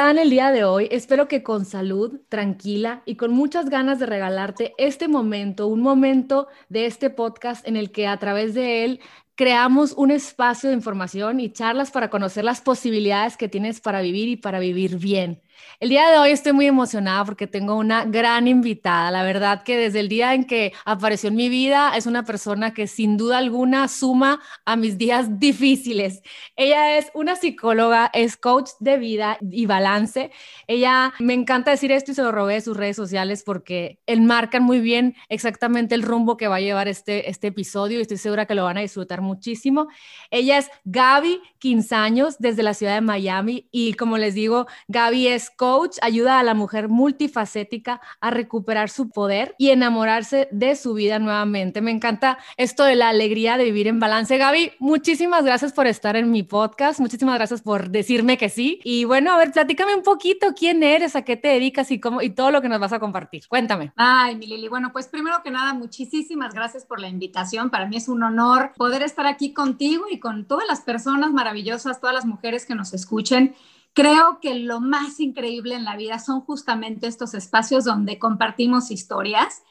están 0.00 0.18
el 0.18 0.30
día 0.30 0.50
de 0.50 0.64
hoy? 0.64 0.88
Espero 0.90 1.28
que 1.28 1.42
con 1.42 1.66
salud, 1.66 2.22
tranquila 2.30 3.02
y 3.04 3.16
con 3.16 3.32
muchas 3.32 3.68
ganas 3.68 3.98
de 3.98 4.06
regalarte 4.06 4.72
este 4.78 5.08
momento, 5.08 5.66
un 5.66 5.82
momento 5.82 6.48
de 6.70 6.86
este 6.86 7.10
podcast 7.10 7.68
en 7.68 7.76
el 7.76 7.92
que 7.92 8.06
a 8.06 8.18
través 8.18 8.54
de 8.54 8.84
él 8.86 9.00
creamos 9.34 9.92
un 9.92 10.10
espacio 10.10 10.70
de 10.70 10.74
información 10.74 11.38
y 11.38 11.52
charlas 11.52 11.90
para 11.90 12.08
conocer 12.08 12.44
las 12.44 12.62
posibilidades 12.62 13.36
que 13.36 13.50
tienes 13.50 13.82
para 13.82 14.00
vivir 14.00 14.30
y 14.30 14.36
para 14.36 14.58
vivir 14.58 14.96
bien. 14.96 15.42
El 15.80 15.88
día 15.88 16.10
de 16.10 16.18
hoy 16.18 16.30
estoy 16.30 16.52
muy 16.52 16.66
emocionada 16.66 17.24
porque 17.24 17.46
tengo 17.46 17.74
una 17.74 18.04
gran 18.04 18.46
invitada. 18.46 19.10
La 19.10 19.22
verdad 19.22 19.62
que 19.62 19.76
desde 19.76 20.00
el 20.00 20.08
día 20.08 20.34
en 20.34 20.44
que 20.44 20.72
apareció 20.84 21.28
en 21.28 21.36
mi 21.36 21.48
vida 21.48 21.96
es 21.96 22.06
una 22.06 22.24
persona 22.24 22.74
que 22.74 22.86
sin 22.86 23.16
duda 23.16 23.38
alguna 23.38 23.88
suma 23.88 24.40
a 24.64 24.76
mis 24.76 24.98
días 24.98 25.38
difíciles. 25.40 26.22
Ella 26.56 26.98
es 26.98 27.10
una 27.14 27.36
psicóloga, 27.36 28.10
es 28.12 28.36
coach 28.36 28.70
de 28.78 28.98
vida 28.98 29.38
y 29.40 29.66
balance. 29.66 30.30
Ella 30.66 31.12
me 31.18 31.34
encanta 31.34 31.70
decir 31.70 31.92
esto 31.92 32.12
y 32.12 32.14
se 32.14 32.22
lo 32.22 32.32
robé 32.32 32.54
de 32.54 32.60
sus 32.60 32.76
redes 32.76 32.96
sociales 32.96 33.42
porque 33.42 33.98
enmarcan 34.06 34.62
muy 34.62 34.80
bien 34.80 35.16
exactamente 35.28 35.94
el 35.94 36.02
rumbo 36.02 36.36
que 36.36 36.48
va 36.48 36.56
a 36.56 36.60
llevar 36.60 36.88
este, 36.88 37.30
este 37.30 37.48
episodio 37.48 37.98
y 37.98 38.02
estoy 38.02 38.18
segura 38.18 38.46
que 38.46 38.54
lo 38.54 38.64
van 38.64 38.76
a 38.76 38.82
disfrutar 38.82 39.20
muchísimo. 39.22 39.88
Ella 40.30 40.58
es 40.58 40.70
Gaby 40.84 41.40
Quinzaños 41.58 42.38
desde 42.38 42.62
la 42.62 42.74
ciudad 42.74 42.94
de 42.94 43.00
Miami 43.00 43.68
y 43.70 43.94
como 43.94 44.18
les 44.18 44.34
digo, 44.34 44.66
Gaby 44.88 45.28
es 45.28 45.49
coach, 45.56 45.96
ayuda 46.02 46.38
a 46.38 46.42
la 46.42 46.54
mujer 46.54 46.88
multifacética 46.88 48.00
a 48.20 48.30
recuperar 48.30 48.90
su 48.90 49.10
poder 49.10 49.54
y 49.58 49.70
enamorarse 49.70 50.48
de 50.50 50.76
su 50.76 50.94
vida 50.94 51.18
nuevamente. 51.18 51.80
Me 51.80 51.90
encanta 51.90 52.38
esto 52.56 52.84
de 52.84 52.96
la 52.96 53.08
alegría 53.08 53.56
de 53.56 53.64
vivir 53.64 53.86
en 53.86 54.00
balance. 54.00 54.36
Gaby, 54.38 54.72
muchísimas 54.78 55.44
gracias 55.44 55.72
por 55.72 55.86
estar 55.86 56.16
en 56.16 56.30
mi 56.30 56.42
podcast, 56.42 57.00
muchísimas 57.00 57.36
gracias 57.36 57.62
por 57.62 57.90
decirme 57.90 58.38
que 58.38 58.48
sí. 58.48 58.80
Y 58.84 59.04
bueno, 59.04 59.32
a 59.32 59.38
ver, 59.38 59.52
platícame 59.52 59.94
un 59.94 60.02
poquito 60.02 60.48
quién 60.56 60.82
eres, 60.82 61.16
a 61.16 61.22
qué 61.22 61.36
te 61.36 61.48
dedicas 61.48 61.90
y 61.90 62.00
cómo 62.00 62.22
y 62.22 62.30
todo 62.30 62.50
lo 62.50 62.62
que 62.62 62.68
nos 62.68 62.80
vas 62.80 62.92
a 62.92 63.00
compartir. 63.00 63.46
Cuéntame. 63.48 63.92
Ay, 63.96 64.36
mi 64.36 64.46
Lili, 64.46 64.68
bueno, 64.68 64.92
pues 64.92 65.08
primero 65.08 65.42
que 65.42 65.50
nada, 65.50 65.74
muchísimas 65.74 66.54
gracias 66.54 66.84
por 66.84 67.00
la 67.00 67.08
invitación. 67.08 67.70
Para 67.70 67.86
mí 67.86 67.96
es 67.96 68.08
un 68.08 68.22
honor 68.22 68.72
poder 68.76 69.02
estar 69.02 69.26
aquí 69.26 69.52
contigo 69.52 70.04
y 70.10 70.18
con 70.18 70.46
todas 70.46 70.66
las 70.68 70.80
personas 70.80 71.32
maravillosas, 71.32 72.00
todas 72.00 72.14
las 72.14 72.26
mujeres 72.26 72.66
que 72.66 72.74
nos 72.74 72.94
escuchen. 72.94 73.54
Creo 73.92 74.38
que 74.40 74.54
lo 74.54 74.80
más 74.80 75.18
increíble 75.18 75.74
en 75.74 75.84
la 75.84 75.96
vida 75.96 76.18
son 76.18 76.42
justamente 76.42 77.06
estos 77.06 77.34
espacios 77.34 77.84
donde 77.84 78.18
compartimos 78.18 78.90
historias. 78.90 79.62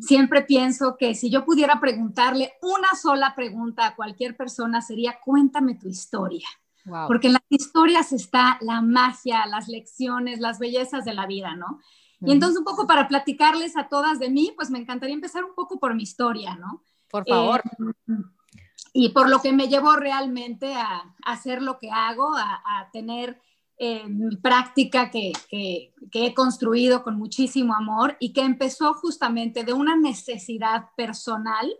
Siempre 0.00 0.42
pienso 0.42 0.96
que 0.96 1.14
si 1.14 1.30
yo 1.30 1.44
pudiera 1.44 1.78
preguntarle 1.80 2.54
una 2.62 2.88
sola 3.00 3.34
pregunta 3.36 3.86
a 3.86 3.94
cualquier 3.94 4.36
persona 4.36 4.82
sería, 4.82 5.20
cuéntame 5.24 5.76
tu 5.76 5.88
historia. 5.88 6.48
Porque 7.06 7.28
en 7.28 7.34
las 7.34 7.42
historias 7.48 8.12
está 8.12 8.58
la 8.62 8.80
magia, 8.80 9.46
las 9.46 9.68
lecciones, 9.68 10.40
las 10.40 10.58
bellezas 10.58 11.04
de 11.04 11.14
la 11.14 11.26
vida, 11.26 11.54
¿no? 11.54 11.78
Y 12.22 12.32
entonces 12.32 12.58
un 12.58 12.64
poco 12.64 12.86
para 12.86 13.08
platicarles 13.08 13.76
a 13.76 13.88
todas 13.88 14.18
de 14.18 14.28
mí, 14.30 14.52
pues 14.56 14.70
me 14.70 14.78
encantaría 14.78 15.14
empezar 15.14 15.44
un 15.44 15.54
poco 15.54 15.78
por 15.78 15.94
mi 15.94 16.02
historia, 16.02 16.54
¿no? 16.56 16.82
Por 17.10 17.26
favor. 17.26 17.62
Eh, 17.64 18.14
y 18.92 19.10
por 19.10 19.30
lo 19.30 19.40
que 19.40 19.52
me 19.52 19.68
llevó 19.68 19.96
realmente 19.96 20.74
a, 20.74 21.14
hacer 21.24 21.62
lo 21.62 21.78
que 21.78 21.90
hago, 21.90 22.36
a, 22.36 22.62
a 22.64 22.90
tener 22.90 23.40
práctica 24.42 25.10
que, 25.10 25.32
que, 25.48 25.92
he 26.12 26.34
construido 26.34 27.02
con 27.02 27.16
muchísimo 27.16 27.74
amor 27.74 28.16
y 28.20 28.32
que 28.32 28.42
empezó 28.42 28.92
justamente 28.92 29.64
de 29.64 29.72
una 29.72 29.96
necesidad 29.96 30.90
personal 30.96 31.70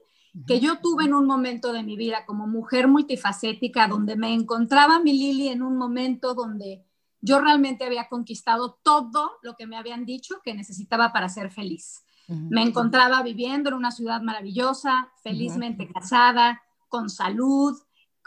que 0.46 0.60
yo 0.60 0.78
tuve 0.80 1.04
en 1.04 1.14
un 1.14 1.26
momento 1.26 1.72
de 1.72 1.82
mi 1.82 1.96
vida 1.96 2.24
como 2.24 2.46
mujer 2.46 2.88
multifacética, 2.88 3.88
donde 3.88 4.16
me 4.16 4.32
encontraba 4.32 5.00
mi 5.00 5.12
Lili 5.12 5.48
en 5.48 5.62
un 5.62 5.76
momento 5.76 6.34
donde 6.34 6.86
yo 7.20 7.40
realmente 7.40 7.84
había 7.84 8.08
conquistado 8.08 8.78
todo 8.82 9.32
lo 9.42 9.56
que 9.56 9.66
me 9.66 9.76
habían 9.76 10.06
dicho 10.06 10.36
que 10.42 10.54
necesitaba 10.54 11.12
para 11.12 11.28
ser 11.28 11.50
feliz. 11.50 12.04
Me 12.28 12.62
encontraba 12.62 13.24
viviendo 13.24 13.70
en 13.70 13.74
una 13.74 13.90
ciudad 13.90 14.22
maravillosa, 14.22 15.10
felizmente 15.20 15.88
casada, 15.92 16.62
con 16.88 17.10
salud, 17.10 17.76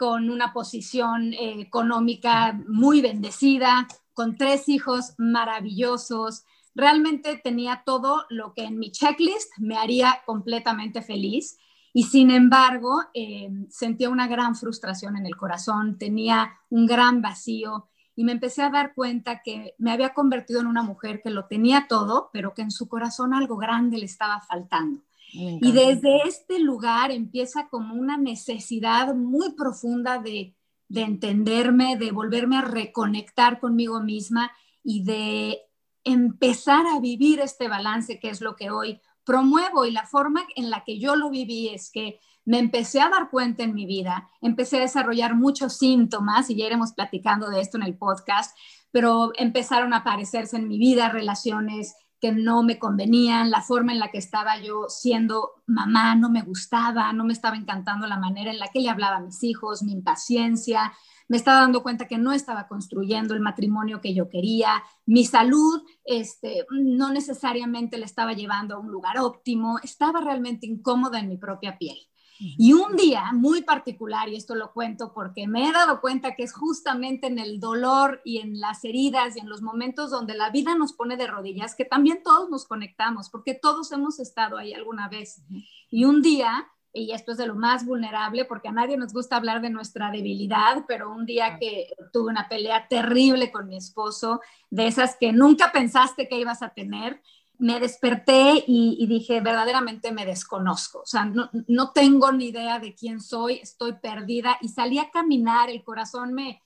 con 0.04 0.28
una 0.28 0.52
posición 0.52 1.32
eh, 1.32 1.62
económica 1.62 2.60
muy 2.68 3.00
bendecida, 3.00 3.88
con 4.12 4.36
tres 4.36 4.68
hijos 4.68 5.14
maravillosos. 5.16 6.44
Realmente 6.74 7.40
tenía 7.42 7.84
todo 7.86 8.26
lo 8.28 8.52
que 8.52 8.64
en 8.64 8.78
mi 8.78 8.92
checklist 8.92 9.50
me 9.56 9.78
haría 9.78 10.20
completamente 10.26 11.00
feliz. 11.00 11.56
Y 11.94 12.02
sin 12.02 12.30
embargo, 12.30 13.00
eh, 13.14 13.48
sentía 13.70 14.10
una 14.10 14.28
gran 14.28 14.54
frustración 14.56 15.16
en 15.16 15.24
el 15.24 15.38
corazón, 15.38 15.96
tenía 15.96 16.52
un 16.68 16.84
gran 16.84 17.22
vacío 17.22 17.88
y 18.14 18.24
me 18.24 18.32
empecé 18.32 18.60
a 18.60 18.68
dar 18.68 18.92
cuenta 18.92 19.40
que 19.42 19.74
me 19.78 19.90
había 19.90 20.12
convertido 20.12 20.60
en 20.60 20.66
una 20.66 20.82
mujer 20.82 21.22
que 21.22 21.30
lo 21.30 21.46
tenía 21.46 21.86
todo, 21.88 22.28
pero 22.30 22.52
que 22.52 22.60
en 22.60 22.70
su 22.70 22.88
corazón 22.88 23.32
algo 23.32 23.56
grande 23.56 23.96
le 23.96 24.04
estaba 24.04 24.42
faltando. 24.42 25.00
Y 25.34 25.72
desde 25.72 26.28
este 26.28 26.60
lugar 26.60 27.10
empieza 27.10 27.68
como 27.68 27.94
una 27.94 28.16
necesidad 28.16 29.14
muy 29.14 29.52
profunda 29.54 30.18
de, 30.18 30.54
de 30.88 31.02
entenderme, 31.02 31.96
de 31.96 32.12
volverme 32.12 32.56
a 32.56 32.62
reconectar 32.62 33.58
conmigo 33.58 34.00
misma 34.00 34.52
y 34.84 35.02
de 35.02 35.60
empezar 36.04 36.86
a 36.86 37.00
vivir 37.00 37.40
este 37.40 37.68
balance 37.68 38.20
que 38.20 38.30
es 38.30 38.40
lo 38.40 38.54
que 38.54 38.70
hoy 38.70 39.00
promuevo. 39.24 39.84
Y 39.84 39.90
la 39.90 40.06
forma 40.06 40.46
en 40.54 40.70
la 40.70 40.84
que 40.84 40.98
yo 40.98 41.16
lo 41.16 41.30
viví 41.30 41.68
es 41.68 41.90
que 41.90 42.20
me 42.44 42.58
empecé 42.58 43.00
a 43.00 43.08
dar 43.08 43.30
cuenta 43.30 43.62
en 43.62 43.74
mi 43.74 43.86
vida, 43.86 44.28
empecé 44.42 44.76
a 44.76 44.82
desarrollar 44.82 45.34
muchos 45.34 45.78
síntomas 45.78 46.50
y 46.50 46.56
ya 46.56 46.66
iremos 46.66 46.92
platicando 46.92 47.48
de 47.48 47.60
esto 47.60 47.78
en 47.78 47.84
el 47.84 47.96
podcast, 47.96 48.56
pero 48.90 49.32
empezaron 49.36 49.94
a 49.94 49.98
aparecerse 49.98 50.56
en 50.56 50.68
mi 50.68 50.78
vida 50.78 51.08
relaciones 51.08 51.94
que 52.24 52.32
no 52.32 52.62
me 52.62 52.78
convenían, 52.78 53.50
la 53.50 53.60
forma 53.60 53.92
en 53.92 53.98
la 53.98 54.10
que 54.10 54.16
estaba 54.16 54.58
yo 54.58 54.86
siendo 54.88 55.62
mamá 55.66 56.14
no 56.14 56.30
me 56.30 56.40
gustaba, 56.40 57.12
no 57.12 57.22
me 57.22 57.34
estaba 57.34 57.54
encantando 57.54 58.06
la 58.06 58.16
manera 58.16 58.50
en 58.50 58.58
la 58.58 58.68
que 58.68 58.80
le 58.80 58.88
hablaba 58.88 59.16
a 59.16 59.20
mis 59.20 59.44
hijos, 59.44 59.82
mi 59.82 59.92
impaciencia, 59.92 60.90
me 61.28 61.36
estaba 61.36 61.60
dando 61.60 61.82
cuenta 61.82 62.08
que 62.08 62.16
no 62.16 62.32
estaba 62.32 62.66
construyendo 62.66 63.34
el 63.34 63.40
matrimonio 63.40 64.00
que 64.00 64.14
yo 64.14 64.30
quería, 64.30 64.82
mi 65.04 65.26
salud 65.26 65.82
este, 66.06 66.64
no 66.70 67.12
necesariamente 67.12 67.98
le 67.98 68.06
estaba 68.06 68.32
llevando 68.32 68.76
a 68.76 68.78
un 68.78 68.90
lugar 68.90 69.18
óptimo, 69.18 69.78
estaba 69.82 70.22
realmente 70.22 70.66
incómoda 70.66 71.18
en 71.18 71.28
mi 71.28 71.36
propia 71.36 71.76
piel. 71.76 71.98
Y 72.38 72.72
un 72.72 72.96
día 72.96 73.32
muy 73.32 73.62
particular, 73.62 74.28
y 74.28 74.36
esto 74.36 74.54
lo 74.54 74.72
cuento 74.72 75.12
porque 75.12 75.46
me 75.46 75.68
he 75.68 75.72
dado 75.72 76.00
cuenta 76.00 76.34
que 76.34 76.42
es 76.42 76.52
justamente 76.52 77.26
en 77.26 77.38
el 77.38 77.60
dolor 77.60 78.20
y 78.24 78.38
en 78.38 78.58
las 78.60 78.84
heridas 78.84 79.36
y 79.36 79.40
en 79.40 79.48
los 79.48 79.62
momentos 79.62 80.10
donde 80.10 80.34
la 80.34 80.50
vida 80.50 80.74
nos 80.74 80.92
pone 80.92 81.16
de 81.16 81.26
rodillas, 81.26 81.74
que 81.74 81.84
también 81.84 82.22
todos 82.22 82.50
nos 82.50 82.66
conectamos, 82.66 83.30
porque 83.30 83.54
todos 83.54 83.92
hemos 83.92 84.18
estado 84.18 84.56
ahí 84.56 84.72
alguna 84.72 85.08
vez. 85.08 85.42
Y 85.90 86.04
un 86.04 86.22
día, 86.22 86.68
y 86.92 87.12
esto 87.12 87.32
es 87.32 87.38
de 87.38 87.46
lo 87.46 87.54
más 87.54 87.84
vulnerable, 87.84 88.44
porque 88.44 88.68
a 88.68 88.72
nadie 88.72 88.96
nos 88.96 89.12
gusta 89.12 89.36
hablar 89.36 89.60
de 89.60 89.70
nuestra 89.70 90.10
debilidad, 90.10 90.84
pero 90.86 91.12
un 91.12 91.26
día 91.26 91.58
que 91.58 91.88
tuve 92.12 92.30
una 92.30 92.48
pelea 92.48 92.86
terrible 92.88 93.50
con 93.50 93.68
mi 93.68 93.76
esposo, 93.76 94.40
de 94.70 94.86
esas 94.86 95.16
que 95.16 95.32
nunca 95.32 95.72
pensaste 95.72 96.28
que 96.28 96.38
ibas 96.38 96.62
a 96.62 96.70
tener, 96.70 97.20
me 97.58 97.78
desperté 97.80 98.64
y, 98.66 99.06
dije, 99.06 99.40
verdaderamente 99.40 100.12
me 100.12 100.26
desconozco, 100.26 101.00
o 101.00 101.06
sea, 101.06 101.24
no, 101.24 101.92
tengo 101.92 102.32
ni 102.32 102.46
idea 102.46 102.78
de 102.78 102.94
quién 102.94 103.20
soy, 103.20 103.54
estoy 103.54 103.94
perdida 103.94 104.58
y 104.60 104.68
salí 104.68 104.98
a 104.98 105.10
caminar, 105.10 105.70
el 105.70 105.84
corazón 105.84 106.34
me, 106.34 106.62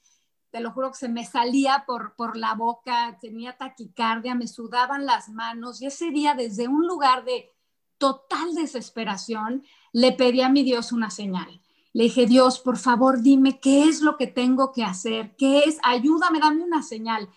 te 0.50 0.60
lo 0.60 0.72
juro 0.72 0.90
que 0.90 0.98
se 0.98 1.08
me 1.08 1.24
salía 1.24 1.84
por, 1.86 2.14
por 2.16 2.36
la 2.36 2.54
boca, 2.54 3.18
tenía 3.20 3.56
taquicardia, 3.56 4.34
me 4.34 4.48
sudaban 4.48 5.04
las 5.04 5.28
manos 5.28 5.82
y 5.82 5.86
ese 5.86 6.10
día 6.10 6.34
desde 6.34 6.68
un 6.68 6.86
lugar 6.86 7.24
de 7.24 7.52
total 7.98 8.54
desesperación 8.54 9.64
le 9.92 10.12
pedí 10.12 10.40
a 10.40 10.48
mi 10.48 10.62
Dios 10.62 10.92
una 10.92 11.10
señal. 11.10 11.60
Le 11.92 12.04
dije, 12.04 12.26
Dios, 12.26 12.60
por 12.60 12.78
favor, 12.78 13.22
dime 13.22 13.60
qué 13.60 13.84
es 13.84 14.02
lo 14.02 14.16
que 14.16 14.26
tengo 14.26 14.72
que 14.72 14.84
hacer, 14.84 15.34
qué 15.36 15.60
es, 15.60 15.78
ayúdame, 15.82 16.38
dame 16.38 16.62
una 16.62 16.82
señal. 16.82 17.28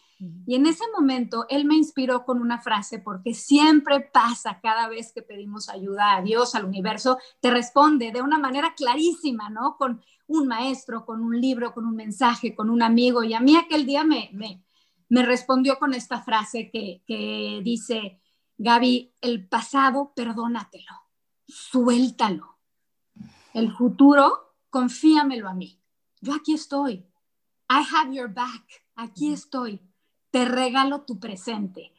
Y 0.46 0.54
en 0.54 0.68
ese 0.68 0.84
momento 0.96 1.48
él 1.50 1.66
me 1.66 1.76
inspiró 1.76 2.26
con 2.26 2.42
una 2.42 2.62
frase, 2.62 3.00
porque 3.00 3.34
siempre 3.34 4.02
pasa 4.02 4.60
cada 4.62 4.88
vez 4.88 5.12
que 5.14 5.24
pedimos 5.24 5.68
ayuda 5.68 6.16
a 6.16 6.22
Dios, 6.22 6.54
al 6.54 6.66
universo, 6.66 7.18
te 7.40 7.50
responde 7.50 8.12
de 8.12 8.22
una 8.22 8.38
manera 8.38 8.76
clarísima, 8.76 9.50
¿no? 9.50 9.78
Con 9.78 10.02
un 10.28 10.48
maestro, 10.48 11.06
con 11.06 11.22
un 11.22 11.42
libro, 11.42 11.74
con 11.74 11.86
un 11.86 11.96
mensaje, 11.96 12.54
con 12.54 12.70
un 12.70 12.84
amigo. 12.84 13.24
Y 13.24 13.34
a 13.34 13.40
mí 13.40 13.56
aquel 13.56 13.88
día 13.88 14.04
me, 14.04 14.30
me, 14.34 14.64
me 15.10 15.24
respondió 15.24 15.80
con 15.80 15.96
esta 15.96 16.22
frase 16.22 16.70
que, 16.70 17.02
que 17.08 17.62
dice, 17.64 18.22
Gaby, 18.60 19.16
el 19.22 19.48
pasado, 19.48 20.14
perdónatelo, 20.16 20.94
suéltalo. 21.48 22.60
El 23.56 23.72
futuro, 23.74 24.56
confíamelo 24.70 25.50
a 25.50 25.56
mí. 25.56 25.82
Yo 26.22 26.36
aquí 26.36 26.54
estoy. 26.54 27.08
I 27.70 27.84
have 27.92 28.16
your 28.16 28.32
back. 28.32 28.86
Aquí 28.96 29.34
estoy 29.34 29.82
te 30.32 30.46
regalo 30.46 31.02
tu 31.02 31.20
presente. 31.20 31.94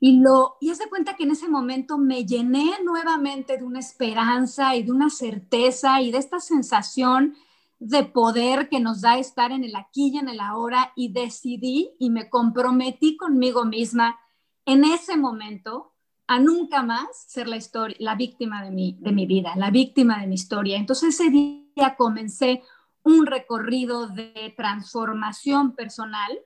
Y 0.00 0.20
lo 0.20 0.56
y 0.60 0.70
hace 0.70 0.88
cuenta 0.88 1.14
que 1.14 1.22
en 1.24 1.30
ese 1.30 1.48
momento 1.48 1.96
me 1.96 2.24
llené 2.24 2.72
nuevamente 2.84 3.56
de 3.56 3.64
una 3.64 3.78
esperanza 3.78 4.74
y 4.74 4.82
de 4.82 4.90
una 4.90 5.10
certeza 5.10 6.00
y 6.00 6.10
de 6.10 6.18
esta 6.18 6.40
sensación 6.40 7.36
de 7.78 8.04
poder 8.04 8.68
que 8.68 8.80
nos 8.80 9.00
da 9.00 9.18
estar 9.18 9.52
en 9.52 9.62
el 9.62 9.76
aquí 9.76 10.10
y 10.12 10.18
en 10.18 10.28
el 10.28 10.40
ahora 10.40 10.92
y 10.96 11.12
decidí 11.12 11.92
y 11.98 12.10
me 12.10 12.28
comprometí 12.28 13.16
conmigo 13.16 13.64
misma 13.64 14.18
en 14.66 14.84
ese 14.84 15.16
momento 15.16 15.92
a 16.26 16.40
nunca 16.40 16.82
más 16.82 17.08
ser 17.28 17.48
la, 17.48 17.56
historia, 17.56 17.96
la 18.00 18.16
víctima 18.16 18.64
de 18.64 18.70
mi, 18.70 18.96
de 19.00 19.12
mi 19.12 19.26
vida, 19.26 19.54
la 19.56 19.70
víctima 19.70 20.20
de 20.20 20.26
mi 20.26 20.34
historia. 20.34 20.78
Entonces 20.78 21.20
ese 21.20 21.30
día 21.30 21.96
comencé 21.96 22.62
un 23.02 23.26
recorrido 23.26 24.08
de 24.08 24.52
transformación 24.56 25.74
personal 25.74 26.38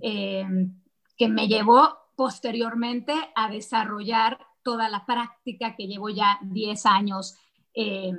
eh, 0.00 0.46
que 1.16 1.28
me 1.28 1.48
llevó 1.48 1.96
posteriormente 2.16 3.14
a 3.34 3.48
desarrollar 3.48 4.38
toda 4.62 4.88
la 4.88 5.06
práctica 5.06 5.76
que 5.76 5.86
llevo 5.86 6.08
ya 6.10 6.38
10 6.42 6.86
años 6.86 7.36
eh, 7.74 8.12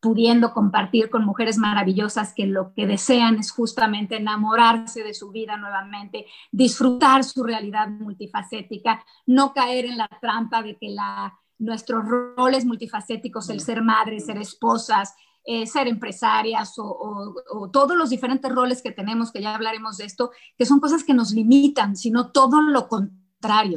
pudiendo 0.00 0.52
compartir 0.54 1.10
con 1.10 1.24
mujeres 1.24 1.58
maravillosas 1.58 2.32
que 2.34 2.46
lo 2.46 2.72
que 2.72 2.86
desean 2.86 3.36
es 3.36 3.52
justamente 3.52 4.16
enamorarse 4.16 5.04
de 5.04 5.12
su 5.12 5.30
vida 5.30 5.58
nuevamente, 5.58 6.26
disfrutar 6.50 7.22
su 7.22 7.44
realidad 7.44 7.88
multifacética, 7.88 9.04
no 9.26 9.52
caer 9.52 9.84
en 9.84 9.98
la 9.98 10.08
trampa 10.20 10.62
de 10.62 10.78
que 10.78 10.88
la, 10.88 11.38
nuestros 11.58 12.04
roles 12.06 12.64
multifacéticos, 12.64 13.50
el 13.50 13.60
ser 13.60 13.82
madres, 13.82 14.26
ser 14.26 14.38
esposas, 14.38 15.14
eh, 15.44 15.66
ser 15.66 15.88
empresarias 15.88 16.74
o, 16.76 17.70
todos 17.72 17.96
los 17.96 18.10
diferentes 18.10 18.50
roles 18.52 18.82
que 18.82 18.92
tenemos, 18.92 19.32
que 19.32 19.40
ya 19.40 19.54
hablaremos 19.54 19.96
de 19.96 20.04
esto, 20.04 20.30
que 20.58 20.66
son 20.66 20.80
cosas 20.80 21.04
que 21.04 21.14
nos 21.14 21.32
limitan, 21.32 21.96
sino 21.96 22.30
todo 22.30 22.60
lo 22.60 22.88
contrario 22.88 23.10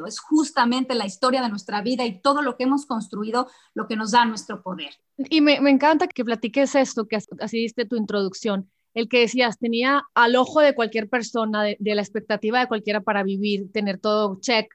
es 0.05 0.19
justamente 0.19 0.93
la 0.93 1.05
historia 1.05 1.41
de 1.41 1.49
nuestra 1.49 1.81
vida 1.81 2.05
y 2.05 2.21
todo 2.21 2.41
lo 2.41 2.57
que 2.57 2.63
hemos 2.63 2.85
construido 2.85 3.47
lo 3.73 3.87
que 3.87 3.95
nos 3.95 4.11
da 4.11 4.25
nuestro 4.25 4.61
poder. 4.61 4.93
Y 5.17 5.39
me, 5.39 5.61
me 5.61 5.69
encanta 5.69 6.07
que 6.07 6.25
platiques 6.25 6.75
esto, 6.75 7.07
que 7.07 7.15
así 7.15 7.57
diste 7.57 7.85
tu 7.85 7.95
introducción, 7.95 8.69
el 8.93 9.07
que 9.07 9.21
decías, 9.21 9.57
tenía 9.57 10.03
al 10.13 10.35
ojo 10.35 10.59
de 10.59 10.75
cualquier 10.75 11.09
persona, 11.09 11.63
de 11.63 11.95
la 11.95 12.01
expectativa 12.01 12.59
de 12.59 12.67
cualquiera 12.67 13.01
para 13.01 13.23
vivir, 13.23 13.71
tener 13.71 13.99
todo 13.99 14.39
check, 14.39 14.67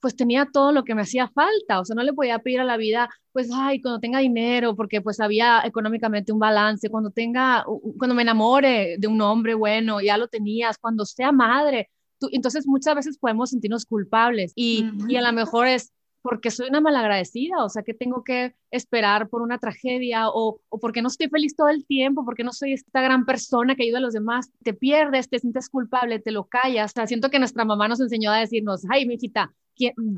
pues 0.00 0.16
tenía 0.16 0.48
todo 0.52 0.72
lo 0.72 0.84
que 0.84 0.94
me 0.94 1.02
hacía 1.02 1.28
falta, 1.28 1.80
o 1.80 1.84
sea, 1.84 1.94
no 1.94 2.02
le 2.02 2.12
podía 2.12 2.38
pedir 2.38 2.60
a 2.60 2.64
la 2.64 2.76
vida, 2.76 3.10
pues, 3.32 3.50
ay, 3.54 3.80
cuando 3.80 4.00
tenga 4.00 4.18
dinero, 4.18 4.74
porque 4.76 5.00
pues 5.00 5.20
había 5.20 5.62
económicamente 5.64 6.32
un 6.32 6.38
balance, 6.38 6.88
cuando 6.88 7.10
tenga, 7.10 7.64
cuando 7.98 8.14
me 8.14 8.22
enamore 8.22 8.96
de 8.98 9.06
un 9.06 9.20
hombre 9.20 9.54
bueno, 9.54 10.00
ya 10.00 10.16
lo 10.16 10.28
tenías, 10.28 10.78
cuando 10.78 11.04
sea 11.04 11.32
madre, 11.32 11.90
entonces 12.32 12.66
muchas 12.66 12.94
veces 12.94 13.18
podemos 13.18 13.50
sentirnos 13.50 13.86
culpables 13.86 14.52
y, 14.54 14.90
y 15.08 15.16
a 15.16 15.22
lo 15.22 15.32
mejor 15.32 15.66
es 15.66 15.92
porque 16.22 16.50
soy 16.50 16.68
una 16.68 16.80
malagradecida, 16.80 17.64
o 17.64 17.68
sea, 17.68 17.82
que 17.82 17.94
tengo 17.94 18.22
que 18.24 18.54
esperar 18.70 19.28
por 19.28 19.42
una 19.42 19.58
tragedia 19.58 20.28
o, 20.28 20.60
o 20.68 20.78
porque 20.78 21.02
no 21.02 21.08
estoy 21.08 21.28
feliz 21.28 21.56
todo 21.56 21.68
el 21.68 21.86
tiempo, 21.86 22.24
porque 22.24 22.44
no 22.44 22.52
soy 22.52 22.74
esta 22.74 23.00
gran 23.00 23.24
persona 23.24 23.74
que 23.74 23.84
ayuda 23.84 23.98
a 23.98 24.02
los 24.02 24.12
demás, 24.12 24.50
te 24.62 24.74
pierdes, 24.74 25.30
te 25.30 25.38
sientes 25.38 25.70
culpable, 25.70 26.18
te 26.18 26.30
lo 26.30 26.44
callas. 26.44 26.92
O 26.92 26.94
sea, 26.94 27.06
siento 27.06 27.30
que 27.30 27.38
nuestra 27.38 27.64
mamá 27.64 27.88
nos 27.88 28.00
enseñó 28.00 28.30
a 28.32 28.38
decirnos, 28.38 28.82
ay, 28.90 29.06
mi 29.06 29.14
hijita, 29.14 29.54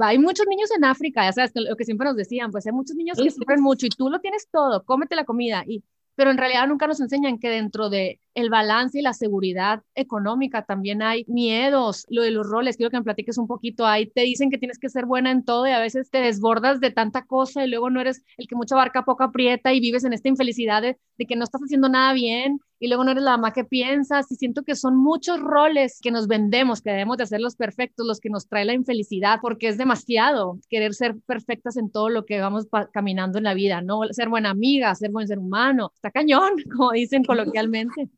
hay 0.01 0.19
muchos 0.19 0.47
niños 0.47 0.71
en 0.77 0.85
África, 0.85 1.25
ya 1.25 1.33
sabes, 1.33 1.53
lo 1.55 1.77
que 1.77 1.85
siempre 1.85 2.07
nos 2.07 2.17
decían, 2.17 2.51
pues 2.51 2.67
hay 2.67 2.73
muchos 2.73 2.97
niños 2.97 3.19
que 3.23 3.31
sufren 3.31 3.61
mucho 3.61 3.87
y 3.87 3.91
tú 3.91 4.11
lo 4.11 4.21
tienes 4.21 4.49
todo, 4.51 4.85
cómete 4.85 5.17
la 5.17 5.25
comida 5.25 5.65
y 5.67 5.85
pero 6.15 6.31
en 6.31 6.39
realidad 6.39 6.67
nunca 6.69 6.87
nos 6.87 7.01
enseñan 7.01 7.39
que 7.39 7.49
dentro 7.49 7.89
de 7.89 8.21
el 8.35 8.51
balance 8.51 8.99
y 8.99 9.03
la 9.03 9.13
seguridad 9.13 9.83
económica 9.95 10.65
también 10.65 11.03
hay 11.03 11.25
miedos, 11.29 12.07
lo 12.09 12.23
de 12.23 12.31
los 12.31 12.47
roles, 12.47 12.77
quiero 12.77 12.91
que 12.91 12.97
me 12.97 13.05
platiques 13.05 13.39
un 13.39 13.47
poquito, 13.47 13.87
ahí 13.87 14.07
te 14.07 14.23
dicen 14.23 14.51
que 14.51 14.59
tienes 14.59 14.79
que 14.79 14.89
ser 14.89 15.07
buena 15.07 15.31
en 15.31 15.45
todo 15.45 15.67
y 15.67 15.71
a 15.71 15.81
veces 15.81 16.11
te 16.11 16.19
desbordas 16.19 16.81
de 16.81 16.91
tanta 16.91 17.25
cosa 17.25 17.65
y 17.65 17.69
luego 17.69 17.91
no 17.91 18.01
eres 18.01 18.25
el 18.37 18.47
que 18.47 18.57
mucha 18.57 18.77
barca 18.77 19.05
poco 19.05 19.25
aprieta 19.25 19.73
y 19.73 19.81
vives 19.81 20.05
en 20.05 20.13
esta 20.13 20.29
infelicidad 20.29 20.83
de, 20.83 20.99
de 21.19 21.27
que 21.27 21.37
no 21.37 21.45
estás 21.45 21.63
haciendo 21.63 21.89
nada 21.89 22.13
bien 22.13 22.61
y 22.83 22.89
luego 22.89 23.05
no 23.05 23.13
eres 23.13 23.23
la 23.23 23.37
mamá 23.37 23.53
que 23.53 23.65
piensas 23.65 24.27
y 24.33 24.35
siento 24.35 24.65
que 24.65 24.75
son 24.75 24.97
muchos 24.97 25.39
roles 25.39 26.01
que 26.03 26.11
nos 26.11 26.27
vendemos, 26.27 26.83
que 26.83 26.91
debemos 26.91 27.17
de 27.17 27.23
hacer 27.23 27.41
los 27.41 27.55
perfectos, 27.55 28.05
los 28.05 28.19
que 28.19 28.29
nos 28.29 28.49
trae 28.49 28.65
la 28.65 28.73
infelicidad, 28.73 29.39
porque 29.41 29.69
es 29.69 29.79
demasiado 29.79 30.59
querer 30.69 30.93
ser 30.93 31.15
perfectas 31.25 31.77
en 31.77 31.93
todo 31.93 32.09
lo 32.09 32.25
que 32.25 32.41
vamos 32.41 32.67
caminando 32.93 33.39
en 33.39 33.45
la 33.45 33.55
vida, 33.55 33.83
¿no? 33.83 34.01
Ser 34.11 34.29
buena 34.29 34.51
amiga, 34.51 34.93
ser 34.97 35.13
buen 35.13 35.29
ser 35.29 35.39
humano, 35.39 35.93
está 35.95 36.11
cañón, 36.11 36.55
como 36.77 36.91
dicen 36.91 37.23
coloquialmente. 37.23 38.11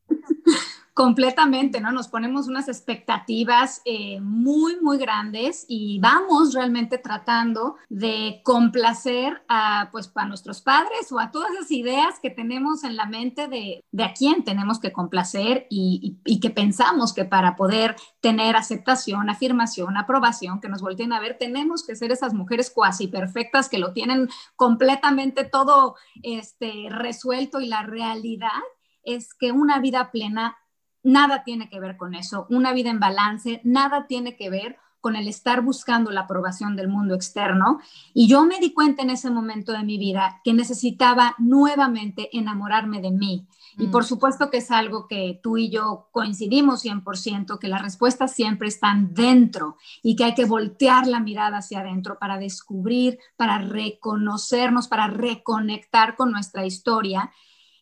Completamente, 0.95 1.81
¿no? 1.81 1.91
Nos 1.91 2.07
ponemos 2.07 2.47
unas 2.47 2.69
expectativas 2.69 3.81
eh, 3.83 4.21
muy, 4.21 4.79
muy 4.79 4.97
grandes 4.97 5.65
y 5.67 5.99
vamos 5.99 6.53
realmente 6.53 6.97
tratando 6.97 7.75
de 7.89 8.39
complacer 8.45 9.43
a, 9.49 9.89
pues, 9.91 10.09
a 10.15 10.25
nuestros 10.25 10.61
padres 10.61 11.11
o 11.11 11.19
a 11.19 11.31
todas 11.31 11.51
esas 11.51 11.69
ideas 11.71 12.21
que 12.21 12.29
tenemos 12.29 12.85
en 12.85 12.95
la 12.95 13.07
mente 13.07 13.49
de, 13.49 13.83
de 13.91 14.03
a 14.05 14.13
quién 14.13 14.45
tenemos 14.45 14.79
que 14.79 14.93
complacer 14.93 15.67
y, 15.69 16.17
y, 16.23 16.33
y, 16.33 16.39
que 16.39 16.49
pensamos 16.49 17.11
que 17.11 17.25
para 17.25 17.57
poder 17.57 17.97
tener 18.21 18.55
aceptación, 18.55 19.29
afirmación, 19.29 19.97
aprobación, 19.97 20.61
que 20.61 20.69
nos 20.69 20.81
volteen 20.81 21.11
a 21.11 21.19
ver, 21.19 21.37
tenemos 21.37 21.85
que 21.85 21.97
ser 21.97 22.13
esas 22.13 22.33
mujeres 22.33 22.71
cuasi 22.71 23.09
perfectas 23.09 23.67
que 23.67 23.79
lo 23.79 23.91
tienen 23.91 24.29
completamente 24.55 25.43
todo 25.43 25.97
este, 26.23 26.87
resuelto 26.89 27.59
y 27.59 27.67
la 27.67 27.83
realidad 27.83 28.61
es 29.03 29.33
que 29.33 29.51
una 29.51 29.79
vida 29.79 30.09
plena 30.11 30.55
nada 31.05 31.43
tiene 31.43 31.69
que 31.69 31.79
ver 31.79 31.95
con 31.95 32.15
eso. 32.15 32.47
Una 32.49 32.73
vida 32.73 32.89
en 32.89 32.99
balance, 32.99 33.61
nada 33.63 34.07
tiene 34.07 34.35
que 34.35 34.49
ver 34.49 34.77
con 35.05 35.15
el 35.15 35.27
estar 35.27 35.61
buscando 35.61 36.09
la 36.09 36.21
aprobación 36.21 36.75
del 36.75 36.87
mundo 36.87 37.13
externo. 37.13 37.79
Y 38.11 38.27
yo 38.27 38.43
me 38.43 38.59
di 38.59 38.73
cuenta 38.73 39.03
en 39.03 39.11
ese 39.11 39.29
momento 39.29 39.71
de 39.71 39.83
mi 39.83 39.99
vida 39.99 40.41
que 40.43 40.51
necesitaba 40.51 41.35
nuevamente 41.37 42.35
enamorarme 42.35 43.01
de 43.01 43.11
mí. 43.11 43.47
Y 43.77 43.85
por 43.87 44.01
mm. 44.01 44.07
supuesto 44.07 44.49
que 44.49 44.57
es 44.57 44.71
algo 44.71 45.07
que 45.07 45.39
tú 45.43 45.57
y 45.57 45.69
yo 45.69 46.09
coincidimos 46.11 46.83
100%, 46.83 47.59
que 47.59 47.67
las 47.67 47.83
respuestas 47.83 48.33
siempre 48.33 48.67
están 48.67 49.13
dentro 49.13 49.77
y 50.01 50.15
que 50.15 50.23
hay 50.23 50.33
que 50.33 50.45
voltear 50.45 51.05
la 51.05 51.19
mirada 51.19 51.59
hacia 51.59 51.81
adentro 51.81 52.17
para 52.17 52.39
descubrir, 52.39 53.19
para 53.37 53.59
reconocernos, 53.59 54.87
para 54.87 55.05
reconectar 55.05 56.15
con 56.15 56.31
nuestra 56.31 56.65
historia. 56.65 57.31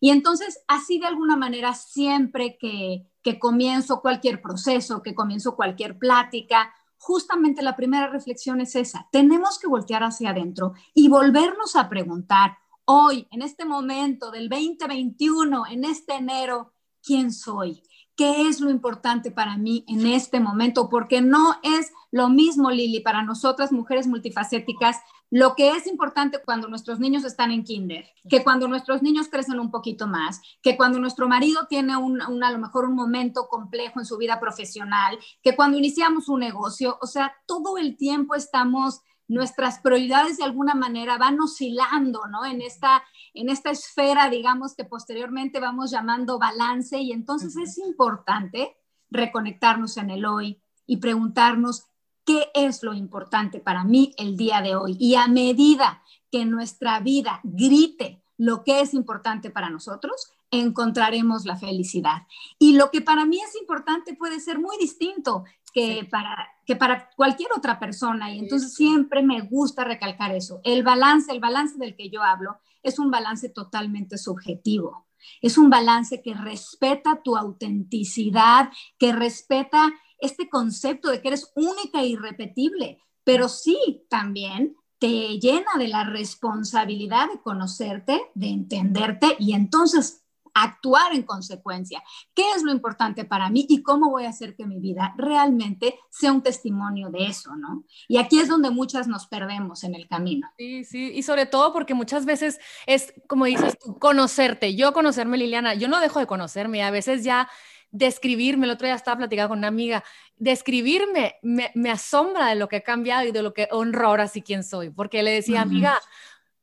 Y 0.01 0.09
entonces, 0.09 0.61
así 0.67 0.99
de 0.99 1.07
alguna 1.07 1.37
manera, 1.37 1.73
siempre 1.73 2.57
que, 2.59 3.07
que 3.23 3.39
comienzo 3.39 4.01
cualquier 4.01 4.41
proceso, 4.41 5.01
que 5.01 5.15
comienzo 5.15 5.55
cualquier 5.55 5.97
plática, 5.97 6.73
justamente 6.97 7.61
la 7.61 7.75
primera 7.75 8.07
reflexión 8.07 8.61
es 8.61 8.75
esa. 8.75 9.07
Tenemos 9.11 9.59
que 9.59 9.67
voltear 9.67 10.03
hacia 10.03 10.29
adentro 10.29 10.73
y 10.93 11.07
volvernos 11.09 11.75
a 11.75 11.89
preguntar, 11.89 12.57
hoy, 12.85 13.27
en 13.31 13.41
este 13.41 13.65
momento 13.65 14.31
del 14.31 14.49
2021, 14.49 15.65
en 15.67 15.85
este 15.85 16.15
enero, 16.15 16.73
¿quién 17.01 17.31
soy? 17.31 17.81
¿Qué 18.15 18.47
es 18.47 18.59
lo 18.59 18.69
importante 18.69 19.31
para 19.31 19.57
mí 19.57 19.83
en 19.87 20.05
este 20.05 20.39
momento? 20.39 20.87
Porque 20.87 21.21
no 21.21 21.55
es 21.63 21.91
lo 22.11 22.29
mismo, 22.29 22.69
Lili, 22.69 22.99
para 22.99 23.23
nosotras 23.23 23.71
mujeres 23.71 24.05
multifacéticas, 24.05 24.97
lo 25.33 25.55
que 25.55 25.71
es 25.71 25.87
importante 25.87 26.43
cuando 26.45 26.67
nuestros 26.67 26.99
niños 26.99 27.23
están 27.23 27.49
en 27.49 27.63
kinder, 27.63 28.05
que 28.29 28.43
cuando 28.43 28.67
nuestros 28.67 29.01
niños 29.01 29.29
crecen 29.29 29.59
un 29.59 29.71
poquito 29.71 30.05
más, 30.05 30.39
que 30.61 30.77
cuando 30.77 30.99
nuestro 30.99 31.27
marido 31.27 31.65
tiene 31.67 31.97
un, 31.97 32.21
a 32.21 32.51
lo 32.51 32.59
mejor 32.59 32.85
un 32.85 32.93
momento 32.93 33.47
complejo 33.47 33.99
en 33.99 34.05
su 34.05 34.15
vida 34.17 34.39
profesional, 34.39 35.17
que 35.41 35.55
cuando 35.55 35.79
iniciamos 35.79 36.29
un 36.29 36.41
negocio, 36.41 36.99
o 37.01 37.07
sea, 37.07 37.33
todo 37.47 37.79
el 37.79 37.97
tiempo 37.97 38.35
estamos 38.35 39.01
nuestras 39.27 39.79
prioridades 39.79 40.37
de 40.37 40.43
alguna 40.43 40.75
manera 40.75 41.17
van 41.17 41.39
oscilando, 41.41 42.27
¿no? 42.27 42.45
En 42.45 42.61
esta, 42.61 43.03
en 43.33 43.49
esta 43.49 43.71
esfera, 43.71 44.29
digamos, 44.29 44.75
que 44.75 44.85
posteriormente 44.85 45.59
vamos 45.59 45.89
llamando 45.89 46.37
balance 46.37 46.99
y 46.99 47.11
entonces 47.11 47.57
es 47.57 47.79
importante 47.79 48.77
reconectarnos 49.09 49.97
en 49.97 50.11
el 50.11 50.25
hoy 50.25 50.61
y 50.85 50.97
preguntarnos 50.97 51.87
qué 52.25 52.49
es 52.53 52.83
lo 52.83 52.93
importante 52.93 53.59
para 53.59 53.83
mí 53.83 54.13
el 54.17 54.37
día 54.37 54.61
de 54.61 54.75
hoy. 54.75 54.97
Y 54.99 55.15
a 55.15 55.27
medida 55.27 56.01
que 56.31 56.45
nuestra 56.45 56.99
vida 56.99 57.39
grite 57.43 58.21
lo 58.37 58.63
que 58.63 58.81
es 58.81 58.93
importante 58.93 59.49
para 59.51 59.69
nosotros, 59.69 60.33
encontraremos 60.51 61.45
la 61.45 61.57
felicidad. 61.57 62.27
Y 62.59 62.75
lo 62.75 62.91
que 62.91 63.01
para 63.01 63.25
mí 63.25 63.39
es 63.39 63.55
importante 63.59 64.15
puede 64.15 64.39
ser 64.39 64.59
muy 64.59 64.77
distinto 64.77 65.43
que, 65.73 66.07
para, 66.09 66.49
que 66.65 66.75
para 66.75 67.09
cualquier 67.15 67.49
otra 67.55 67.79
persona. 67.79 68.31
Y 68.31 68.39
entonces 68.39 68.73
siempre 68.73 69.23
me 69.23 69.41
gusta 69.41 69.83
recalcar 69.83 70.33
eso. 70.33 70.61
El 70.63 70.83
balance, 70.83 71.31
el 71.31 71.39
balance 71.39 71.77
del 71.77 71.95
que 71.95 72.09
yo 72.09 72.21
hablo, 72.21 72.59
es 72.83 72.99
un 72.99 73.11
balance 73.11 73.49
totalmente 73.49 74.17
subjetivo. 74.17 75.07
Es 75.41 75.57
un 75.57 75.69
balance 75.69 76.21
que 76.21 76.33
respeta 76.33 77.21
tu 77.23 77.37
autenticidad, 77.37 78.69
que 78.97 79.13
respeta 79.13 79.91
este 80.23 80.49
concepto 80.49 81.09
de 81.09 81.21
que 81.21 81.29
eres 81.29 81.51
única 81.55 82.01
e 82.01 82.07
irrepetible, 82.07 82.99
pero 83.23 83.49
sí 83.49 84.05
también 84.09 84.75
te 84.99 85.39
llena 85.39 85.71
de 85.77 85.89
la 85.89 86.05
responsabilidad 86.05 87.29
de 87.29 87.41
conocerte, 87.41 88.21
de 88.33 88.47
entenderte 88.47 89.35
y 89.37 89.53
entonces 89.53 90.23
Actuar 90.55 91.13
en 91.15 91.23
consecuencia. 91.23 92.03
¿Qué 92.35 92.43
es 92.55 92.61
lo 92.61 92.71
importante 92.71 93.25
para 93.25 93.49
mí 93.49 93.65
y 93.67 93.81
cómo 93.81 94.11
voy 94.11 94.25
a 94.25 94.29
hacer 94.29 94.55
que 94.55 94.67
mi 94.67 94.79
vida 94.79 95.15
realmente 95.17 95.97
sea 96.11 96.31
un 96.31 96.43
testimonio 96.43 97.09
de 97.09 97.25
eso, 97.25 97.55
¿no? 97.55 97.85
Y 98.07 98.17
aquí 98.17 98.39
es 98.39 98.49
donde 98.49 98.69
muchas 98.69 99.07
nos 99.07 99.25
perdemos 99.25 99.83
en 99.83 99.95
el 99.95 100.07
camino. 100.07 100.47
Sí, 100.59 100.83
sí, 100.83 101.11
y 101.11 101.23
sobre 101.23 101.47
todo 101.47 101.73
porque 101.73 101.95
muchas 101.95 102.25
veces 102.25 102.59
es, 102.85 103.15
como 103.27 103.45
dices 103.45 103.79
tú, 103.79 103.97
conocerte. 103.97 104.75
Yo 104.75 104.93
conocerme, 104.93 105.39
Liliana, 105.39 105.73
yo 105.73 105.87
no 105.87 105.99
dejo 105.99 106.19
de 106.19 106.27
conocerme, 106.27 106.83
a 106.83 106.91
veces 106.91 107.23
ya 107.23 107.49
describirme, 107.93 108.65
el 108.65 108.71
otro 108.71 108.87
día 108.87 108.95
estaba 108.95 109.17
platicando 109.17 109.49
con 109.49 109.59
una 109.59 109.67
amiga, 109.67 110.03
describirme 110.35 111.35
me, 111.43 111.71
me, 111.75 111.91
asombra 111.91 112.47
de 112.49 112.55
lo 112.55 112.67
que 112.67 112.77
he 112.77 112.83
cambiado 112.83 113.27
y 113.27 113.31
de 113.31 113.43
lo 113.43 113.53
que 113.53 113.69
honro 113.71 114.07
ahora 114.07 114.27
sí 114.27 114.41
quién 114.41 114.63
soy, 114.63 114.89
porque 114.89 115.21
le 115.21 115.31
decía, 115.31 115.61
amiga, 115.61 116.01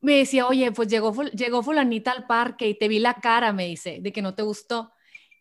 me 0.00 0.16
decía, 0.16 0.46
oye, 0.46 0.72
pues 0.72 0.88
llegó, 0.88 1.14
llegó 1.22 1.62
fulanita 1.62 2.10
al 2.10 2.26
parque 2.26 2.68
y 2.68 2.74
te 2.76 2.88
vi 2.88 2.98
la 2.98 3.14
cara, 3.14 3.52
me 3.52 3.66
dice, 3.66 3.98
de 4.00 4.12
que 4.12 4.22
no 4.22 4.34
te 4.34 4.42
gustó. 4.42 4.92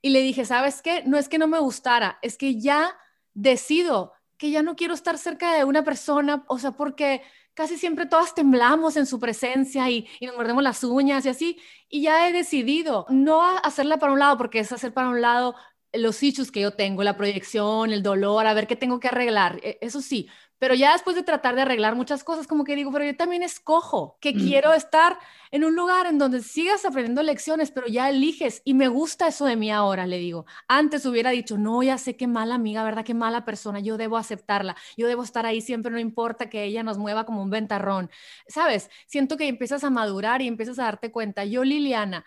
Y 0.01 0.09
le 0.09 0.21
dije, 0.21 0.45
¿sabes 0.45 0.81
qué? 0.83 1.03
No 1.05 1.17
es 1.17 1.27
que 1.27 1.39
no 1.39 1.47
me 1.47 1.59
gustara, 1.59 2.19
es 2.21 2.37
que 2.37 2.59
ya 2.59 2.95
decido 3.33 4.13
que 4.37 4.51
ya 4.51 4.61
no 4.61 4.75
quiero 4.75 4.93
estar 4.93 5.17
cerca 5.17 5.53
de 5.53 5.63
una 5.63 5.83
persona, 5.83 6.45
o 6.47 6.59
sea, 6.59 6.71
porque 6.71 7.23
casi 7.55 7.77
siempre 7.77 8.05
todas 8.05 8.35
temblamos 8.35 8.95
en 8.95 9.05
su 9.05 9.19
presencia 9.19 9.89
y, 9.89 10.07
y, 10.19 10.27
nos 10.27 10.37
mordemos 10.37 10.63
las 10.63 10.83
uñas 10.83 11.25
y 11.25 11.29
así, 11.29 11.59
y 11.89 12.03
ya 12.03 12.29
he 12.29 12.31
decidido 12.31 13.05
no 13.09 13.41
hacerla 13.41 13.97
para 13.97 14.13
un 14.13 14.19
lado, 14.19 14.37
porque 14.37 14.59
es 14.59 14.71
hacer 14.71 14.93
para 14.93 15.09
un 15.09 15.19
lado 15.19 15.55
los 15.93 16.21
issues 16.23 16.51
que 16.51 16.61
yo 16.61 16.71
tengo, 16.71 17.03
la 17.03 17.17
proyección, 17.17 17.91
el 17.91 18.03
dolor, 18.03 18.45
a 18.47 18.53
ver 18.53 18.67
qué 18.67 18.75
tengo 18.75 18.99
que 18.99 19.07
arreglar, 19.07 19.59
e, 19.63 19.77
eso 19.81 20.01
sí, 20.01 20.29
pero 20.59 20.75
ya 20.75 20.91
después 20.91 21.15
de 21.15 21.23
tratar 21.23 21.55
de 21.55 21.61
arreglar 21.61 21.95
muchas 21.95 22.23
cosas, 22.25 22.45
como 22.45 22.65
que 22.65 22.75
digo, 22.75 22.91
pero 22.91 23.05
yo 23.05 23.15
también 23.15 23.43
escojo 23.43 24.17
que 24.19 24.33
quiero 24.33 24.73
estar 24.73 25.17
en 25.51 25.63
un 25.63 25.73
lugar 25.73 26.05
en 26.05 26.17
donde 26.17 26.43
sigas 26.43 26.83
aprendiendo 26.83 27.23
lecciones, 27.23 27.71
pero 27.71 27.87
ya 27.87 28.09
eliges 28.09 28.61
y 28.65 28.73
me 28.73 28.89
gusta 28.89 29.29
eso 29.29 29.45
de 29.45 29.55
mí 29.55 29.71
ahora, 29.71 30.05
le 30.05 30.17
digo. 30.17 30.45
Antes 30.67 31.05
hubiera 31.05 31.29
dicho, 31.29 31.57
no, 31.57 31.81
ya 31.81 31.97
sé 31.97 32.17
qué 32.17 32.27
mala 32.27 32.55
amiga, 32.55 32.83
¿verdad? 32.83 33.05
Qué 33.05 33.13
mala 33.13 33.45
persona, 33.45 33.79
yo 33.79 33.97
debo 33.97 34.17
aceptarla, 34.17 34.75
yo 34.97 35.07
debo 35.07 35.23
estar 35.23 35.45
ahí 35.45 35.61
siempre, 35.61 35.93
no 35.93 35.99
importa 35.99 36.49
que 36.49 36.65
ella 36.65 36.83
nos 36.83 36.97
mueva 36.97 37.25
como 37.25 37.41
un 37.41 37.49
ventarrón. 37.49 38.11
¿Sabes? 38.47 38.89
Siento 39.07 39.37
que 39.37 39.47
empiezas 39.47 39.85
a 39.85 39.89
madurar 39.89 40.41
y 40.41 40.47
empiezas 40.47 40.77
a 40.79 40.83
darte 40.83 41.09
cuenta, 41.09 41.45
yo 41.45 41.63
Liliana, 41.63 42.25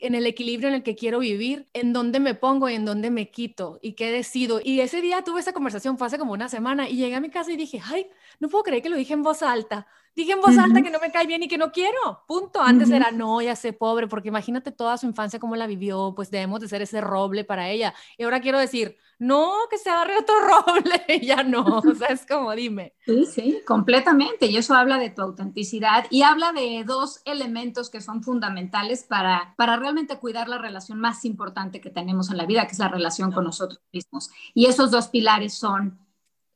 en 0.00 0.14
el 0.14 0.26
equilibrio 0.26 0.68
en 0.68 0.74
el 0.74 0.82
que 0.82 0.96
quiero 0.96 1.18
vivir, 1.20 1.68
en 1.72 1.92
dónde 1.92 2.20
me 2.20 2.34
pongo 2.34 2.68
y 2.68 2.74
en 2.74 2.84
dónde 2.84 3.10
me 3.10 3.30
quito 3.30 3.78
y 3.82 3.92
qué 3.94 4.10
decido. 4.10 4.60
Y 4.62 4.80
ese 4.80 5.00
día 5.00 5.22
tuve 5.22 5.40
esa 5.40 5.52
conversación, 5.52 5.98
fue 5.98 6.06
hace 6.06 6.18
como 6.18 6.32
una 6.32 6.48
semana, 6.48 6.88
y 6.88 6.96
llegué 6.96 7.14
a 7.14 7.20
mi 7.20 7.30
casa 7.30 7.52
y 7.52 7.56
dije, 7.56 7.80
ay, 7.84 8.08
no 8.38 8.48
puedo 8.48 8.64
creer 8.64 8.82
que 8.82 8.88
lo 8.88 8.96
dije 8.96 9.14
en 9.14 9.22
voz 9.22 9.42
alta. 9.42 9.86
Dije 10.14 10.32
en 10.32 10.40
voz 10.40 10.58
alta 10.58 10.82
que 10.82 10.90
no 10.90 10.98
me 10.98 11.10
cae 11.10 11.26
bien 11.26 11.42
y 11.42 11.48
que 11.48 11.58
no 11.58 11.70
quiero. 11.72 12.24
Punto. 12.26 12.60
Antes 12.60 12.90
era, 12.90 13.10
no, 13.10 13.40
ya 13.40 13.56
sé, 13.56 13.72
pobre, 13.72 14.08
porque 14.08 14.28
imagínate 14.28 14.72
toda 14.72 14.98
su 14.98 15.06
infancia 15.06 15.38
cómo 15.38 15.56
la 15.56 15.66
vivió, 15.66 16.12
pues 16.14 16.30
debemos 16.30 16.60
de 16.60 16.68
ser 16.68 16.82
ese 16.82 17.00
roble 17.00 17.44
para 17.44 17.68
ella. 17.68 17.94
Y 18.18 18.24
ahora 18.24 18.40
quiero 18.40 18.58
decir, 18.58 18.96
no, 19.20 19.52
que 19.70 19.78
se 19.78 19.90
agarre 19.90 20.18
otro 20.18 20.34
roble, 20.66 21.20
ya 21.20 21.42
no, 21.42 21.62
o 21.78 21.94
sea, 21.94 22.08
es 22.08 22.26
como 22.26 22.52
dime. 22.54 22.94
Sí, 23.04 23.26
sí, 23.26 23.60
completamente, 23.66 24.46
y 24.46 24.56
eso 24.56 24.74
habla 24.74 24.98
de 24.98 25.10
tu 25.10 25.22
autenticidad 25.22 26.06
y 26.10 26.22
habla 26.22 26.52
de 26.52 26.84
dos 26.84 27.20
elementos 27.26 27.90
que 27.90 28.00
son 28.00 28.22
fundamentales 28.22 29.04
para, 29.04 29.54
para 29.56 29.76
realmente 29.76 30.18
cuidar 30.18 30.48
la 30.48 30.58
relación 30.58 30.98
más 30.98 31.24
importante 31.24 31.80
que 31.80 31.90
tenemos 31.90 32.30
en 32.30 32.38
la 32.38 32.46
vida, 32.46 32.66
que 32.66 32.72
es 32.72 32.78
la 32.78 32.88
relación 32.88 33.30
con 33.30 33.44
nosotros 33.44 33.80
mismos. 33.92 34.30
Y 34.54 34.66
esos 34.66 34.90
dos 34.90 35.08
pilares 35.08 35.54
son 35.54 35.98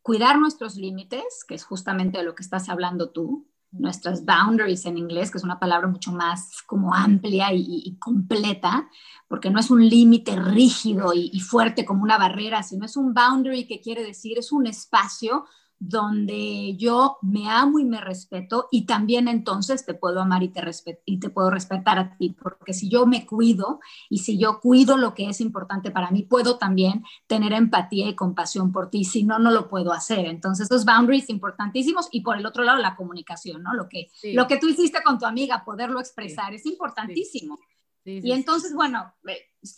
cuidar 0.04 0.38
nuestros 0.38 0.76
límites, 0.76 1.46
que 1.49 1.54
es 1.54 1.64
justamente 1.64 2.18
de 2.18 2.25
lo 2.25 2.34
que 2.34 2.42
estás 2.42 2.68
hablando 2.68 3.08
tú, 3.08 3.49
nuestras 3.73 4.26
boundaries 4.26 4.84
en 4.84 4.99
inglés, 4.99 5.30
que 5.30 5.38
es 5.38 5.44
una 5.44 5.58
palabra 5.58 5.88
mucho 5.88 6.12
más 6.12 6.61
como 6.66 6.94
amplia 6.94 7.49
y, 7.54 7.96
completa, 7.99 8.87
porque 9.28 9.49
no 9.49 9.58
es 9.58 9.70
un 9.70 9.88
límite 9.88 10.37
rígido 10.37 11.14
y, 11.14 11.30
y, 11.32 11.40
fuerte 11.40 11.87
como 11.87 12.02
una 12.02 12.18
barrera, 12.18 12.62
sino 12.62 12.84
es 12.84 12.99
un 12.99 13.14
boundary 13.14 13.66
que 13.66 13.80
quiere 13.80 14.04
decir 14.04 14.38
es 14.38 14.52
un 14.52 14.66
espacio 14.66 15.46
donde 15.86 16.76
yo 16.76 17.18
me 17.20 17.50
amo 17.50 17.78
y 17.78 17.84
me 17.84 18.00
respeto 18.00 18.68
y 18.70 18.86
también 18.86 19.28
entonces 19.28 19.84
te 19.84 19.92
puedo 19.92 20.22
amar 20.22 20.42
y 20.42 20.48
te, 20.48 20.62
y 21.04 21.20
te 21.20 21.28
puedo 21.28 21.50
respetar 21.50 21.98
a 21.98 22.16
ti, 22.16 22.34
porque 22.40 22.72
si 22.72 22.88
yo 22.88 23.04
me 23.04 23.26
cuido 23.26 23.80
y 24.08 24.18
si 24.18 24.38
yo 24.38 24.60
cuido 24.60 24.96
lo 24.96 25.14
que 25.14 25.28
es 25.28 25.42
importante 25.42 25.90
para 25.90 26.10
mí, 26.10 26.22
puedo 26.22 26.56
también 26.56 27.04
tener 27.26 27.52
empatía 27.52 28.08
y 28.08 28.14
compasión 28.14 28.72
por 28.72 28.88
ti, 28.88 29.04
si 29.04 29.24
no, 29.24 29.38
no 29.38 29.50
lo 29.50 29.68
puedo 29.68 29.92
hacer. 29.92 30.24
Entonces, 30.24 30.70
esos 30.70 30.86
boundaries 30.86 31.28
importantísimos 31.28 32.08
y 32.10 32.22
por 32.22 32.38
el 32.38 32.46
otro 32.46 32.64
lado, 32.64 32.78
la 32.78 32.96
comunicación, 32.96 33.62
¿no? 33.62 33.74
Lo 33.74 33.86
que, 33.86 34.08
lo 34.32 34.46
que 34.46 34.56
tú 34.56 34.68
hiciste 34.68 35.02
con 35.02 35.18
tu 35.18 35.26
amiga, 35.26 35.64
poderlo 35.66 36.00
expresar, 36.00 36.54
es 36.54 36.64
importantísimo. 36.64 37.58
y 38.06 38.32
entonces, 38.32 38.74
bueno, 38.74 39.12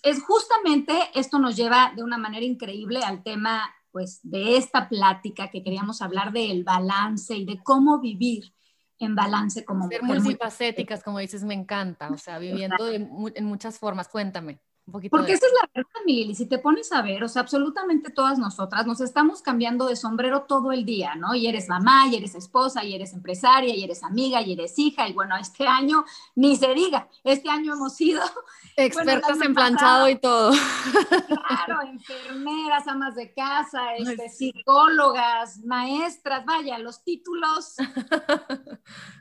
es 0.03 0.23
justamente 0.23 1.11
esto 1.15 1.41
nos 1.41 1.57
lleva 1.57 1.93
de 1.97 2.05
una 2.05 2.19
manera 2.19 2.45
increíble 2.45 3.01
al 3.03 3.25
tema 3.25 3.73
pues 3.97 4.21
de 4.23 4.59
esta 4.59 4.91
plática 4.91 5.49
que 5.49 5.63
queríamos 5.63 6.03
hablar 6.03 6.31
del 6.31 6.65
balance 6.65 7.35
y 7.35 7.47
de 7.47 7.63
cómo 7.63 7.99
vivir 7.99 8.53
en 8.99 9.15
balance 9.15 9.65
como 9.65 9.89
Ser 9.89 10.03
multifacéticas, 10.03 11.03
como 11.03 11.19
dices, 11.19 11.45
me 11.45 11.55
encanta, 11.55 12.11
o 12.11 12.19
sea, 12.19 12.39
viviendo 12.39 12.91
en 12.91 13.45
muchas 13.47 13.79
formas. 13.79 14.09
Cuéntame. 14.09 14.61
Porque 14.89 15.33
esa 15.33 15.47
es 15.47 15.53
la 15.61 15.69
verdad, 15.75 16.01
Lili, 16.07 16.37
si 16.37 16.47
te 16.47 16.59
pones 16.59 16.93
a 16.93 17.03
ver, 17.03 17.25
o 17.25 17.29
sea, 17.29 17.43
absolutamente 17.43 18.13
todas 18.13 18.39
nosotras 18.39 18.87
nos 18.87 19.01
estamos 19.01 19.43
cambiando 19.43 19.89
de 19.89 19.97
sombrero 19.97 20.43
todo 20.43 20.71
el 20.71 20.85
día, 20.85 21.17
¿no? 21.17 21.35
Y 21.35 21.49
eres 21.49 21.69
mamá, 21.69 22.07
y 22.07 22.15
eres 22.15 22.37
esposa, 22.37 22.85
y 22.85 22.95
eres 22.95 23.13
empresaria, 23.13 23.75
y 23.75 23.83
eres 23.83 24.05
amiga, 24.05 24.41
y 24.43 24.53
eres 24.53 24.79
hija, 24.79 25.09
y 25.09 25.13
bueno, 25.13 25.37
este 25.37 25.67
año 25.67 26.05
ni 26.37 26.55
se 26.55 26.73
diga, 26.73 27.09
este 27.25 27.51
año 27.51 27.75
hemos 27.75 27.97
sido... 27.97 28.23
Expertas 28.79 29.41
en 29.41 29.55
planchado 29.55 30.09
y 30.09 30.17
todo. 30.19 30.53
Claro, 30.53 31.83
enfermeras, 31.91 32.87
amas 32.87 33.17
de 33.17 33.33
casa, 33.33 33.97
este, 33.97 34.29
psicólogas, 34.29 35.65
maestras, 35.65 36.45
vaya, 36.45 36.79
los 36.79 37.03
títulos... 37.03 37.75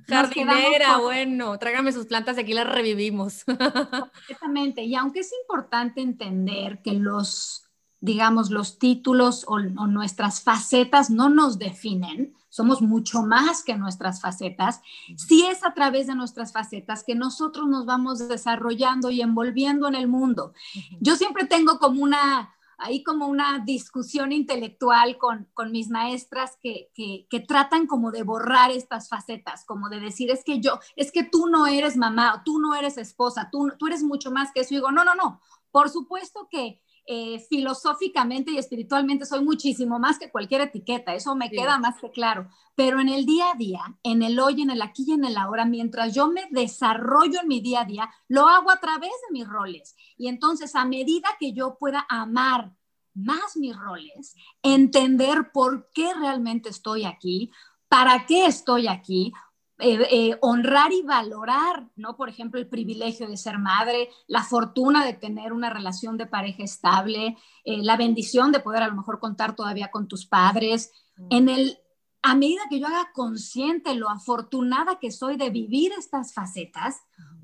Jardinera, 0.08 0.98
bueno, 0.98 1.58
trágame 1.58 1.92
sus 1.92 2.06
plantas 2.06 2.38
y 2.38 2.42
aquí 2.42 2.54
las 2.54 2.68
revivimos. 2.68 3.44
Completamente, 3.46 4.84
y 4.84 4.94
aunque 4.94 5.22
es 5.22 5.32
importante 5.34 5.55
importante 5.56 6.02
entender 6.02 6.82
que 6.82 6.94
los, 6.94 7.64
digamos, 8.02 8.50
los 8.50 8.78
títulos 8.78 9.46
o, 9.48 9.60
nuestras 9.60 10.42
facetas 10.42 11.10
no 11.10 11.30
nos 11.30 11.58
definen, 11.58 12.36
somos 12.50 12.82
mucho 12.82 13.24
más 13.24 13.64
que 13.64 13.78
nuestras 13.78 14.22
facetas, 14.22 14.82
si 15.16 15.46
es 15.46 15.64
a 15.64 15.74
través 15.74 16.08
de 16.08 16.16
nuestras 16.16 16.52
facetas 16.52 17.06
que 17.06 17.16
nosotros 17.16 17.70
nos 17.70 17.86
vamos 17.86 18.28
desarrollando 18.28 19.12
y 19.12 19.22
envolviendo 19.22 19.88
en 19.88 19.96
el 19.96 20.10
mundo. 20.10 20.54
Yo 21.00 21.16
siempre 21.16 21.46
tengo 21.46 21.80
como 21.80 22.04
una, 22.04 22.55
ahí 22.78 23.04
como 23.04 23.28
una 23.28 23.60
discusión 23.60 24.32
intelectual 24.32 25.18
con, 25.18 25.48
con 25.54 25.72
mis 25.72 25.90
maestras 25.90 26.58
que, 26.62 26.90
que, 26.94 27.40
tratan 27.40 27.86
como 27.86 28.12
de 28.12 28.24
borrar 28.24 28.72
estas 28.72 29.10
facetas, 29.10 29.66
como 29.66 29.90
de 29.90 30.00
decir, 30.00 30.32
es 30.32 30.44
que 30.44 30.60
yo, 30.60 30.80
es 30.96 31.12
que 31.12 31.24
tú 31.24 31.48
no 31.48 31.68
eres 31.68 31.96
mamá, 31.98 32.42
tú 32.44 32.60
no 32.60 32.76
eres 32.76 32.98
esposa, 32.98 33.50
tú, 33.52 33.72
tú 33.78 33.88
eres 33.88 34.04
mucho 34.04 34.32
más 34.32 34.52
que 34.52 34.62
eso. 34.62 34.74
Y 34.74 34.78
digo, 34.78 34.92
no, 34.92 35.04
no, 35.04 35.16
no, 35.16 35.42
por 35.72 35.90
supuesto 35.90 36.48
que 36.50 36.82
eh, 37.08 37.40
filosóficamente 37.50 38.52
y 38.52 38.58
espiritualmente 38.58 39.26
soy 39.26 39.44
muchísimo 39.44 40.00
más 40.00 40.18
que 40.18 40.32
cualquier 40.32 40.62
etiqueta, 40.62 41.14
eso 41.14 41.36
me 41.36 41.52
queda 41.52 41.78
más 41.78 42.00
que 42.00 42.10
claro, 42.10 42.50
pero 42.74 43.00
en 43.00 43.10
el 43.10 43.26
día 43.26 43.52
a 43.52 43.56
día, 43.56 43.82
en 44.04 44.24
el 44.24 44.40
hoy, 44.40 44.64
en 44.64 44.72
el 44.72 44.82
aquí 44.82 45.06
y 45.08 45.12
en 45.14 45.24
el 45.24 45.38
ahora, 45.38 45.66
mientras 45.66 46.16
yo 46.16 46.28
me 46.28 46.48
desarrollo 46.50 47.42
en 47.42 47.48
mi 47.48 47.62
día 47.62 47.82
a 47.82 47.86
día, 47.86 48.10
lo 48.28 48.48
hago 48.48 48.72
a 48.72 48.80
través 48.80 49.12
de 49.28 49.34
mis 49.34 49.48
roles. 49.48 49.96
Y 50.18 50.28
entonces, 50.28 50.76
a 50.76 50.86
medida 50.86 51.30
que 51.40 51.54
yo 51.54 51.78
pueda 51.78 52.06
amar 52.10 52.74
más 53.14 53.56
mis 53.56 53.78
roles, 53.78 54.36
entender 54.62 55.52
por 55.54 55.90
qué 55.94 56.14
realmente 56.14 56.70
estoy 56.70 57.06
aquí, 57.06 57.52
para 57.88 58.26
qué 58.26 58.46
estoy 58.46 58.88
aquí, 58.88 59.32
eh, 59.78 60.08
eh, 60.10 60.38
honrar 60.40 60.94
y 60.94 61.02
valorar, 61.02 61.90
¿no? 61.98 62.16
Por 62.16 62.30
ejemplo, 62.30 62.58
el 62.62 62.68
privilegio 62.70 63.28
de 63.28 63.36
ser 63.36 63.60
madre, 63.60 64.08
la 64.26 64.42
fortuna 64.42 65.06
de 65.06 65.12
tener 65.12 65.52
una 65.52 65.70
relación 65.70 66.16
de 66.16 66.28
pareja 66.28 66.64
estable, 66.64 67.36
eh, 67.66 67.84
la 67.84 67.98
bendición 67.98 68.54
de 68.54 68.62
poder 68.62 68.84
a 68.84 68.88
lo 68.88 68.96
mejor 68.96 69.20
contar 69.20 69.54
todavía 69.54 69.92
con 69.92 70.08
tus 70.08 70.28
padres. 70.28 70.94
En 71.30 71.50
el, 71.50 71.78
a 72.22 72.36
medida 72.36 72.62
que 72.70 72.80
yo 72.80 72.88
haga 72.88 73.12
consciente 73.14 73.96
lo 73.96 74.10
afortunada 74.10 74.98
que 74.98 75.12
soy 75.12 75.36
de 75.36 75.50
vivir 75.50 75.92
estas 75.92 76.34
facetas, 76.34 77.02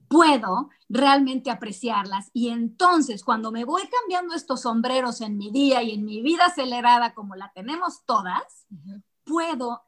puedo 0.08 0.70
realmente 0.88 1.52
apreciarlas. 1.52 2.30
Y 2.32 2.48
entonces, 2.48 3.26
cuando 3.26 3.52
me 3.52 3.66
voy 3.66 3.82
cambiando 3.90 4.36
estos 4.36 4.62
sombreros 4.62 5.20
en 5.20 5.38
mi 5.38 5.52
día 5.52 5.84
y 5.84 5.92
en 5.92 6.06
mi 6.06 6.22
vida 6.22 6.46
acelerada 6.46 7.14
como 7.14 7.36
la 7.36 7.52
tenemos 7.54 8.06
todas, 8.06 8.68
puedo 9.26 9.82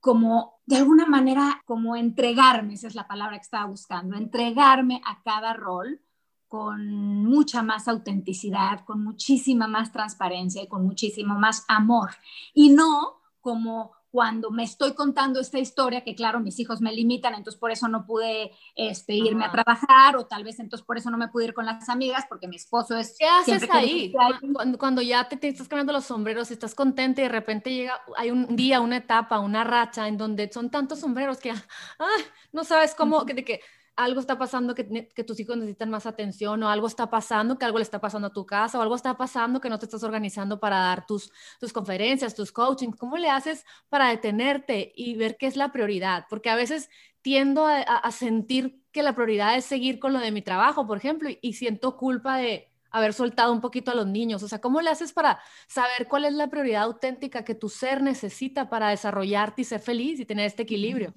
como 0.00 0.55
de 0.66 0.76
alguna 0.76 1.06
manera, 1.06 1.62
como 1.64 1.96
entregarme, 1.96 2.74
esa 2.74 2.88
es 2.88 2.94
la 2.94 3.06
palabra 3.06 3.36
que 3.36 3.42
estaba 3.42 3.66
buscando, 3.66 4.16
entregarme 4.16 5.00
a 5.04 5.22
cada 5.22 5.52
rol 5.52 6.00
con 6.48 7.24
mucha 7.24 7.62
más 7.62 7.88
autenticidad, 7.88 8.84
con 8.84 9.02
muchísima 9.02 9.66
más 9.68 9.92
transparencia 9.92 10.62
y 10.62 10.68
con 10.68 10.84
muchísimo 10.84 11.38
más 11.38 11.64
amor. 11.68 12.10
Y 12.52 12.70
no 12.70 13.22
como 13.40 13.92
cuando 14.10 14.50
me 14.50 14.62
estoy 14.62 14.94
contando 14.94 15.40
esta 15.40 15.58
historia, 15.58 16.02
que 16.02 16.14
claro, 16.14 16.40
mis 16.40 16.58
hijos 16.58 16.80
me 16.80 16.92
limitan, 16.92 17.34
entonces 17.34 17.58
por 17.60 17.70
eso 17.70 17.88
no 17.88 18.06
pude 18.06 18.52
este, 18.74 19.14
irme 19.14 19.44
a 19.44 19.50
trabajar, 19.50 20.16
o 20.16 20.26
tal 20.26 20.44
vez 20.44 20.58
entonces 20.58 20.86
por 20.86 20.96
eso 20.96 21.10
no 21.10 21.18
me 21.18 21.28
pude 21.28 21.46
ir 21.46 21.54
con 21.54 21.66
las 21.66 21.88
amigas, 21.88 22.24
porque 22.28 22.48
mi 22.48 22.56
esposo 22.56 22.96
es... 22.96 23.16
¿Qué 23.18 23.26
haces 23.26 23.68
ahí? 23.70 24.12
Cuando, 24.52 24.78
cuando, 24.78 25.02
ya 25.02 25.28
te, 25.28 25.48
estás 25.48 25.68
cambiando 25.68 25.92
los 25.92 26.04
sombreros, 26.04 26.50
estás 26.50 26.74
contenta 26.74 27.20
y 27.20 27.24
de 27.24 27.30
repente 27.30 27.74
llega, 27.74 28.00
hay 28.16 28.30
un 28.30 28.56
día, 28.56 28.80
una 28.80 28.98
etapa, 28.98 29.38
una 29.38 29.64
racha 29.64 30.08
en 30.08 30.16
donde 30.16 30.50
son 30.52 30.70
tantos 30.70 31.00
sombreros 31.00 31.38
que 31.38 31.50
ah, 31.50 32.16
no 32.52 32.64
sabes 32.64 32.94
cómo, 32.94 33.24
de 33.24 33.44
que 33.44 33.60
algo 33.96 34.20
está 34.20 34.38
pasando 34.38 34.74
que, 34.74 35.08
que, 35.14 35.24
tus 35.24 35.40
hijos 35.40 35.56
necesitan 35.56 35.90
más 35.90 36.06
atención 36.06 36.62
o 36.62 36.68
algo 36.68 36.86
está 36.86 37.08
pasando 37.10 37.58
que 37.58 37.64
algo 37.64 37.78
le 37.78 37.82
está 37.82 38.00
pasando 38.00 38.28
a 38.28 38.32
tu 38.32 38.44
casa 38.46 38.78
o 38.78 38.82
algo 38.82 38.94
está 38.94 39.16
pasando 39.16 39.60
que 39.60 39.70
no 39.70 39.78
te 39.78 39.86
estás 39.86 40.02
organizando 40.02 40.60
para 40.60 40.78
dar 40.78 41.06
tus, 41.06 41.32
tus 41.58 41.72
conferencias, 41.72 42.34
tus 42.34 42.52
coaching. 42.52 42.90
¿Cómo 42.92 43.16
le 43.16 43.30
haces 43.30 43.64
para 43.88 44.08
detenerte 44.10 44.92
y 44.94 45.16
ver 45.16 45.36
qué 45.38 45.46
es 45.46 45.56
la 45.56 45.72
prioridad? 45.72 46.26
Porque 46.28 46.50
a 46.50 46.56
veces 46.56 46.90
tiendo 47.22 47.66
a, 47.66 48.10
sentir 48.12 48.82
que 48.92 49.02
la 49.02 49.14
prioridad 49.14 49.56
es 49.56 49.64
seguir 49.64 49.98
con 49.98 50.12
lo 50.12 50.20
de 50.20 50.30
mi 50.30 50.42
trabajo, 50.42 50.86
por 50.86 50.98
ejemplo, 50.98 51.28
y, 51.28 51.38
y 51.42 51.54
siento 51.54 51.96
culpa 51.96 52.36
de 52.36 52.70
haber 52.90 53.12
soltado 53.14 53.52
un 53.52 53.60
poquito 53.60 53.90
a 53.90 53.94
los 53.94 54.06
niños. 54.06 54.42
O 54.42 54.48
sea, 54.48 54.60
¿cómo 54.60 54.80
le 54.80 54.90
haces 54.90 55.12
para 55.12 55.40
saber 55.66 56.06
cuál 56.08 56.24
es 56.24 56.34
la 56.34 56.48
prioridad 56.48 56.84
auténtica 56.84 57.44
que 57.44 57.54
tu 57.54 57.68
ser 57.68 58.02
necesita 58.02 58.68
para 58.70 58.90
desarrollarte 58.90 59.62
y 59.62 59.64
ser 59.64 59.80
feliz 59.80 60.20
y 60.20 60.26
tener 60.26 60.46
este 60.46 60.62
equilibrio? 60.62 61.14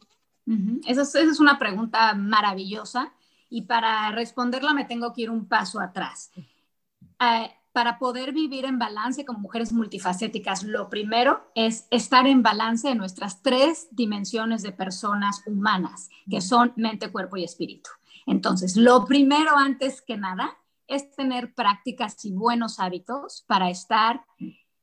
Esa, 0.85 1.21
es, 1.21 1.39
una 1.39 1.59
pregunta 1.59 2.13
maravillosa 2.15 3.13
y 3.49 3.63
para 3.63 4.11
responderla 4.11 4.73
me 4.73 4.85
tengo 4.85 5.13
que 5.13 5.23
ir 5.23 5.29
un 5.29 5.47
paso 5.47 5.79
atrás. 5.79 6.31
Eh, 6.37 7.51
para 7.71 7.99
poder 7.99 8.33
vivir 8.33 8.65
en 8.65 8.79
balance 8.79 9.25
como 9.25 9.39
mujeres 9.39 9.71
multifacéticas, 9.71 10.63
lo 10.63 10.89
primero 10.89 11.51
es 11.55 11.87
estar 11.91 12.25
en 12.25 12.41
balance 12.41 12.89
en 12.89 12.97
nuestras 12.97 13.41
tres 13.41 13.87
dimensiones 13.91 14.63
de 14.63 14.71
personas 14.71 15.43
humanas, 15.45 16.09
que 16.29 16.41
son 16.41 16.73
mente, 16.75 17.11
cuerpo 17.11 17.37
y 17.37 17.43
espíritu. 17.43 17.89
Entonces, 18.25 18.75
lo 18.75 19.05
primero 19.05 19.55
antes 19.55 20.01
que 20.01 20.17
nada 20.17 20.57
es 20.87 21.11
tener 21.11 21.53
prácticas 21.53 22.25
y 22.25 22.31
buenos 22.31 22.79
hábitos 22.79 23.43
para 23.47 23.69
estar 23.69 24.25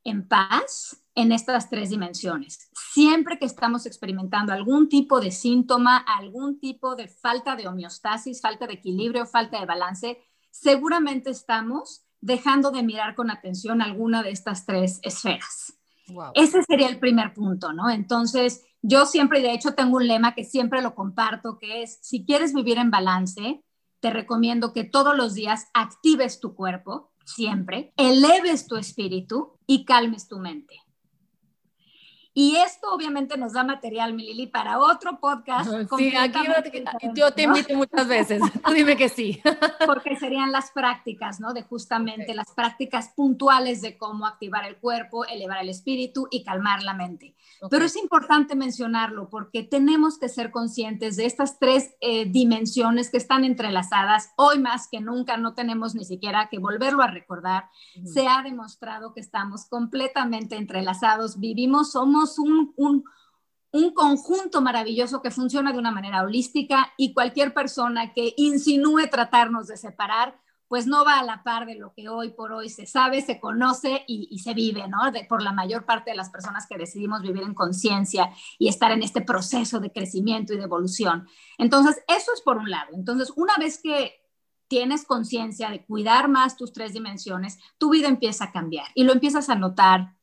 en 0.07 0.27
paz 0.27 1.03
en 1.15 1.33
estas 1.33 1.69
tres 1.69 1.91
dimensiones. 1.91 2.71
Siempre 2.93 3.39
que 3.39 3.47
estamos 3.47 3.87
experimentando 3.87 4.53
algún 4.53 4.89
tipo 4.89 5.21
de 5.21 5.31
síntoma, 5.31 5.97
algún 5.97 6.61
tipo 6.61 6.95
de 6.95 7.09
falta 7.09 7.57
de 7.57 7.67
homeostasis, 7.67 8.41
falta 8.41 8.67
de 8.67 8.75
equilibrio, 8.75 9.27
falta 9.27 9.59
de 9.59 9.67
balance, 9.67 10.19
seguramente 10.51 11.31
estamos 11.31 12.07
dejando 12.21 12.71
de 12.71 12.83
mirar 12.83 13.15
con 13.15 13.31
atención 13.31 13.83
alguna 13.83 14.23
de 14.23 14.31
estas 14.31 14.67
tres 14.67 15.01
esferas. 15.03 15.75
Ese 16.35 16.63
sería 16.63 16.89
el 16.89 16.99
primer 16.99 17.35
punto, 17.35 17.73
¿no? 17.73 17.91
Entonces, 17.91 18.65
yo 18.83 19.07
siempre, 19.07 19.41
de 19.41 19.53
hecho, 19.53 19.75
tengo 19.75 19.97
un 19.97 20.07
lema 20.07 20.35
que 20.35 20.45
siempre 20.45 20.83
lo 20.83 20.95
comparto, 20.95 21.59
que 21.59 21.83
es, 21.83 21.99
si 22.03 22.25
quieres 22.25 22.55
vivir 22.55 22.79
en 22.79 22.91
balance, 22.91 23.65
te 24.01 24.11
recomiendo 24.11 24.73
que 24.73 24.85
todos 24.85 25.17
los 25.17 25.35
días 25.35 25.67
actives 25.75 26.39
tu 26.39 26.55
cuerpo, 26.55 27.11
siempre, 27.27 27.93
eleves 27.97 28.67
tu 28.67 28.77
espíritu 28.77 29.59
y 29.67 29.85
calmes 29.85 30.29
tu 30.29 30.39
mente. 30.39 30.86
Y 32.39 32.57
esto 32.57 32.93
obviamente 32.93 33.39
nos 33.39 33.55
da 33.55 33.65
material, 33.65 34.13
Milili, 34.13 34.47
para 34.47 34.79
otro 34.79 35.19
podcast. 35.19 35.71
Sí, 35.97 36.15
aquí 36.15 36.41
yo 37.15 37.33
te 37.33 37.45
invito 37.45 37.75
muchas 37.75 38.07
veces. 38.07 38.43
Tú 38.63 38.73
dime 38.75 38.95
que 38.95 39.09
sí. 39.09 39.41
Porque 39.87 40.17
serían 40.17 40.53
las 40.53 40.71
prácticas, 40.71 41.41
¿no? 41.41 41.55
De 41.55 41.63
justamente 41.63 42.35
las 42.35 42.53
prácticas 42.53 43.09
puntuales 43.17 43.81
de 43.81 43.97
cómo 43.97 44.27
activar 44.27 44.67
el 44.67 44.77
cuerpo, 44.77 45.25
elevar 45.25 45.63
el 45.63 45.71
espíritu 45.71 46.29
y 46.31 46.45
calmar 46.45 46.83
la 46.83 46.93
mente. 46.93 47.35
Pero 47.71 47.87
es 47.87 47.97
importante 47.97 48.55
mencionarlo 48.55 49.31
porque 49.31 49.63
tenemos 49.63 50.19
que 50.19 50.29
ser 50.29 50.51
conscientes 50.51 51.17
de 51.17 51.25
estas 51.25 51.59
tres 51.59 51.95
eh, 52.03 52.27
dimensiones 52.27 53.09
que 53.09 53.17
están 53.17 53.45
entrelazadas. 53.45 54.35
Hoy 54.37 54.59
más 54.59 54.89
que 54.89 55.01
nunca 55.01 55.39
no 55.39 55.55
tenemos 55.55 55.95
ni 55.95 56.05
siquiera 56.05 56.51
que 56.51 56.59
volverlo 56.59 57.03
a 57.03 57.07
recordar. 57.07 57.71
Se 58.05 58.29
ha 58.29 58.43
demostrado 58.43 59.15
que 59.15 59.21
estamos 59.21 59.65
completamente 59.65 60.57
entrelazados, 60.57 61.41
vivimos, 61.41 61.93
somos 61.93 62.26
un, 62.39 63.05
conjunto 63.95 64.63
maravilloso 64.63 65.21
que 65.21 65.31
funciona 65.31 65.73
de 65.73 65.79
una 65.79 65.91
manera 65.91 66.23
holística 66.23 66.93
y 66.97 67.13
cualquier 67.13 67.53
persona 67.53 68.15
que 68.15 68.33
insinúe 68.39 69.09
tratarnos 69.11 69.67
de 69.67 69.77
separar, 69.77 70.41
pues 70.67 70.87
no 70.87 71.05
va 71.05 71.19
a 71.19 71.25
la 71.25 71.43
par 71.43 71.67
de 71.67 71.75
lo 71.75 71.93
que 71.93 72.09
hoy 72.09 72.31
por 72.31 72.53
hoy 72.53 72.71
se 72.71 72.87
sabe, 72.87 73.21
se 73.21 73.39
conoce 73.39 74.05
y, 74.09 74.39
se 74.39 74.55
vive, 74.55 74.89
¿no? 74.89 74.99
por 75.29 75.43
la 75.43 75.53
mayor 75.53 75.85
parte 75.85 76.11
de 76.11 76.17
las 76.17 76.31
personas 76.31 76.67
que 76.67 76.79
decidimos 76.79 77.21
vivir 77.21 77.43
en 77.43 77.55
conciencia 77.55 78.31
y 78.59 78.69
estar 78.69 78.93
en 78.93 79.03
este 79.03 79.21
proceso 79.21 79.79
de 79.79 79.93
crecimiento 79.93 80.55
y 80.55 80.57
de 80.57 80.65
evolución. 80.65 81.29
Entonces, 81.59 82.03
eso 82.09 82.33
es 82.33 82.41
por 82.41 82.57
un 82.57 82.71
lado. 82.71 82.93
Entonces, 82.95 83.33
una 83.37 83.55
vez 83.59 83.79
que 83.81 84.15
tienes 84.69 85.05
conciencia 85.05 85.71
de 85.71 85.85
cuidar 85.85 86.29
más 86.29 86.57
tus 86.57 86.73
tres 86.73 86.93
dimensiones, 86.93 87.59
tu 87.79 87.91
vida 87.91 88.09
empieza 88.09 88.47
a 88.47 88.53
cambiar 88.53 88.87
y 88.95 89.05
lo 89.05 89.13
empiezas 89.13 89.49
a 89.49 89.55
notar 89.55 90.16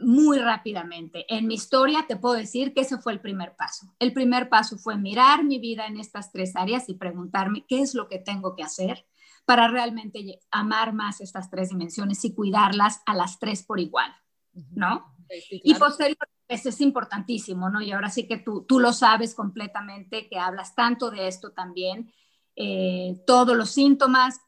muy 0.00 0.38
rápidamente. 0.38 1.26
En 1.28 1.46
mi 1.46 1.54
historia 1.54 2.04
te 2.08 2.16
puedo 2.16 2.34
decir 2.34 2.74
que 2.74 2.82
ese 2.82 2.98
fue 2.98 3.12
el 3.12 3.20
primer 3.20 3.56
paso. 3.56 3.94
El 3.98 4.12
primer 4.12 4.48
paso 4.48 4.78
fue 4.78 4.96
mirar 4.96 5.44
mi 5.44 5.58
vida 5.58 5.86
en 5.86 5.98
estas 5.98 6.32
tres 6.32 6.56
áreas 6.56 6.88
y 6.88 6.94
preguntarme 6.94 7.64
qué 7.68 7.80
es 7.80 7.94
lo 7.94 8.08
que 8.08 8.18
tengo 8.18 8.56
que 8.56 8.62
hacer 8.62 9.06
para 9.44 9.68
realmente 9.68 10.40
amar 10.50 10.92
más 10.92 11.20
estas 11.20 11.50
tres 11.50 11.70
dimensiones 11.70 12.24
y 12.24 12.34
cuidarlas 12.34 13.02
a 13.06 13.14
las 13.14 13.38
tres 13.38 13.62
por 13.62 13.80
igual, 13.80 14.12
¿no? 14.52 15.14
Y 15.50 15.74
posteriormente, 15.74 16.34
eso 16.48 16.68
es 16.68 16.80
importantísimo, 16.80 17.70
¿no? 17.70 17.80
Y 17.80 17.92
ahora 17.92 18.10
sí 18.10 18.26
que 18.26 18.38
tú, 18.38 18.64
tú 18.68 18.80
lo 18.80 18.92
sabes 18.92 19.34
completamente, 19.34 20.28
que 20.28 20.38
hablas 20.38 20.74
tanto 20.74 21.10
de 21.10 21.28
esto 21.28 21.52
también, 21.52 22.12
eh, 22.56 23.22
todos 23.26 23.56
los 23.56 23.70
síntomas, 23.70 24.40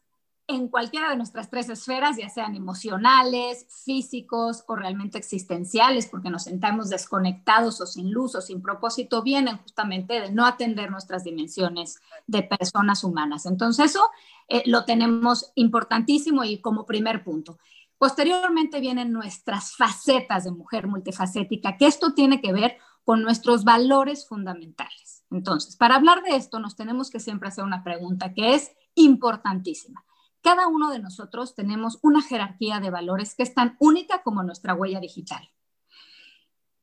en 0.47 0.67
cualquiera 0.67 1.09
de 1.09 1.15
nuestras 1.15 1.49
tres 1.49 1.69
esferas, 1.69 2.17
ya 2.17 2.27
sean 2.27 2.55
emocionales, 2.55 3.65
físicos 3.85 4.63
o 4.67 4.75
realmente 4.75 5.17
existenciales, 5.17 6.07
porque 6.07 6.29
nos 6.29 6.43
sentamos 6.43 6.89
desconectados 6.89 7.79
o 7.79 7.85
sin 7.85 8.11
luz 8.11 8.35
o 8.35 8.41
sin 8.41 8.61
propósito, 8.61 9.23
vienen 9.23 9.57
justamente 9.57 10.19
de 10.19 10.31
no 10.31 10.45
atender 10.45 10.91
nuestras 10.91 11.23
dimensiones 11.23 12.01
de 12.27 12.43
personas 12.43 13.03
humanas. 13.05 13.45
Entonces 13.45 13.91
eso 13.91 14.01
eh, 14.49 14.63
lo 14.65 14.83
tenemos 14.83 15.51
importantísimo 15.55 16.43
y 16.43 16.59
como 16.59 16.85
primer 16.85 17.23
punto. 17.23 17.57
Posteriormente 17.97 18.81
vienen 18.81 19.13
nuestras 19.13 19.77
facetas 19.77 20.43
de 20.43 20.51
mujer 20.51 20.87
multifacética, 20.87 21.77
que 21.77 21.87
esto 21.87 22.13
tiene 22.13 22.41
que 22.41 22.51
ver 22.51 22.77
con 23.05 23.21
nuestros 23.21 23.63
valores 23.63 24.27
fundamentales. 24.27 25.23
Entonces, 25.31 25.77
para 25.77 25.95
hablar 25.95 26.21
de 26.21 26.35
esto, 26.35 26.59
nos 26.59 26.75
tenemos 26.75 27.09
que 27.09 27.21
siempre 27.21 27.47
hacer 27.47 27.63
una 27.63 27.83
pregunta 27.83 28.33
que 28.33 28.55
es 28.55 28.71
importantísima 28.95 30.03
cada 30.43 30.67
uno 30.67 30.91
de 30.91 30.99
nosotros 30.99 31.55
tenemos 31.55 31.97
una 32.01 32.21
jerarquía 32.21 32.79
de 32.79 32.91
valores 32.91 33.33
que 33.33 33.43
es 33.43 33.53
tan 33.53 33.75
única 33.79 34.21
como 34.21 34.43
nuestra 34.43 34.75
huella 34.75 34.99
digital. 34.99 35.49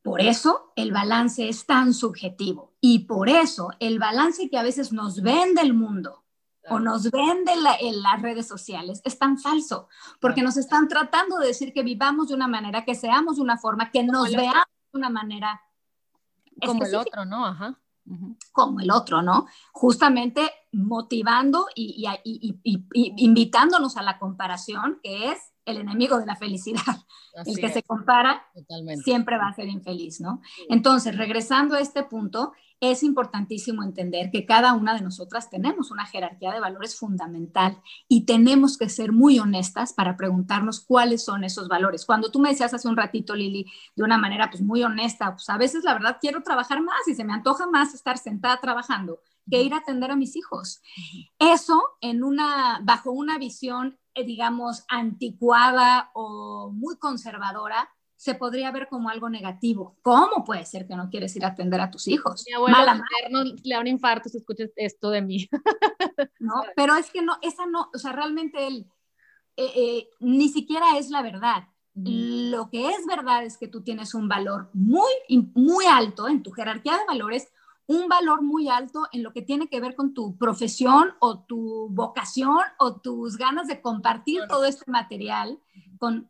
Por 0.03 0.23
eso 0.23 0.73
el 0.77 0.93
balance 0.93 1.49
es 1.49 1.67
tan 1.67 1.93
subjetivo 1.93 2.73
y 2.81 3.01
por 3.01 3.29
eso 3.29 3.71
el 3.79 3.99
balance 3.99 4.49
que 4.49 4.59
a 4.59 4.63
veces 4.63 4.93
nos 4.93 5.21
vende 5.21 5.61
el 5.61 5.75
mundo 5.75 6.25
o 6.69 6.79
nos 6.79 7.11
vende 7.11 7.53
en 7.81 8.03
las 8.03 8.23
redes 8.23 8.49
sociales 8.49 9.03
es 9.05 9.19
tan 9.19 9.39
falso, 9.39 9.89
porque 10.21 10.43
nos 10.43 10.57
están 10.57 10.89
tratando 10.89 11.39
de 11.39 11.49
decir 11.49 11.73
que 11.75 11.83
vivamos 11.83 12.29
de 12.29 12.35
una 12.35 12.49
manera, 12.49 12.85
que 12.85 12.95
seamos 12.95 13.37
de 13.37 13.43
una 13.43 13.59
forma, 13.59 13.91
que 13.91 14.03
nos 14.05 14.31
veamos 14.31 14.67
de 14.93 14.99
una 14.99 15.11
manera. 15.11 15.61
Como 16.65 16.85
el 16.85 16.95
otro, 16.95 17.25
¿no? 17.25 17.45
Ajá 17.45 17.79
como 18.53 18.81
el 18.81 18.91
otro, 18.91 19.23
¿no? 19.23 19.47
Justamente 19.73 20.51
motivando 20.73 21.67
y, 21.75 22.07
invitándonos 22.95 23.97
a 23.97 24.03
la 24.03 24.19
comparación, 24.19 25.01
que 25.03 25.31
es 25.33 25.39
el 25.65 25.79
enemigo 25.79 26.19
de 26.19 26.27
la 26.27 26.37
felicidad. 26.37 26.83
el 27.47 27.59
que 27.59 27.69
se 27.69 27.83
compara 27.83 28.45
siempre 29.05 29.39
va 29.39 29.49
a 29.49 29.55
ser 29.55 29.69
infeliz, 29.69 30.21
¿no? 30.21 30.41
Entonces, 30.69 31.17
regresando 31.17 31.77
a 31.77 31.81
este 31.81 32.03
punto, 32.03 32.53
es 32.81 33.03
importantísimo 33.03 33.83
entender 33.83 34.31
que 34.31 34.47
cada 34.47 34.73
una 34.73 34.95
de 34.95 35.03
nosotras 35.03 35.51
tenemos 35.51 35.91
una 35.91 36.07
jerarquía 36.07 36.53
de 36.53 36.61
valores 36.61 36.97
fundamental 36.99 37.81
y 38.09 38.25
tenemos 38.25 38.79
que 38.79 38.89
ser 38.89 39.13
muy 39.13 39.39
honestas 39.39 39.93
para 39.93 40.17
preguntarnos 40.17 40.81
cuáles 40.81 41.25
son 41.25 41.45
esos 41.45 41.69
valores. 41.69 42.07
Cuando 42.07 42.31
tú 42.31 42.39
me 42.39 42.49
decías 42.49 42.73
hace 42.73 42.89
un 42.89 42.97
ratito, 42.97 43.35
Lili, 43.35 43.67
de 43.95 44.03
una 44.03 44.17
manera 44.17 44.49
pues 44.51 44.63
muy 44.63 44.83
honesta, 44.83 45.33
pues 45.33 45.49
a 45.51 45.59
veces 45.59 45.85
la 45.85 45.93
verdad 45.93 46.17
quiero 46.21 46.43
trabajar 46.43 46.83
más 46.83 47.07
y 47.07 47.15
se 47.15 47.25
me 47.25 47.35
antoja 47.35 47.67
más 47.67 47.95
estar 47.95 48.17
sentada 48.17 48.59
trabajando 48.61 49.21
que 49.51 49.63
ir 49.63 49.75
a 49.75 49.79
atender 49.79 50.11
a 50.11 50.17
mis 50.17 50.37
hijos. 50.37 50.81
Eso 51.39 51.83
en 52.01 52.23
una 52.23 52.81
bajo 52.83 53.11
una 53.11 53.37
visión 53.37 53.99
eh, 54.15 54.25
digamos 54.25 54.85
anticuada 54.89 56.11
o 56.15 56.71
muy 56.73 56.99
conservadora 56.99 57.89
se 58.21 58.35
podría 58.35 58.71
ver 58.71 58.87
como 58.87 59.09
algo 59.09 59.31
negativo. 59.31 59.97
¿Cómo 60.03 60.45
puede 60.45 60.67
ser 60.67 60.87
que 60.87 60.95
no 60.95 61.09
quieres 61.09 61.35
ir 61.37 61.45
a 61.47 61.49
atender 61.49 61.81
a 61.81 61.91
tus 61.91 62.07
hijos? 62.07 62.45
Mi 62.47 62.53
abuelo 62.53 62.77
Mala 62.77 63.03
le 63.31 63.75
da 63.75 63.81
un 63.81 63.87
infarto 63.87 64.29
si 64.29 64.37
escuchas 64.37 64.69
esto 64.77 65.09
de 65.09 65.23
mí. 65.23 65.49
no, 66.39 66.53
pero 66.77 66.97
es 66.97 67.11
que 67.11 67.23
no, 67.23 67.39
esa 67.41 67.65
no, 67.65 67.89
o 67.95 67.99
sea, 67.99 68.13
realmente 68.13 68.67
él 68.67 68.87
eh, 69.57 69.73
eh, 69.75 70.09
ni 70.21 70.51
siquiera 70.51 70.99
es 70.99 71.09
la 71.09 71.23
verdad. 71.23 71.69
lo 71.95 72.69
que 72.69 72.91
es 72.91 73.07
verdad 73.07 73.43
es 73.43 73.57
que 73.57 73.69
tú 73.69 73.83
tienes 73.83 74.13
un 74.13 74.29
valor 74.29 74.69
muy, 74.75 75.11
muy 75.55 75.87
alto 75.87 76.29
en 76.29 76.43
tu 76.43 76.51
jerarquía 76.51 76.99
de 76.99 77.07
valores, 77.07 77.49
un 77.87 78.07
valor 78.07 78.43
muy 78.43 78.69
alto 78.69 79.07
en 79.13 79.23
lo 79.23 79.33
que 79.33 79.41
tiene 79.41 79.71
que 79.71 79.81
ver 79.81 79.95
con 79.95 80.13
tu 80.13 80.37
profesión 80.37 81.15
o 81.21 81.39
tu 81.39 81.89
vocación 81.89 82.61
o 82.79 83.01
tus 83.01 83.39
ganas 83.39 83.67
de 83.67 83.81
compartir 83.81 84.43
todo 84.47 84.67
este 84.67 84.91
material 84.91 85.59
con, 86.01 86.25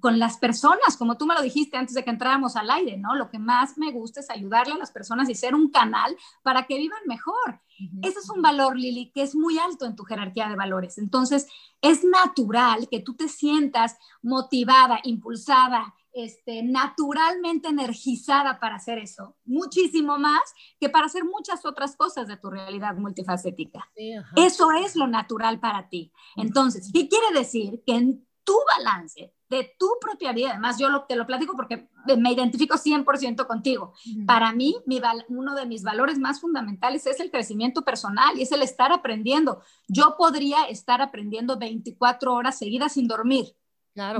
con, 0.00 0.18
las 0.20 0.38
personas, 0.38 0.96
como 0.96 1.18
tú 1.18 1.26
me 1.26 1.34
lo 1.34 1.42
dijiste 1.42 1.76
antes 1.76 1.94
de 1.94 2.04
que 2.04 2.10
entráramos 2.10 2.54
al 2.54 2.70
aire, 2.70 2.96
¿no? 2.96 3.16
Lo 3.16 3.28
que 3.30 3.40
más 3.40 3.76
me 3.76 3.90
gusta 3.90 4.20
es 4.20 4.30
ayudarle 4.30 4.74
a 4.74 4.78
las 4.78 4.92
personas 4.92 5.28
y 5.28 5.34
ser 5.34 5.56
un 5.56 5.70
canal 5.70 6.16
para 6.44 6.66
que 6.66 6.78
vivan 6.78 7.00
mejor. 7.06 7.60
Ese 8.02 8.20
es 8.20 8.30
un 8.30 8.42
valor, 8.42 8.76
Lili, 8.76 9.10
que 9.12 9.22
es 9.22 9.34
muy 9.34 9.58
alto 9.58 9.86
en 9.86 9.96
tu 9.96 10.04
jerarquía 10.04 10.48
de 10.48 10.54
valores. 10.54 10.98
Entonces, 10.98 11.48
es 11.82 12.04
natural 12.04 12.88
que 12.88 13.00
tú 13.00 13.14
te 13.14 13.28
sientas 13.28 13.98
motivada, 14.22 15.00
impulsada, 15.02 15.94
este, 16.12 16.62
naturalmente 16.62 17.68
energizada 17.68 18.58
para 18.58 18.76
hacer 18.76 18.98
eso, 18.98 19.36
muchísimo 19.44 20.18
más 20.18 20.40
que 20.80 20.88
para 20.88 21.06
hacer 21.06 21.24
muchas 21.24 21.64
otras 21.66 21.96
cosas 21.96 22.26
de 22.28 22.36
tu 22.36 22.50
realidad 22.50 22.96
multifacética. 22.96 23.90
eso 24.36 24.70
es 24.72 24.96
lo 24.96 25.06
natural 25.06 25.60
para 25.60 25.88
ti. 25.88 26.12
Entonces, 26.36 26.90
¿qué 26.92 27.08
quiere 27.08 27.38
decir? 27.38 27.82
Que 27.86 27.94
en 27.94 28.27
tu 28.48 28.54
balance 28.78 29.34
de 29.50 29.76
tu 29.78 29.86
propia 30.00 30.32
vida, 30.32 30.52
además 30.52 30.78
yo 30.78 30.88
lo, 30.88 31.04
te 31.04 31.16
lo 31.16 31.26
platico 31.26 31.54
porque 31.54 31.90
me 32.16 32.32
identifico 32.32 32.78
100% 32.78 33.46
contigo. 33.46 33.92
Para 34.26 34.54
mí, 34.54 34.76
mi, 34.86 35.02
uno 35.28 35.54
de 35.54 35.66
mis 35.66 35.82
valores 35.82 36.18
más 36.18 36.40
fundamentales 36.40 37.06
es 37.06 37.20
el 37.20 37.30
crecimiento 37.30 37.82
personal 37.82 38.38
y 38.38 38.42
es 38.42 38.52
el 38.52 38.62
estar 38.62 38.90
aprendiendo. 38.90 39.60
Yo 39.86 40.16
podría 40.16 40.64
estar 40.64 41.02
aprendiendo 41.02 41.58
24 41.58 42.32
horas 42.32 42.56
seguidas 42.56 42.94
sin 42.94 43.06
dormir 43.06 43.54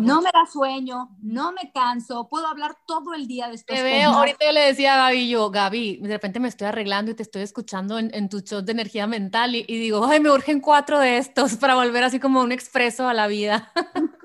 no 0.00 0.20
me 0.20 0.30
da 0.32 0.46
sueño, 0.50 1.16
no 1.22 1.52
me 1.52 1.70
canso, 1.72 2.28
puedo 2.28 2.46
hablar 2.46 2.76
todo 2.86 3.14
el 3.14 3.26
día 3.26 3.48
de 3.48 3.54
esto. 3.54 3.72
Te 3.72 3.82
veo, 3.82 4.10
ahorita 4.10 4.44
yo 4.44 4.52
le 4.52 4.60
decía 4.60 4.94
a 4.94 4.96
Gaby, 5.08 5.28
yo, 5.28 5.50
Gaby, 5.50 5.98
de 6.02 6.08
repente 6.08 6.40
me 6.40 6.48
estoy 6.48 6.66
arreglando 6.66 7.10
y 7.10 7.14
te 7.14 7.22
estoy 7.22 7.42
escuchando 7.42 7.98
en, 7.98 8.10
en 8.12 8.28
tu 8.28 8.40
show 8.40 8.60
de 8.60 8.72
energía 8.72 9.06
mental 9.06 9.54
y, 9.54 9.64
digo, 9.64 10.04
ay, 10.04 10.20
me 10.20 10.30
urgen 10.30 10.60
cuatro 10.60 10.98
de 10.98 11.18
estos 11.18 11.56
para 11.60 11.74
volver 11.74 12.02
así 12.02 12.18
como 12.18 12.40
un 12.40 12.52
expreso 12.52 13.08
a 13.08 13.14
la 13.14 13.26
vida. 13.26 13.72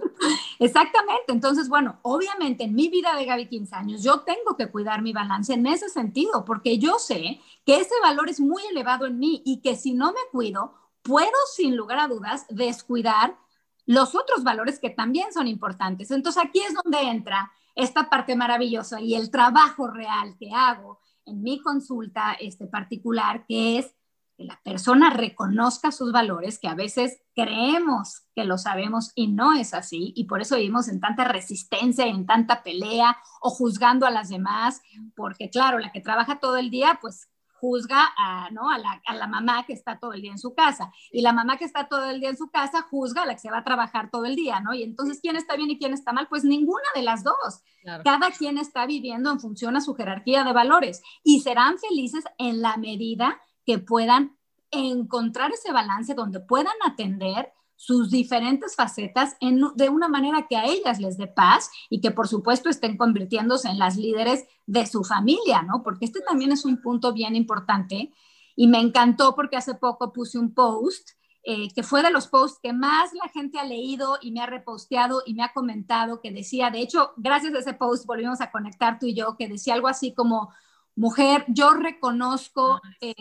Exactamente, 0.60 1.32
entonces, 1.32 1.70
bueno, 1.70 2.00
obviamente 2.04 2.64
en 2.64 2.76
mi 2.76 2.90
vida 2.90 3.16
de 3.16 3.26
Gaby 3.26 3.48
15 3.48 3.76
años 3.76 4.04
yo 4.04 4.22
tengo 4.22 4.56
que 4.58 4.70
cuidar 4.70 5.02
mi 5.02 5.14
balance 5.14 5.54
en 5.54 5.66
ese 5.66 5.90
sentido, 5.90 6.46
porque 6.46 6.78
yo 6.78 7.00
sé 7.00 7.40
que 7.66 7.78
ese 7.78 7.96
valor 8.02 8.30
es 8.30 8.40
muy 8.40 8.64
elevado 8.72 9.06
en 9.06 9.20
mí 9.20 9.42
y 9.46 9.62
que 9.62 9.76
si 9.76 9.94
no 9.94 10.12
me 10.12 10.20
cuido, 10.32 10.74
puedo 11.02 11.32
sin 11.56 11.76
lugar 11.76 12.00
a 12.00 12.08
dudas 12.08 12.46
descuidar 12.50 13.38
los 13.86 14.16
otros 14.16 14.44
valores 14.44 14.80
que 14.80 14.90
también 14.90 15.34
son 15.34 15.48
importantes. 15.48 16.12
Entonces 16.12 16.44
aquí 16.44 16.60
es 16.60 16.74
donde 16.74 17.02
entra 17.02 17.52
esta 17.76 18.10
parte 18.10 18.36
maravillosa 18.36 19.02
y 19.02 19.16
el 19.16 19.30
trabajo 19.32 19.88
real 19.88 20.36
que 20.38 20.52
hago 20.54 21.00
en 21.26 21.42
mi 21.42 21.60
consulta 21.60 22.34
este 22.34 22.68
particular, 22.68 23.46
que 23.48 23.80
es 23.80 23.94
que 24.38 24.46
la 24.46 24.60
persona 24.64 25.10
reconozca 25.10 25.92
sus 25.92 26.12
valores, 26.12 26.60
que 26.60 26.68
a 26.68 26.76
veces 26.76 27.22
creemos 27.36 28.24
que 28.36 28.46
lo 28.46 28.58
sabemos 28.58 29.12
y 29.16 29.28
no 29.28 29.54
es 29.54 29.74
así, 29.74 30.14
y 30.16 30.26
por 30.26 30.42
eso 30.42 30.56
vivimos 30.56 30.88
en 30.88 31.00
tanta 31.00 31.24
resistencia, 31.24 32.06
en 32.08 32.26
tanta 32.26 32.64
pelea 32.64 33.18
o 33.42 33.50
juzgando 33.50 34.06
a 34.06 34.12
las 34.12 34.30
demás, 34.30 34.82
porque 35.16 35.50
claro, 35.50 35.80
la 35.80 35.92
que 35.92 36.02
trabaja 36.02 36.40
todo 36.40 36.58
el 36.58 36.70
día, 36.70 37.00
pues 37.02 37.30
juzga 37.64 38.14
a, 38.18 38.50
¿no? 38.52 38.70
a, 38.70 38.78
la, 38.78 39.02
a, 39.06 39.16
la, 39.16 39.26
mamá 39.26 39.66
que 39.66 39.72
está 39.72 39.98
todo 39.98 40.12
el 40.12 40.22
día 40.22 40.32
en 40.32 40.38
su 40.38 40.54
casa. 40.54 40.92
Y 41.14 41.22
la 41.22 41.32
mamá 41.32 41.56
que 41.56 41.64
está 41.64 41.88
todo 41.88 42.10
el 42.10 42.20
día 42.20 42.28
en 42.28 42.36
su 42.36 42.50
casa 42.50 42.82
juzga 42.82 43.22
a 43.22 43.26
la 43.26 43.36
que 43.36 43.40
se 43.40 43.50
va 43.50 43.60
a 43.60 43.64
trabajar 43.64 44.10
todo 44.12 44.26
el 44.26 44.36
día, 44.36 44.60
¿no? 44.60 44.74
Y 44.74 44.84
entonces, 44.84 45.22
¿quién 45.22 45.38
está 45.38 45.56
bien 45.56 45.72
y 45.72 45.80
quién 45.80 45.94
está 45.94 46.12
mal? 46.12 46.28
Pues 46.28 46.44
ninguna 46.44 46.84
de 46.94 47.04
las 47.04 47.24
dos. 47.24 47.62
Cada 48.04 48.32
quien 48.32 48.58
está 48.58 48.86
viviendo 48.86 49.32
en 49.32 49.40
función 49.40 49.78
a 49.78 49.82
su 49.82 49.96
jerarquía 49.96 50.44
de 50.44 50.52
valores 50.52 51.02
y 51.24 51.40
serán 51.40 51.78
felices 51.78 52.26
en 52.38 52.62
la 52.62 52.76
medida 52.76 53.40
que 53.66 53.80
puedan 53.80 54.38
encontrar 54.72 55.52
ese 55.52 55.72
balance 55.72 56.14
donde 56.14 56.40
puedan 56.40 56.76
atender 56.86 57.52
sus 57.76 58.10
diferentes 58.10 58.76
facetas 58.76 59.36
de 59.42 59.90
una 59.90 60.08
manera 60.08 60.48
que 60.48 60.56
a 60.56 60.66
ellas 60.66 61.00
les 61.00 61.18
dé 61.18 61.28
paz 61.28 61.70
y 61.90 62.02
que 62.02 62.12
por 62.12 62.28
supuesto 62.28 62.70
estén 62.70 62.98
convirtiéndose 62.98 63.68
en 63.68 63.78
las 63.78 63.98
líderes 63.98 64.46
de 64.66 64.86
su 64.86 65.04
familia, 65.04 65.64
¿no? 65.64 65.84
Porque 65.84 66.06
este 66.06 66.22
también 66.22 66.52
es 66.52 66.66
un 66.66 66.82
punto 66.82 67.14
bien 67.14 67.36
importante 67.36 68.14
y 68.56 68.68
me 68.68 68.80
encantó 68.80 69.36
porque 69.36 69.58
hace 69.58 69.76
poco 69.76 70.14
puse 70.14 70.38
un 70.38 70.54
post 70.54 71.10
eh, 71.46 71.74
que 71.74 71.84
fue 71.84 72.02
de 72.02 72.10
los 72.10 72.28
posts 72.28 72.60
que 72.64 72.72
más 72.72 73.12
la 73.14 73.28
gente 73.28 73.60
ha 73.60 73.66
leído 73.66 74.18
y 74.22 74.32
me 74.32 74.40
ha 74.40 74.46
reposteado 74.46 75.22
y 75.26 75.34
me 75.34 75.44
ha 75.44 75.52
comentado 75.52 76.22
que 76.22 76.32
decía, 76.32 76.70
de 76.70 76.80
hecho, 76.80 77.12
gracias 77.18 77.54
a 77.54 77.60
ese 77.60 77.74
post 77.74 78.06
volvimos 78.06 78.40
a 78.40 78.50
conectar 78.50 78.98
tú 78.98 79.08
y 79.08 79.14
yo, 79.14 79.36
que 79.36 79.50
decía 79.50 79.74
algo 79.74 79.90
así 79.90 80.14
como, 80.14 80.54
mujer, 80.96 81.46
yo 81.48 81.74
reconozco... 81.74 82.82
Eh, 83.02 83.14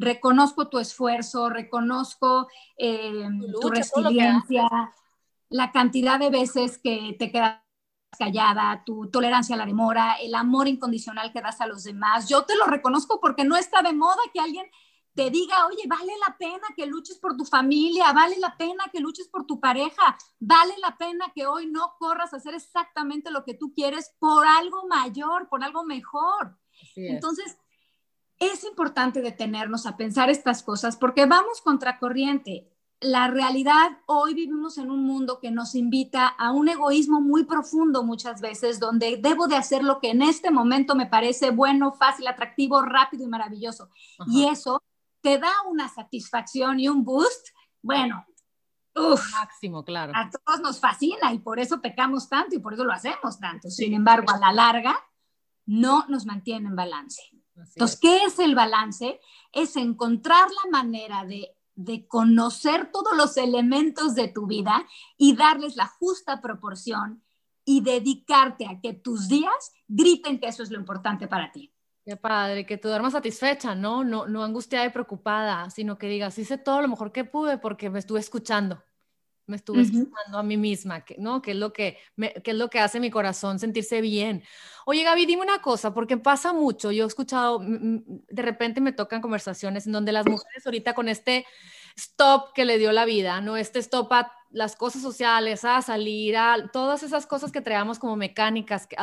reconozco 0.00 0.68
tu 0.68 0.78
esfuerzo, 0.78 1.50
reconozco 1.50 2.48
eh, 2.76 3.28
tu, 3.60 3.68
resiliencia, 3.68 4.68
la 5.48 5.72
cantidad 5.72 6.18
de 6.18 6.30
veces 6.30 6.78
que 6.78 7.16
te 7.18 7.30
quedas 7.30 7.60
callada, 8.18 8.82
tu 8.84 9.10
tolerancia 9.10 9.54
a 9.54 9.58
la 9.58 9.66
demora, 9.66 10.14
el 10.20 10.34
amor 10.34 10.68
incondicional 10.68 11.32
que 11.32 11.42
das 11.42 11.60
a 11.60 11.66
los 11.66 11.84
demás. 11.84 12.28
Yo 12.28 12.44
te 12.44 12.56
lo 12.56 12.66
reconozco 12.66 13.20
porque 13.20 13.44
no 13.44 13.56
está 13.56 13.82
de 13.82 13.92
moda 13.92 14.20
que 14.32 14.40
alguien 14.40 14.66
te 15.14 15.30
diga, 15.30 15.66
oye, 15.66 15.82
vale 15.88 16.12
la 16.26 16.36
pena 16.38 16.68
que 16.76 16.86
luches 16.86 17.18
por 17.18 17.36
tu 17.36 17.44
familia, 17.44 18.12
vale 18.12 18.38
la 18.38 18.56
pena 18.56 18.84
que 18.92 19.00
luches 19.00 19.28
por 19.28 19.46
tu 19.46 19.58
pareja, 19.58 20.16
vale 20.38 20.74
la 20.80 20.96
pena 20.96 21.26
que 21.34 21.46
hoy 21.46 21.66
no 21.66 21.94
corras 21.98 22.32
a 22.32 22.36
hacer 22.36 22.54
exactamente 22.54 23.30
lo 23.30 23.44
que 23.44 23.54
tú 23.54 23.72
quieres 23.74 24.14
por 24.20 24.46
algo 24.46 24.86
mayor, 24.86 25.48
por 25.48 25.64
algo 25.64 25.84
mejor. 25.84 26.56
Entonces, 26.96 27.58
es 28.38 28.64
importante 28.64 29.20
detenernos 29.20 29.86
a 29.86 29.96
pensar 29.96 30.30
estas 30.30 30.62
cosas 30.62 30.96
porque 30.96 31.26
vamos 31.26 31.60
contracorriente. 31.60 32.72
La 33.00 33.28
realidad, 33.28 33.98
hoy 34.06 34.34
vivimos 34.34 34.76
en 34.78 34.90
un 34.90 35.04
mundo 35.04 35.38
que 35.40 35.52
nos 35.52 35.76
invita 35.76 36.26
a 36.26 36.50
un 36.50 36.68
egoísmo 36.68 37.20
muy 37.20 37.44
profundo 37.44 38.02
muchas 38.02 38.40
veces, 38.40 38.80
donde 38.80 39.18
debo 39.22 39.46
de 39.46 39.56
hacer 39.56 39.84
lo 39.84 40.00
que 40.00 40.10
en 40.10 40.22
este 40.22 40.50
momento 40.50 40.96
me 40.96 41.06
parece 41.06 41.50
bueno, 41.50 41.92
fácil, 41.92 42.26
atractivo, 42.26 42.82
rápido 42.82 43.24
y 43.24 43.28
maravilloso. 43.28 43.90
Y 44.26 44.46
eso 44.46 44.82
te 45.20 45.38
da 45.38 45.52
una 45.68 45.88
satisfacción 45.88 46.80
y 46.80 46.88
un 46.88 47.04
boost. 47.04 47.48
Bueno, 47.82 48.26
máximo, 49.32 49.84
claro. 49.84 50.12
A 50.14 50.30
todos 50.30 50.60
nos 50.60 50.80
fascina 50.80 51.32
y 51.32 51.38
por 51.38 51.58
eso 51.58 51.80
pecamos 51.80 52.28
tanto 52.28 52.56
y 52.56 52.58
por 52.58 52.74
eso 52.74 52.84
lo 52.84 52.92
hacemos 52.92 53.38
tanto. 53.38 53.70
Sin 53.70 53.94
embargo, 53.94 54.32
a 54.32 54.38
la 54.38 54.52
larga, 54.52 54.98
no 55.68 56.06
nos 56.08 56.24
mantiene 56.24 56.68
en 56.68 56.76
balance. 56.76 57.22
Entonces, 57.54 57.98
¿qué 58.00 58.24
es 58.24 58.38
el 58.38 58.54
balance? 58.54 59.20
Es 59.52 59.76
encontrar 59.76 60.48
la 60.64 60.70
manera 60.70 61.24
de, 61.24 61.54
conocer 62.08 62.90
todos 62.90 63.16
los 63.16 63.36
elementos 63.36 64.14
de 64.14 64.28
tu 64.28 64.46
vida 64.46 64.84
y 65.16 65.36
darles 65.36 65.76
la 65.76 65.86
justa 65.86 66.40
proporción 66.40 67.22
y 67.64 67.82
dedicarte 67.82 68.66
a 68.66 68.80
que 68.80 68.94
tus 68.94 69.28
días 69.28 69.72
griten 69.86 70.40
que 70.40 70.48
eso 70.48 70.62
es 70.62 70.70
lo 70.70 70.78
importante 70.78 71.28
para 71.28 71.52
ti. 71.52 71.72
Qué 72.04 72.16
padre, 72.16 72.64
que 72.64 72.78
tú 72.78 72.88
duermas 72.88 73.12
satisfecha, 73.12 73.74
¿no? 73.74 74.02
No, 74.02 74.26
no 74.26 74.42
angustiada 74.42 74.86
y 74.86 74.90
preocupada, 74.90 75.68
sino 75.68 75.98
que 75.98 76.08
digas, 76.08 76.38
hice 76.38 76.56
todo 76.56 76.80
lo 76.80 76.88
mejor 76.88 77.12
que 77.12 77.24
pude 77.24 77.58
porque 77.58 77.90
me 77.90 77.98
estuve 77.98 78.20
escuchando 78.20 78.82
me 79.48 79.56
estuve 79.56 79.82
escuchando 79.82 80.38
a 80.38 80.42
mí 80.42 80.56
misma, 80.56 81.04
¿no? 81.16 81.42
¿Qué 81.42 81.52
es, 81.52 81.56
lo 81.56 81.72
que 81.72 81.98
es 82.16 82.54
lo 82.54 82.70
que 82.70 82.78
hace 82.78 83.00
mi 83.00 83.10
corazón 83.10 83.58
sentirse 83.58 84.00
bien? 84.00 84.44
Oye, 84.86 85.02
Gaby, 85.02 85.26
dime 85.26 85.42
una 85.42 85.60
cosa, 85.60 85.92
porque 85.92 86.16
pasa 86.16 86.52
mucho, 86.52 86.92
yo 86.92 87.04
he 87.04 87.06
escuchado, 87.08 87.60
de 87.60 88.42
repente 88.42 88.80
me 88.80 88.92
tocan 88.92 89.20
conversaciones 89.20 89.86
en 89.86 89.92
donde 89.92 90.12
las 90.12 90.26
mujeres 90.26 90.64
ahorita 90.64 90.94
con 90.94 91.08
este 91.08 91.46
stop 91.96 92.52
que 92.54 92.64
le 92.64 92.78
dio 92.78 92.92
la 92.92 93.04
vida, 93.04 93.40
¿no? 93.40 93.56
Este 93.56 93.80
stop 93.80 94.12
a 94.12 94.32
las 94.50 94.76
cosas 94.76 95.02
sociales, 95.02 95.64
a 95.64 95.82
salir, 95.82 96.36
a 96.36 96.68
todas 96.72 97.02
esas 97.02 97.26
cosas 97.26 97.52
que 97.52 97.60
traíamos 97.60 97.98
como 97.98 98.16
mecánicas, 98.16 98.86
que, 98.86 98.96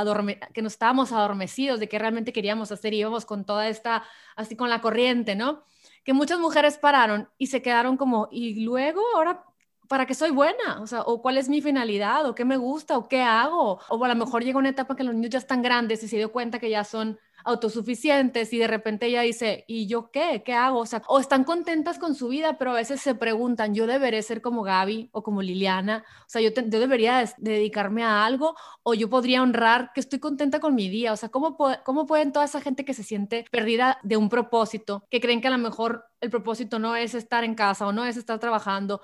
que 0.53 0.62
nos 0.62 0.73
estábamos 0.73 1.12
adormecidos 1.12 1.79
de 1.79 1.89
que 1.89 1.99
realmente 1.99 2.34
queríamos 2.34 2.71
hacer 2.71 2.93
y 2.93 2.99
íbamos 2.99 3.25
con 3.25 3.45
toda 3.45 3.67
esta, 3.67 4.03
así 4.36 4.55
con 4.55 4.69
la 4.69 4.81
corriente, 4.81 5.36
¿no? 5.36 5.63
Que 6.03 6.13
muchas 6.13 6.39
mujeres 6.39 6.77
pararon 6.77 7.29
y 7.38 7.47
se 7.47 7.62
quedaron 7.62 7.97
como, 7.97 8.27
y 8.31 8.63
luego 8.63 9.01
ahora 9.15 9.43
¿para 9.88 10.06
qué 10.06 10.13
soy 10.13 10.32
buena? 10.32 10.82
O 10.82 10.88
sea, 10.88 11.02
o 11.02 11.21
cuál 11.21 11.38
es 11.38 11.50
mi 11.50 11.62
finalidad, 11.62 12.26
o 12.26 12.36
qué 12.36 12.45
me 12.45 12.58
gusta, 12.58 12.98
o 12.98 13.08
qué 13.08 13.21
hago. 13.21 13.80
O 13.89 14.04
a 14.04 14.08
lo 14.08 14.15
mejor 14.15 14.43
llega 14.43 14.60
una 14.60 14.69
etapa 14.69 14.95
que 14.95 15.04
los 15.04 15.13
niños 15.13 15.32
ya 15.32 15.39
están 15.39 15.62
grandes 15.62 16.04
y 16.04 16.08
se 16.08 16.17
dio 16.17 16.32
cuenta 16.32 16.60
que 16.60 16.69
ya 16.69 16.84
son 16.84 17.19
autosuficientes 17.45 18.52
y 18.54 18.58
de 18.58 18.67
repente 18.67 19.06
ella 19.06 19.21
dice, 19.21 19.63
¿y 19.67 19.88
yo 19.88 20.10
qué? 20.12 20.41
¿Qué 20.43 20.54
hago? 20.54 20.84
O 21.08 21.19
están 21.19 21.43
contentas 21.43 22.00
con 22.00 22.15
su 22.15 22.28
vida, 22.28 22.58
pero 22.58 22.71
a 22.71 22.74
veces 22.74 23.02
se 23.02 23.15
preguntan, 23.15 23.76
¿yo 23.76 23.88
deberé 23.88 24.21
ser 24.24 24.41
como 24.41 24.63
Gaby 24.63 25.10
o 25.13 25.24
como 25.24 25.41
Liliana? 25.43 26.04
O 26.21 26.26
sea, 26.28 26.41
yo, 26.41 26.50
yo 26.50 26.80
debería 26.80 27.24
dedicarme 27.38 28.04
a 28.04 28.26
algo 28.26 28.56
o 28.84 28.95
yo 28.95 29.10
podría 29.10 29.43
honrar 29.43 29.91
que 29.93 30.00
estoy 30.00 30.19
contenta 30.19 30.60
con 30.60 30.74
mi 30.74 30.89
día. 30.89 31.13
O 31.13 31.17
sea, 31.17 31.30
¿cómo, 31.30 31.56
¿cómo 31.84 32.06
pueden 32.08 32.32
toda 32.32 32.45
esa 32.45 32.62
gente 32.62 32.84
que 32.84 32.95
se 32.95 33.04
siente 33.04 33.45
perdida 33.52 34.00
de 34.02 34.17
un 34.17 34.30
propósito, 34.30 35.06
que 35.12 35.21
creen 35.21 35.39
que 35.39 35.48
a 35.48 35.52
lo 35.52 35.60
mejor 35.60 36.06
el 36.21 36.32
propósito 36.32 36.80
no 36.80 36.95
es 36.95 37.13
estar 37.13 37.43
en 37.43 37.54
casa 37.54 37.86
o 37.86 37.91
no 37.91 38.06
es 38.06 38.17
estar 38.17 38.39
trabajando? 38.39 39.02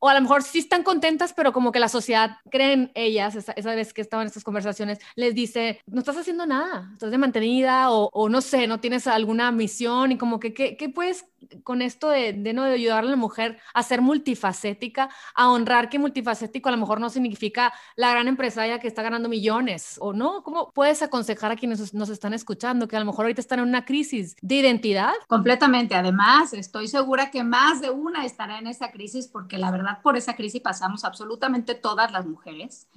O 0.00 0.08
a 0.08 0.14
lo 0.14 0.20
mejor 0.22 0.42
sí 0.42 0.58
están 0.58 0.82
contentas, 0.82 1.32
pero 1.34 1.52
como 1.52 1.72
que 1.72 1.78
la 1.78 1.88
sociedad 1.88 2.38
creen 2.50 2.90
ellas, 2.94 3.36
esa, 3.36 3.74
vez 3.74 3.92
que 3.92 4.00
estaban 4.00 4.24
en 4.24 4.28
estas 4.28 4.44
conversaciones, 4.44 4.98
les 5.14 5.34
dice, 5.34 5.80
no 5.86 6.00
estás 6.00 6.16
haciendo 6.16 6.46
nada, 6.46 6.88
estás 6.94 7.10
de 7.10 7.18
mantenida 7.18 7.90
o, 7.90 8.28
no 8.28 8.40
sé, 8.40 8.66
no 8.66 8.80
tienes 8.80 9.06
alguna 9.06 9.52
misión 9.52 10.10
y 10.12 10.18
como 10.18 10.40
que, 10.40 10.54
¿qué, 10.54 10.88
puedes 10.88 11.26
con 11.64 11.82
esto 11.82 12.10
de, 12.10 12.32
de, 12.32 12.52
no 12.52 12.64
de 12.64 12.74
ayudar 12.74 13.04
a 13.04 13.06
la 13.06 13.16
mujer 13.16 13.58
a 13.74 13.82
ser 13.82 14.00
multifacética, 14.02 15.10
a 15.34 15.50
honrar 15.50 15.88
que 15.88 15.98
multifacético 15.98 16.68
a 16.68 16.72
lo 16.72 16.78
mejor 16.78 17.00
no 17.00 17.10
significa 17.10 17.72
la 17.96 18.10
gran 18.10 18.28
empresaria 18.28 18.78
que 18.78 18.88
está 18.88 19.02
ganando 19.02 19.28
millones 19.28 19.96
o 20.00 20.12
no? 20.12 20.42
¿Cómo 20.42 20.70
puedes 20.72 21.02
aconsejar 21.02 21.52
a 21.52 21.56
quienes 21.56 21.94
nos 21.94 22.08
están 22.08 22.34
escuchando 22.34 22.88
que 22.88 22.96
a 22.96 23.00
lo 23.00 23.06
mejor 23.06 23.24
ahorita 23.24 23.40
están 23.40 23.60
en 23.60 23.68
una 23.68 23.84
crisis 23.84 24.36
de 24.40 24.56
identidad? 24.56 25.12
Completamente. 25.28 25.94
Además, 25.94 26.52
estoy 26.52 26.88
segura 26.88 27.30
que 27.30 27.44
más 27.44 27.80
de 27.80 27.90
una 27.90 28.24
estará 28.24 28.58
en 28.58 28.66
esa 28.66 28.90
crisis 28.90 29.28
porque 29.28 29.58
la 29.58 29.70
verdad 29.70 30.00
por 30.02 30.16
esa 30.16 30.34
crisis 30.36 30.60
pasamos 30.60 31.04
absolutamente 31.04 31.74
todas 31.74 32.12
las 32.12 32.26
mujeres. 32.26 32.88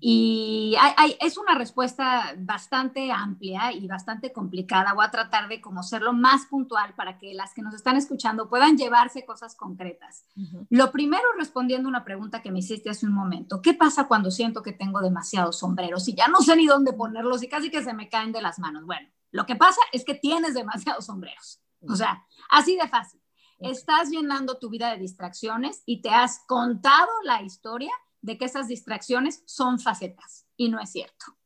Y 0.00 0.76
es 1.20 1.38
una 1.38 1.54
respuesta 1.54 2.34
bastante 2.38 3.10
amplia 3.12 3.72
y 3.72 3.86
bastante 3.86 4.32
complicada. 4.32 4.92
Voy 4.92 5.04
a 5.04 5.10
tratar 5.10 5.48
de 5.48 5.60
como 5.60 5.82
ser 5.82 6.02
lo 6.02 6.12
más 6.12 6.46
puntual 6.46 6.94
para 6.94 7.18
que 7.18 7.34
las 7.34 7.54
que 7.54 7.62
nos 7.62 7.74
están 7.76 7.96
escuchando 7.96 8.48
puedan 8.48 8.76
llevarse 8.76 9.24
cosas 9.24 9.54
concretas. 9.54 10.24
Lo 10.70 10.92
primero, 10.92 11.24
respondiendo 11.38 11.88
una 11.88 12.04
pregunta 12.04 12.42
que 12.42 12.50
me 12.50 12.60
hiciste 12.60 12.90
hace 12.90 13.06
un 13.06 13.12
momento, 13.12 13.62
¿qué 13.62 13.74
pasa 13.74 14.08
cuando 14.08 14.30
siento 14.30 14.62
que 14.62 14.72
tengo 14.72 15.00
demasiados 15.00 15.58
sombreros 15.58 16.08
y 16.08 16.14
ya 16.14 16.28
no 16.28 16.40
sé 16.40 16.56
ni 16.56 16.66
dónde 16.66 16.92
ponerlos 16.92 17.42
y 17.42 17.48
casi 17.48 17.70
que 17.70 17.82
se 17.82 17.94
me 17.94 18.08
caen 18.08 18.32
de 18.32 18.42
las 18.42 18.58
manos? 18.58 18.84
Bueno, 18.84 19.08
lo 19.30 19.46
que 19.46 19.56
pasa 19.56 19.80
es 19.92 20.04
que 20.04 20.14
tienes 20.14 20.54
demasiados 20.54 21.06
sombreros. 21.06 21.60
O 21.88 21.94
sea, 21.94 22.26
así 22.50 22.76
de 22.76 22.88
fácil 22.88 23.20
estás 23.58 24.10
llenando 24.10 24.58
tu 24.58 24.70
vida 24.70 24.90
de 24.90 24.98
distracciones 24.98 25.82
y 25.86 26.02
te 26.02 26.10
has 26.10 26.40
contado 26.46 27.08
la 27.24 27.42
historia 27.42 27.92
de 28.20 28.38
que 28.38 28.44
esas 28.44 28.68
distracciones 28.68 29.42
son 29.46 29.78
facetas 29.78 30.46
y 30.56 30.68
no 30.68 30.80
es 30.80 30.90
cierto. 30.90 31.36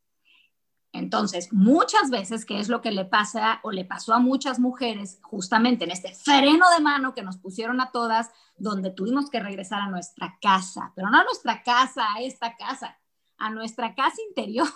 Entonces, 1.01 1.53
muchas 1.53 2.11
veces, 2.11 2.45
que 2.45 2.61
es 2.61 2.69
lo 2.69 2.81
que 2.81 2.93
le 2.93 3.05
pasa 3.05 3.59
o 3.63 3.73
le 3.73 3.85
pasó 3.85 4.15
a 4.15 4.21
muchas 4.21 4.59
mujeres, 4.59 5.19
justamente 5.23 5.85
en 5.85 5.91
este 5.91 6.15
freno 6.15 6.67
de 6.71 6.83
mano 6.83 7.15
que 7.15 7.23
nos 7.23 7.39
pusieron 7.39 7.81
a 7.81 7.91
todas, 7.91 8.31
donde 8.57 8.91
tuvimos 8.91 9.31
que 9.31 9.41
regresar 9.41 9.81
a 9.81 9.89
nuestra 9.89 10.39
casa, 10.41 10.93
pero 10.95 11.11
no 11.11 11.19
a 11.19 11.25
nuestra 11.25 11.63
casa, 11.63 12.05
a 12.15 12.21
esta 12.21 12.55
casa, 12.57 12.99
a 13.39 13.51
nuestra 13.51 13.95
casa 13.95 14.17
interior, 14.29 14.69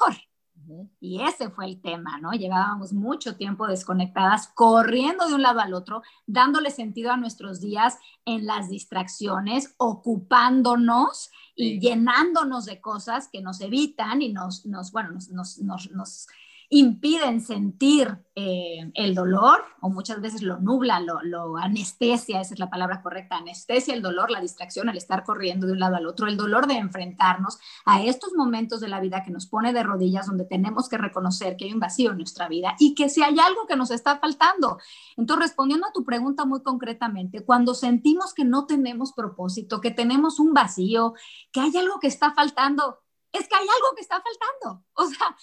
y 1.00 1.20
ese 1.22 1.50
fue 1.50 1.66
el 1.66 1.80
tema, 1.80 2.18
¿no? 2.18 2.32
Llevábamos 2.32 2.92
mucho 2.92 3.36
tiempo 3.36 3.66
desconectadas, 3.66 4.48
corriendo 4.48 5.26
de 5.26 5.34
un 5.34 5.42
lado 5.42 5.60
al 5.60 5.74
otro, 5.74 6.02
dándole 6.26 6.70
sentido 6.70 7.12
a 7.12 7.16
nuestros 7.16 7.60
días 7.60 7.98
en 8.24 8.46
las 8.46 8.70
distracciones, 8.70 9.74
ocupándonos 9.76 11.30
y 11.54 11.80
llenándonos 11.80 12.64
de 12.64 12.80
cosas 12.80 13.28
que 13.28 13.42
nos 13.42 13.60
evitan 13.60 14.22
y 14.22 14.32
nos, 14.32 14.64
nos 14.66 14.90
bueno, 14.90 15.10
nos, 15.12 15.28
nos, 15.30 15.90
nos 15.90 16.26
impiden 16.70 17.40
sentir 17.40 18.18
eh, 18.36 18.90
el 18.94 19.14
dolor 19.14 19.62
o 19.80 19.90
muchas 19.90 20.20
veces 20.20 20.42
lo 20.42 20.58
nubla, 20.58 20.98
lo, 20.98 21.56
anestesia, 21.56 22.40
esa 22.40 22.54
es 22.54 22.58
la 22.58 22.68
palabra 22.68 23.00
correcta, 23.00 23.36
anestesia 23.36 23.94
el 23.94 24.02
dolor, 24.02 24.30
la 24.30 24.40
distracción 24.40 24.88
al 24.88 24.96
estar 24.96 25.22
corriendo 25.22 25.66
de 25.66 25.74
un 25.74 25.78
lado 25.78 25.96
al 25.96 26.06
otro, 26.06 26.26
el 26.26 26.36
dolor 26.36 26.66
de 26.66 26.74
enfrentarnos 26.74 27.58
a 27.84 28.02
estos 28.02 28.34
momentos 28.34 28.80
de 28.80 28.88
la 28.88 29.00
vida 29.00 29.22
que 29.22 29.30
nos 29.30 29.46
pone 29.46 29.72
de 29.72 29.84
rodillas 29.84 30.26
donde 30.26 30.46
tenemos 30.46 30.88
que 30.88 30.98
reconocer 30.98 31.56
que 31.56 31.66
hay 31.66 31.72
un 31.72 31.80
vacío 31.80 32.10
en 32.10 32.18
nuestra 32.18 32.48
vida 32.48 32.74
y 32.80 32.94
que 32.94 33.08
si 33.08 33.22
hay 33.22 33.38
algo 33.38 33.66
que 33.68 33.76
nos 33.76 33.92
está 33.92 34.18
faltando. 34.18 34.78
Entonces, 35.16 35.50
respondiendo 35.50 35.86
a 35.86 35.92
tu 35.92 36.04
pregunta 36.04 36.44
muy 36.44 36.62
concretamente, 36.62 37.44
cuando 37.44 37.74
sentimos 37.74 38.34
que 38.34 38.44
no 38.44 38.66
tenemos 38.66 39.12
propósito, 39.12 39.80
que 39.80 39.90
tenemos 39.92 40.40
un 40.40 40.52
vacío, 40.52 41.14
que 41.52 41.60
hay 41.60 41.76
algo 41.76 42.00
que 42.00 42.08
está 42.08 42.34
faltando, 42.34 43.03
es 43.34 43.48
que 43.48 43.56
hay 43.56 43.66
algo 43.66 43.94
que 43.94 44.02
está 44.02 44.22
faltando. 44.22 44.84
O 44.94 45.06
sea, 45.06 45.36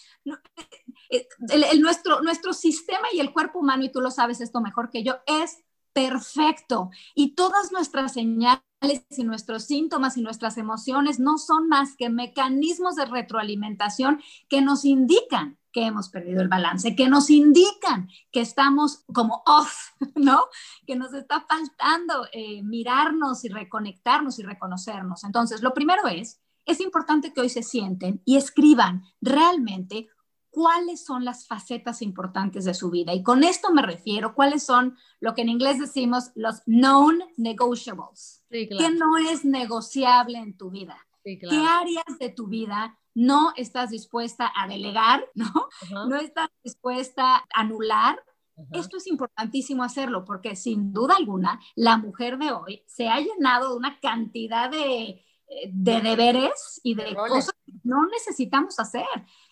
eh, 1.09 1.27
el, 1.49 1.81
nuestro, 1.81 2.21
nuestro 2.21 2.53
sistema 2.53 3.07
y 3.13 3.19
el 3.19 3.33
cuerpo 3.33 3.59
humano, 3.59 3.83
y 3.83 3.91
tú 3.91 3.99
lo 4.01 4.11
sabes 4.11 4.41
esto 4.41 4.61
mejor 4.61 4.89
que 4.89 5.03
yo, 5.03 5.17
es 5.27 5.63
perfecto. 5.93 6.89
Y 7.15 7.35
todas 7.35 7.71
nuestras 7.71 8.13
señales 8.13 8.61
y 9.09 9.23
nuestros 9.23 9.65
síntomas 9.65 10.15
y 10.17 10.21
nuestras 10.21 10.57
emociones 10.57 11.19
no 11.19 11.37
son 11.37 11.67
más 11.67 11.95
que 11.97 12.09
mecanismos 12.09 12.95
de 12.95 13.05
retroalimentación 13.05 14.21
que 14.47 14.61
nos 14.61 14.85
indican 14.85 15.57
que 15.73 15.85
hemos 15.85 16.09
perdido 16.09 16.41
el 16.41 16.49
balance, 16.49 16.95
que 16.95 17.07
nos 17.07 17.29
indican 17.29 18.09
que 18.31 18.41
estamos 18.41 19.03
como 19.13 19.43
off, 19.45 19.73
¿no? 20.15 20.45
Que 20.85 20.95
nos 20.95 21.13
está 21.13 21.45
faltando 21.47 22.27
eh, 22.31 22.61
mirarnos 22.63 23.43
y 23.45 23.49
reconectarnos 23.49 24.39
y 24.39 24.43
reconocernos. 24.43 25.23
Entonces, 25.23 25.61
lo 25.61 25.73
primero 25.73 26.07
es 26.07 26.41
es 26.65 26.79
importante 26.79 27.33
que 27.33 27.41
hoy 27.41 27.49
se 27.49 27.63
sienten 27.63 28.21
y 28.25 28.37
escriban 28.37 29.03
realmente 29.21 30.07
cuáles 30.51 31.03
son 31.03 31.25
las 31.25 31.47
facetas 31.47 32.01
importantes 32.01 32.65
de 32.65 32.73
su 32.73 32.91
vida. 32.91 33.13
Y 33.13 33.23
con 33.23 33.43
esto 33.43 33.73
me 33.73 33.81
refiero, 33.81 34.35
cuáles 34.35 34.63
son 34.63 34.97
lo 35.19 35.33
que 35.33 35.41
en 35.41 35.49
inglés 35.49 35.79
decimos 35.79 36.31
los 36.35 36.61
known 36.65 37.23
negotiables. 37.37 38.43
¿Qué 38.49 38.91
no 38.95 39.17
es 39.17 39.45
negociable 39.45 40.37
en 40.37 40.57
tu 40.57 40.69
vida? 40.69 40.97
¿Qué 41.23 41.37
áreas 41.51 42.19
de 42.19 42.29
tu 42.29 42.47
vida 42.47 42.97
no 43.13 43.53
estás 43.55 43.89
dispuesta 43.89 44.51
a 44.55 44.67
delegar? 44.67 45.23
¿No? 45.35 45.69
No 46.07 46.15
estás 46.17 46.49
dispuesta 46.63 47.37
a 47.37 47.45
anular. 47.53 48.21
Esto 48.73 48.97
es 48.97 49.07
importantísimo 49.07 49.83
hacerlo 49.83 50.23
porque 50.23 50.55
sin 50.55 50.93
duda 50.93 51.15
alguna 51.17 51.59
la 51.75 51.97
mujer 51.97 52.37
de 52.37 52.51
hoy 52.51 52.83
se 52.85 53.09
ha 53.09 53.19
llenado 53.19 53.71
de 53.71 53.77
una 53.77 53.99
cantidad 53.99 54.69
de 54.69 55.25
de 55.69 56.01
deberes 56.01 56.79
y 56.83 56.95
de 56.95 57.15
cosas 57.15 57.53
que 57.65 57.73
no 57.83 58.05
necesitamos 58.07 58.79
hacer. 58.79 59.05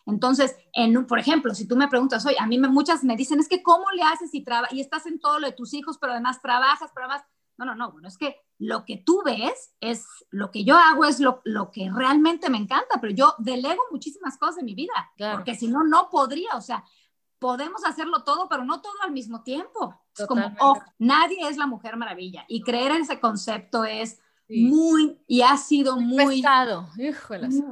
Entonces, 0.05 0.55
en, 0.73 1.05
por 1.05 1.19
ejemplo, 1.19 1.53
si 1.53 1.67
tú 1.67 1.75
me 1.75 1.87
preguntas, 1.87 2.25
oye, 2.25 2.37
a 2.39 2.47
mí 2.47 2.57
me, 2.57 2.67
muchas 2.67 3.03
me 3.03 3.15
dicen, 3.15 3.39
es 3.39 3.47
que 3.47 3.61
¿cómo 3.61 3.85
le 3.91 4.03
haces 4.03 4.33
y, 4.33 4.45
y 4.71 4.81
estás 4.81 5.05
en 5.05 5.19
todo 5.19 5.39
lo 5.39 5.47
de 5.47 5.53
tus 5.53 5.73
hijos, 5.73 5.97
pero 5.99 6.13
además 6.13 6.41
trabajas, 6.41 6.91
pero 6.93 7.07
además, 7.07 7.25
no, 7.57 7.65
no, 7.65 7.75
no, 7.75 7.91
bueno, 7.91 8.07
es 8.07 8.17
que 8.17 8.37
lo 8.57 8.85
que 8.85 8.97
tú 8.97 9.21
ves 9.25 9.73
es, 9.81 10.05
lo 10.29 10.51
que 10.51 10.63
yo 10.63 10.77
hago 10.77 11.05
es 11.05 11.19
lo, 11.19 11.41
lo 11.43 11.69
que 11.71 11.89
realmente 11.93 12.49
me 12.49 12.57
encanta, 12.57 12.99
pero 13.01 13.13
yo 13.13 13.35
delego 13.37 13.81
muchísimas 13.91 14.37
cosas 14.37 14.57
de 14.57 14.63
mi 14.63 14.75
vida, 14.75 15.11
porque 15.33 15.55
si 15.55 15.67
no, 15.67 15.83
no 15.83 16.09
podría, 16.09 16.55
o 16.55 16.61
sea, 16.61 16.83
podemos 17.39 17.85
hacerlo 17.85 18.23
todo, 18.23 18.47
pero 18.49 18.63
no 18.63 18.81
todo 18.81 18.93
al 19.03 19.11
mismo 19.11 19.43
tiempo. 19.43 19.99
Es 20.17 20.27
como, 20.27 20.53
oh, 20.59 20.77
nadie 20.97 21.47
es 21.47 21.57
la 21.57 21.67
mujer 21.67 21.95
maravilla. 21.95 22.45
Y 22.49 22.61
creer 22.61 22.91
en 22.91 23.01
ese 23.03 23.19
concepto 23.19 23.85
es 23.85 24.19
muy, 24.49 25.19
y 25.27 25.43
ha 25.43 25.55
sido 25.57 25.99
muy, 25.99 26.37
pesado, 26.37 26.89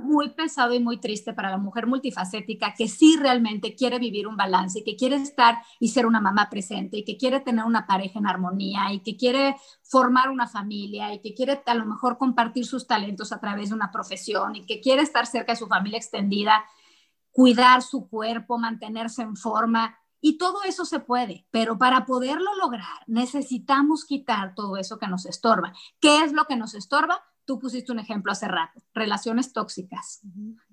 muy 0.03 0.29
pesado 0.29 0.75
y 0.75 0.79
muy 0.79 0.99
triste 0.99 1.33
para 1.33 1.49
la 1.49 1.57
mujer 1.57 1.87
multifacética 1.87 2.75
que 2.77 2.87
sí 2.87 3.17
realmente 3.17 3.75
quiere 3.75 3.97
vivir 3.97 4.27
un 4.27 4.37
balance 4.37 4.79
y 4.79 4.83
que 4.83 4.95
quiere 4.95 5.15
estar 5.15 5.57
y 5.79 5.87
ser 5.87 6.05
una 6.05 6.21
mamá 6.21 6.49
presente 6.51 6.97
y 6.97 7.03
que 7.03 7.17
quiere 7.17 7.39
tener 7.39 7.65
una 7.65 7.87
pareja 7.87 8.19
en 8.19 8.27
armonía 8.27 8.93
y 8.93 8.99
que 8.99 9.17
quiere 9.17 9.55
formar 9.81 10.29
una 10.29 10.47
familia 10.47 11.13
y 11.13 11.19
que 11.19 11.33
quiere 11.33 11.63
a 11.65 11.73
lo 11.73 11.85
mejor 11.85 12.19
compartir 12.19 12.65
sus 12.65 12.85
talentos 12.85 13.31
a 13.31 13.39
través 13.39 13.69
de 13.69 13.75
una 13.75 13.91
profesión 13.91 14.55
y 14.55 14.65
que 14.65 14.79
quiere 14.79 15.01
estar 15.01 15.25
cerca 15.25 15.53
de 15.53 15.57
su 15.57 15.67
familia 15.67 15.97
extendida, 15.97 16.63
cuidar 17.31 17.81
su 17.81 18.07
cuerpo, 18.07 18.59
mantenerse 18.59 19.23
en 19.23 19.35
forma 19.35 19.97
y 20.21 20.37
todo 20.37 20.63
eso 20.63 20.85
se 20.85 20.99
puede, 20.99 21.47
pero 21.51 21.77
para 21.77 22.05
poderlo 22.05 22.55
lograr 22.55 23.03
necesitamos 23.07 24.05
quitar 24.05 24.55
todo 24.55 24.77
eso 24.77 24.97
que 24.97 25.07
nos 25.07 25.25
estorba. 25.25 25.73
¿Qué 25.99 26.23
es 26.23 26.33
lo 26.33 26.45
que 26.45 26.55
nos 26.55 26.73
estorba? 26.73 27.23
Tú 27.45 27.59
pusiste 27.59 27.91
un 27.91 27.99
ejemplo 27.99 28.31
hace 28.31 28.47
rato, 28.47 28.81
relaciones 28.93 29.53
tóxicas, 29.53 30.21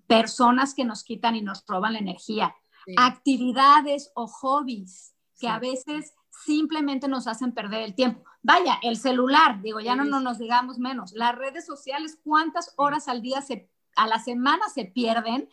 personas 0.07 0.75
que 0.75 0.85
nos 0.85 1.05
quitan 1.05 1.37
y 1.37 1.43
nos 1.43 1.65
roban 1.67 1.93
la 1.93 2.01
energía, 2.01 2.55
actividades 2.97 4.11
o 4.15 4.27
hobbies 4.27 5.15
que 5.39 5.49
a 5.49 5.59
veces 5.59 6.15
simplemente 6.45 7.09
nos 7.09 7.27
hacen 7.27 7.53
perder 7.53 7.83
el 7.83 7.95
tiempo. 7.95 8.25
Vaya, 8.43 8.79
el 8.83 8.97
celular, 8.97 9.63
digo, 9.63 9.81
ya 9.81 9.95
no, 9.95 10.05
no 10.05 10.21
nos 10.21 10.39
digamos 10.39 10.79
menos, 10.79 11.13
las 11.13 11.35
redes 11.35 11.65
sociales, 11.65 12.19
¿cuántas 12.23 12.75
horas 12.77 13.09
al 13.09 13.23
día 13.23 13.41
se, 13.41 13.71
a 13.97 14.07
la 14.07 14.19
semana 14.19 14.69
se 14.69 14.85
pierden? 14.85 15.49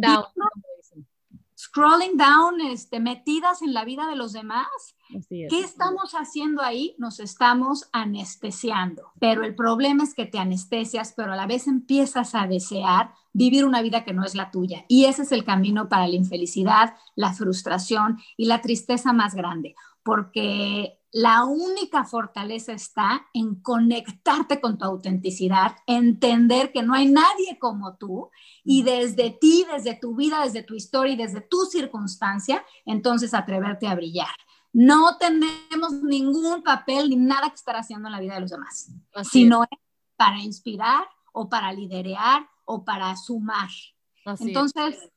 down 0.00 0.24
scrolling 1.60 2.16
down, 2.16 2.60
este, 2.60 3.00
metidas 3.00 3.60
en 3.60 3.74
la 3.74 3.84
vida 3.84 4.06
de 4.06 4.16
los 4.16 4.32
demás. 4.32 4.66
¿Qué 5.28 5.60
estamos 5.60 6.12
haciendo 6.12 6.62
ahí? 6.62 6.94
Nos 6.96 7.20
estamos 7.20 7.90
anestesiando. 7.92 9.12
Pero 9.18 9.44
el 9.44 9.54
problema 9.54 10.04
es 10.04 10.14
que 10.14 10.24
te 10.24 10.38
anestesias, 10.38 11.12
pero 11.14 11.32
a 11.32 11.36
la 11.36 11.46
vez 11.46 11.66
empiezas 11.66 12.34
a 12.34 12.46
desear 12.46 13.12
vivir 13.32 13.64
una 13.66 13.82
vida 13.82 14.04
que 14.04 14.14
no 14.14 14.24
es 14.24 14.34
la 14.34 14.50
tuya. 14.50 14.84
Y 14.88 15.04
ese 15.04 15.22
es 15.22 15.32
el 15.32 15.44
camino 15.44 15.88
para 15.88 16.08
la 16.08 16.14
infelicidad, 16.14 16.94
la 17.14 17.32
frustración 17.32 18.18
y 18.36 18.46
la 18.46 18.62
tristeza 18.62 19.12
más 19.12 19.34
grande. 19.34 19.74
Porque 20.02 20.99
la 21.12 21.44
única 21.44 22.04
fortaleza 22.04 22.72
está 22.72 23.26
en 23.34 23.56
conectarte 23.56 24.60
con 24.60 24.78
tu 24.78 24.84
autenticidad, 24.84 25.76
entender 25.86 26.70
que 26.72 26.82
no 26.82 26.94
hay 26.94 27.10
nadie 27.10 27.58
como 27.58 27.96
tú 27.96 28.30
y 28.64 28.82
desde 28.82 29.30
ti, 29.30 29.66
desde 29.72 29.94
tu 29.94 30.14
vida, 30.14 30.42
desde 30.44 30.62
tu 30.62 30.74
historia 30.74 31.14
y 31.14 31.16
desde 31.16 31.40
tu 31.40 31.64
circunstancia, 31.66 32.64
entonces 32.84 33.34
atreverte 33.34 33.88
a 33.88 33.94
brillar. 33.96 34.34
No 34.72 35.16
tenemos 35.18 35.92
ningún 36.02 36.62
papel 36.62 37.10
ni 37.10 37.16
nada 37.16 37.48
que 37.48 37.56
estar 37.56 37.76
haciendo 37.76 38.08
en 38.08 38.12
la 38.12 38.20
vida 38.20 38.34
de 38.34 38.40
los 38.40 38.50
demás, 38.50 38.92
sino 39.28 39.64
para 40.16 40.38
inspirar 40.38 41.04
o 41.32 41.48
para 41.48 41.72
liderear 41.72 42.48
o 42.64 42.84
para 42.84 43.16
sumar. 43.16 43.70
Entonces, 44.24 45.10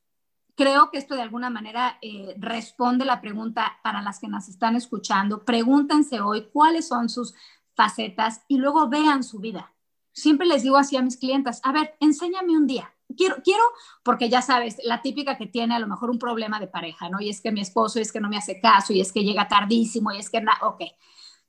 creo 0.54 0.90
que 0.90 0.98
esto 0.98 1.14
de 1.14 1.22
alguna 1.22 1.50
manera 1.50 1.98
eh, 2.02 2.34
responde 2.38 3.04
la 3.04 3.20
pregunta 3.20 3.78
para 3.82 4.02
las 4.02 4.18
que 4.18 4.28
nos 4.28 4.48
están 4.48 4.76
escuchando. 4.76 5.44
Pregúntense 5.44 6.20
hoy 6.20 6.48
cuáles 6.52 6.88
son 6.88 7.08
sus 7.08 7.34
facetas 7.74 8.42
y 8.48 8.58
luego 8.58 8.88
vean 8.88 9.24
su 9.24 9.38
vida. 9.38 9.72
Siempre 10.12 10.46
les 10.46 10.62
digo 10.62 10.76
así 10.76 10.96
a 10.96 11.02
mis 11.02 11.16
clientes, 11.16 11.60
a 11.64 11.72
ver, 11.72 11.96
enséñame 12.00 12.56
un 12.56 12.66
día. 12.66 12.92
Quiero, 13.16 13.36
quiero, 13.44 13.62
porque 14.02 14.28
ya 14.30 14.42
sabes, 14.42 14.76
la 14.84 15.02
típica 15.02 15.36
que 15.36 15.46
tiene 15.46 15.74
a 15.74 15.78
lo 15.78 15.86
mejor 15.86 16.10
un 16.10 16.18
problema 16.18 16.58
de 16.58 16.68
pareja, 16.68 17.08
¿no? 17.08 17.20
Y 17.20 17.28
es 17.28 17.40
que 17.40 17.52
mi 17.52 17.60
esposo 17.60 17.98
es 17.98 18.12
que 18.12 18.20
no 18.20 18.28
me 18.28 18.36
hace 18.36 18.60
caso 18.60 18.92
y 18.92 19.00
es 19.00 19.12
que 19.12 19.24
llega 19.24 19.46
tardísimo 19.48 20.12
y 20.12 20.18
es 20.18 20.30
que, 20.30 20.42
ok, 20.62 20.82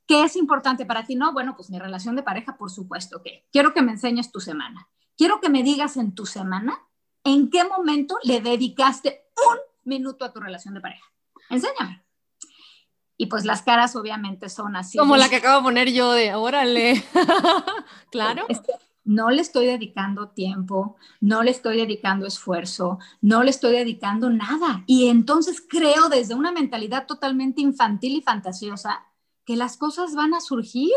¿qué 0.05 0.23
es 0.23 0.35
importante 0.35 0.85
para 0.85 1.05
ti? 1.05 1.15
No, 1.15 1.31
bueno, 1.31 1.55
pues 1.55 1.69
mi 1.69 1.79
relación 1.79 2.15
de 2.15 2.23
pareja, 2.23 2.57
por 2.57 2.71
supuesto 2.71 3.21
que 3.23 3.47
quiero 3.51 3.73
que 3.73 3.81
me 3.81 3.93
enseñes 3.93 4.31
tu 4.31 4.39
semana. 4.39 4.89
Quiero 5.17 5.39
que 5.39 5.49
me 5.49 5.63
digas 5.63 5.95
en 5.95 6.13
tu 6.13 6.25
semana 6.25 6.85
en 7.25 7.49
qué 7.49 7.65
momento 7.65 8.17
le 8.23 8.39
dedicaste 8.39 9.25
un 9.49 9.57
minuto 9.83 10.23
a 10.23 10.31
tu 10.31 10.39
relación 10.39 10.75
de 10.75 10.81
pareja. 10.81 11.05
Enséñame. 11.49 12.05
Y 13.17 13.25
pues 13.25 13.45
las 13.45 13.61
caras 13.61 13.95
obviamente 13.95 14.47
son 14.49 14.75
así. 14.75 14.97
Como 14.97 15.17
la 15.17 15.29
que 15.29 15.37
acabo 15.37 15.57
de 15.57 15.63
poner 15.63 15.91
yo 15.91 16.11
de, 16.13 16.35
órale. 16.35 17.03
claro. 18.11 18.45
no 19.05 19.29
le 19.31 19.41
estoy 19.41 19.67
dedicando 19.67 20.29
tiempo, 20.29 20.97
no 21.21 21.41
le 21.41 21.51
estoy 21.51 21.77
dedicando 21.77 22.27
esfuerzo, 22.27 22.99
no 23.21 23.43
le 23.43 23.49
estoy 23.51 23.73
dedicando 23.73 24.29
nada. 24.29 24.83
Y 24.85 25.07
entonces 25.07 25.63
creo 25.67 26.09
desde 26.09 26.35
una 26.35 26.51
mentalidad 26.51 27.07
totalmente 27.07 27.61
infantil 27.61 28.17
y 28.17 28.21
fantasiosa 28.21 29.05
que 29.45 29.55
las 29.55 29.77
cosas 29.77 30.13
van 30.13 30.33
a 30.33 30.41
surgir, 30.41 30.91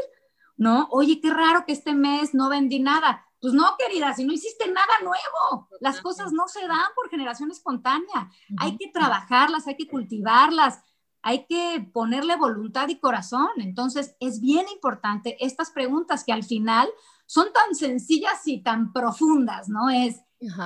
¿no? 0.56 0.88
Oye, 0.90 1.20
qué 1.20 1.30
raro 1.30 1.64
que 1.66 1.72
este 1.72 1.94
mes 1.94 2.34
no 2.34 2.48
vendí 2.48 2.80
nada. 2.80 3.27
Pues 3.40 3.54
no, 3.54 3.76
querida, 3.78 4.12
si 4.14 4.24
no 4.24 4.32
hiciste 4.32 4.66
nada 4.66 4.92
nuevo, 5.02 5.68
las 5.80 6.00
cosas 6.00 6.32
no 6.32 6.48
se 6.48 6.66
dan 6.66 6.90
por 6.96 7.08
generación 7.08 7.50
espontánea. 7.50 8.30
Hay 8.58 8.76
que 8.76 8.88
trabajarlas, 8.88 9.68
hay 9.68 9.76
que 9.76 9.86
cultivarlas, 9.86 10.80
hay 11.22 11.46
que 11.46 11.88
ponerle 11.92 12.36
voluntad 12.36 12.88
y 12.88 12.98
corazón. 12.98 13.48
Entonces, 13.58 14.16
es 14.18 14.40
bien 14.40 14.66
importante 14.72 15.36
estas 15.44 15.70
preguntas 15.70 16.24
que 16.24 16.32
al 16.32 16.42
final 16.42 16.88
son 17.26 17.52
tan 17.52 17.74
sencillas 17.74 18.46
y 18.46 18.62
tan 18.62 18.92
profundas, 18.92 19.68
¿no? 19.68 19.88
Es, 19.90 20.20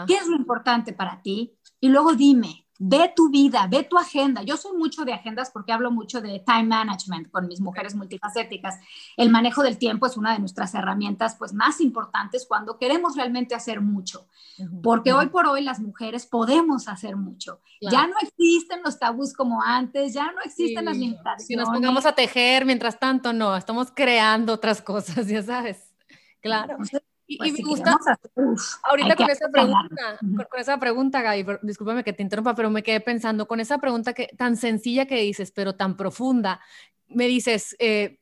¿qué 0.06 0.14
es 0.14 0.26
lo 0.26 0.36
importante 0.36 0.92
para 0.92 1.20
ti? 1.20 1.58
Y 1.80 1.88
luego 1.88 2.14
dime, 2.14 2.68
ve 2.84 3.12
tu 3.14 3.30
vida, 3.30 3.68
ve 3.70 3.84
tu 3.84 3.96
agenda. 3.96 4.42
Yo 4.42 4.56
soy 4.56 4.76
mucho 4.76 5.04
de 5.04 5.12
agendas 5.12 5.50
porque 5.52 5.72
hablo 5.72 5.92
mucho 5.92 6.20
de 6.20 6.40
time 6.40 6.64
management 6.64 7.30
con 7.30 7.46
mis 7.46 7.60
mujeres 7.60 7.94
multifacéticas. 7.94 8.80
El 9.16 9.30
manejo 9.30 9.62
del 9.62 9.78
tiempo 9.78 10.06
es 10.06 10.16
una 10.16 10.32
de 10.32 10.40
nuestras 10.40 10.74
herramientas 10.74 11.36
pues 11.38 11.52
más 11.52 11.80
importantes 11.80 12.44
cuando 12.46 12.78
queremos 12.78 13.16
realmente 13.16 13.54
hacer 13.54 13.80
mucho, 13.80 14.26
porque 14.82 15.12
hoy 15.12 15.28
por 15.28 15.46
hoy 15.46 15.62
las 15.62 15.78
mujeres 15.78 16.26
podemos 16.26 16.88
hacer 16.88 17.16
mucho. 17.16 17.60
Ya 17.80 18.06
no 18.06 18.14
existen 18.20 18.80
los 18.84 18.98
tabús 18.98 19.32
como 19.32 19.62
antes, 19.62 20.12
ya 20.12 20.32
no 20.32 20.40
existen 20.44 20.84
las 20.84 20.96
limitaciones. 20.96 21.46
Si 21.46 21.54
nos 21.54 21.68
pongamos 21.68 22.04
a 22.04 22.12
tejer, 22.12 22.64
mientras 22.64 22.98
tanto 22.98 23.32
no, 23.32 23.56
estamos 23.56 23.92
creando 23.94 24.52
otras 24.52 24.82
cosas, 24.82 25.26
ya 25.28 25.42
sabes. 25.42 25.92
Claro. 26.40 26.78
Y, 27.32 27.38
pues 27.38 27.52
me 27.52 27.64
gusta, 27.64 27.98
ahorita 28.84 29.16
con 29.16 29.30
esa, 29.30 29.48
pregunta, 29.48 30.18
con, 30.50 30.60
esa 30.60 30.78
pregunta, 30.78 31.22
Gaby, 31.22 31.46
discúlpame 31.62 32.04
que 32.04 32.12
te 32.12 32.22
interrumpa, 32.22 32.54
pero 32.54 32.70
me 32.70 32.82
quedé 32.82 33.00
pensando, 33.00 33.48
con 33.48 33.60
esa 33.60 33.78
pregunta 33.78 34.12
que, 34.12 34.28
tan 34.36 34.56
sencilla 34.56 35.06
que 35.06 35.16
dices, 35.16 35.50
pero 35.50 35.74
tan 35.74 35.96
profunda, 35.96 36.60
me 37.08 37.26
dices, 37.26 37.76
eh, 37.78 38.18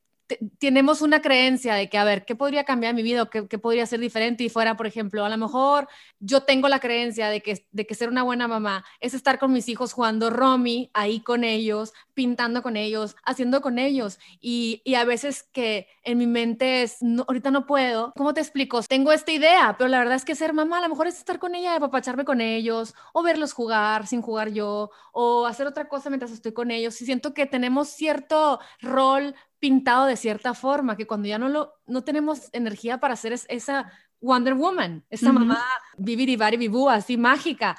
tenemos 0.59 1.03
una 1.03 1.21
creencia 1.23 1.75
de 1.75 1.89
que, 1.89 1.99
a 1.99 2.05
ver, 2.05 2.25
¿qué 2.25 2.35
podría 2.35 2.65
cambiar 2.65 2.95
mi 2.95 3.03
vida 3.03 3.29
qué, 3.31 3.59
podría 3.59 3.87
ser 3.87 4.01
diferente? 4.01 4.45
Y 4.45 4.49
fuera, 4.49 4.77
por 4.77 4.87
ejemplo, 4.87 5.25
a 5.25 5.29
lo 5.29 5.37
mejor 5.37 5.89
yo 6.19 6.43
tengo 6.43 6.69
la 6.69 6.81
creencia 6.81 7.29
de 7.29 7.41
que, 7.41 7.67
de 7.73 7.87
que 7.87 7.95
ser 7.95 8.09
una 8.09 8.23
buena 8.23 8.49
mamá 8.49 8.85
es 9.01 9.15
estar 9.15 9.39
con 9.39 9.53
mis 9.53 9.69
hijos 9.69 9.93
jugando 9.93 10.31
Romy, 10.31 10.91
ahí 10.95 11.21
con 11.21 11.45
ellos, 11.45 11.93
pintando 12.15 12.63
con 12.63 12.77
ellos, 12.77 13.17
haciendo 13.25 13.61
con 13.61 13.79
ellos. 13.79 14.19
Y, 14.41 14.83
y 14.85 14.95
a 14.95 15.05
veces 15.05 15.43
que 15.43 15.89
en 16.03 16.19
mi 16.19 16.27
mente 16.27 16.83
es, 16.83 16.99
ahorita 17.27 17.51
no 17.51 17.67
puedo. 17.67 18.13
¿Cómo 18.17 18.35
te 18.35 18.41
explico? 18.41 18.83
Tengo 18.83 19.13
esta 19.13 19.33
idea, 19.33 19.77
pero 19.79 19.89
la 19.89 19.99
verdad 19.99 20.17
es 20.17 20.25
que 20.25 20.35
ser 20.35 20.53
mamá 20.53 20.79
a 20.79 20.83
lo 20.83 20.89
mejor 20.89 21.07
es 21.07 21.19
estar 21.19 21.39
con 21.39 21.55
ella, 21.55 21.77
apapacharme 21.77 22.25
con 22.25 22.41
ellos, 22.41 22.95
o 23.13 23.23
verlos 23.23 23.53
jugar 23.53 24.07
sin 24.07 24.23
jugar 24.23 24.51
yo, 24.51 24.91
o 25.13 25.47
hacer 25.47 25.67
otra 25.67 25.89
cosa 25.89 26.11
mientras 26.11 26.33
estoy 26.33 26.53
con 26.53 26.71
ellos. 26.71 27.01
Y 27.01 27.05
siento 27.07 27.35
que 27.35 27.47
tenemos 27.47 27.89
cierto 27.89 28.61
rol 28.81 29.35
pintado 29.61 30.07
de 30.07 30.17
cierta 30.17 30.55
forma, 30.55 30.97
que 30.97 31.07
cuando 31.07 31.29
ya 31.29 31.39
no, 31.39 31.49
lo, 31.49 31.75
no 31.87 32.03
tenemos 32.03 32.49
energía 32.53 32.99
para 32.99 33.15
hacer 33.15 33.33
esa 33.33 33.93
Wonder 34.21 34.55
Woman, 34.55 35.05
esa 35.09 35.33
mamá 35.33 35.65
vivir 35.97 36.29
y 36.29 36.37
vivú, 36.57 36.91
así 36.91 37.17
mágica, 37.17 37.79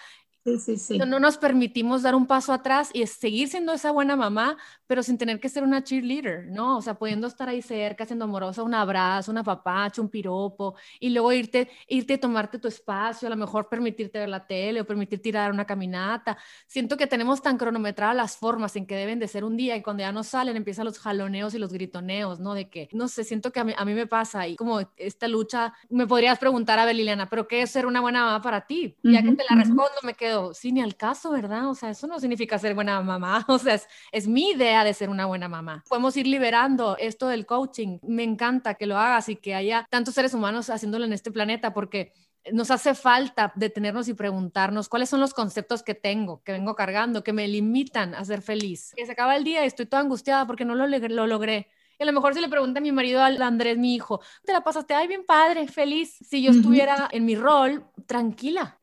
no 1.06 1.20
nos 1.20 1.38
permitimos 1.38 2.02
dar 2.02 2.16
un 2.16 2.26
paso 2.26 2.52
atrás 2.52 2.90
y 2.94 3.06
seguir 3.06 3.48
siendo 3.48 3.74
esa 3.74 3.92
buena 3.92 4.16
mamá, 4.16 4.58
pero 4.88 5.04
sin 5.04 5.18
tener 5.18 5.40
que 5.40 5.50
ser 5.50 5.64
una 5.64 5.84
cheerleader, 5.84 6.48
¿no? 6.48 6.78
O 6.78 6.82
sea, 6.82 6.96
pudiendo 6.96 7.28
estar 7.28 7.48
ahí 7.48 7.62
cerca, 7.62 8.06
siendo 8.06 8.26
amorosa, 8.26 8.64
un 8.64 8.74
abrazo, 8.74 9.32
una 9.32 9.44
papacha, 9.44 10.02
un 10.02 10.10
piropo, 10.10 10.76
y 11.00 11.10
luego 11.10 11.32
irte, 11.32 11.70
irte 11.88 12.16
a 12.16 12.20
tomarte 12.20 12.58
tu 12.58 12.68
espacio, 12.68 13.28
a 13.28 13.30
lo 13.30 13.38
mejor 13.38 13.70
permitirte 13.70 14.20
ver 14.20 14.30
la 14.30 14.46
tele 14.46 14.82
o 14.82 14.86
permitirte 14.86 15.30
ir 15.30 15.38
a 15.38 15.42
dar 15.42 15.52
una 15.52 15.66
caminata. 15.66 16.38
Siento 16.66 16.98
que 16.98 17.08
tenemos 17.08 17.42
tan 17.42 17.58
cronometradas 17.58 18.16
las 18.16 18.38
formas 18.38 18.76
en 18.76 18.88
que 18.88 18.96
deben 18.96 19.20
de 19.20 19.28
ser 19.28 19.44
un 19.44 19.56
día 19.58 19.76
y 19.76 19.84
cuando 19.84 20.02
ya 20.02 20.12
no 20.12 20.24
salen 20.24 20.58
empiezan 20.58 20.86
los 20.86 20.98
jaloneos 20.98 21.54
y 21.54 21.60
los 21.60 21.72
gritoneos, 21.72 22.40
¿no? 22.40 22.56
De 22.56 22.70
que, 22.70 22.90
no 22.94 23.08
sé, 23.08 23.24
siento 23.24 23.52
que 23.52 23.60
a 23.60 23.64
mí, 23.64 23.74
a 23.78 23.86
mí 23.86 23.94
me 23.94 24.08
pasa 24.08 24.48
y 24.48 24.56
como 24.56 24.80
esta 24.98 25.28
lucha, 25.28 25.74
me 25.90 26.08
podrías 26.08 26.40
preguntar 26.40 26.80
a 26.80 26.86
ver, 26.86 26.96
Liliana, 26.96 27.30
¿pero 27.30 27.48
qué 27.48 27.62
es 27.62 27.70
ser 27.72 27.86
una 27.86 28.02
buena 28.02 28.26
mamá 28.26 28.42
para 28.42 28.66
ti? 28.66 28.96
Ya 29.04 29.22
que 29.22 29.32
te 29.34 29.44
la 29.50 29.56
respondo, 29.56 29.92
me 30.04 30.14
quedo 30.16 30.31
sí, 30.54 30.72
ni 30.72 30.82
al 30.82 30.96
caso, 30.96 31.32
¿verdad? 31.32 31.70
O 31.70 31.76
sea, 31.76 31.90
eso 31.90 32.08
no 32.08 32.20
significa 32.20 32.58
ser 32.60 32.76
buena 32.76 33.02
mamá, 33.02 33.46
o 33.48 33.58
sea, 33.58 33.80
es, 34.12 34.28
mi 34.28 34.52
idea 34.52 34.84
de 34.84 34.94
ser 34.94 35.10
una 35.10 35.26
buena 35.26 35.48
mamá. 35.48 35.84
Podemos 35.88 36.16
ir 36.18 36.28
liberando 36.28 36.98
esto 36.98 37.28
del 37.28 37.46
coaching. 37.46 38.00
Me 38.04 38.24
encanta 38.24 38.76
que 38.76 38.86
lo 38.86 38.98
hagas 38.98 39.30
y 39.30 39.36
que 39.36 39.56
haya 39.56 39.88
tantos 39.90 40.14
seres 40.14 40.34
humanos 40.34 40.70
haciéndolo 40.70 41.06
en 41.06 41.14
este 41.14 41.32
planeta 41.32 41.74
porque 41.74 42.14
nos 42.52 42.72
hace 42.72 42.96
falta 42.96 43.52
detenernos 43.56 44.08
y 44.08 44.14
preguntarnos 44.14 44.90
cuáles 44.90 45.10
son 45.10 45.20
los 45.20 45.34
conceptos 45.34 45.84
que 45.84 45.94
tengo, 45.94 46.42
que 46.44 46.54
vengo 46.54 46.76
cargando, 46.76 47.24
que 47.24 47.34
me 47.34 47.48
limitan 47.48 48.16
a 48.16 48.26
ser 48.26 48.42
feliz. 48.42 48.94
Que 48.96 49.06
se 49.06 49.12
acaba 49.12 49.36
el 49.36 49.44
día 49.44 49.64
y 49.64 49.68
estoy 49.68 49.86
toda 49.86 50.02
angustiada 50.02 50.48
porque 50.48 50.66
no 50.66 50.76
lo, 50.76 50.88
lo 50.88 51.28
logré 51.28 51.68
a 52.02 52.06
lo 52.06 52.14
mejor 52.14 52.34
si 52.34 52.42
le 52.42 52.50
pregunta 52.50 52.80
a 52.80 52.84
mi 52.84 52.92
marido, 52.92 53.24
al 53.24 53.42
Andrés, 53.42 53.78
mi 53.78 53.96
hijo, 53.96 54.22
¿te 54.46 54.54
la 54.54 54.64
pasaste? 54.64 54.94
Ay, 54.94 55.08
bien 55.08 55.26
padre, 55.26 55.68
feliz. 55.68 56.18
Si 56.28 56.42
yo 56.42 56.52
estuviera 56.52 57.10
en 57.12 57.26
mi 57.26 57.36
rol, 57.36 57.86
tranquila. 58.06 58.80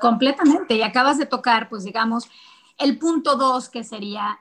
Completamente. 0.00 0.74
Y 0.74 0.82
acabas 0.82 1.18
de 1.18 1.26
tocar, 1.26 1.68
pues 1.68 1.84
digamos, 1.84 2.28
el 2.78 2.98
punto 2.98 3.36
dos, 3.36 3.68
que 3.68 3.84
sería 3.84 4.38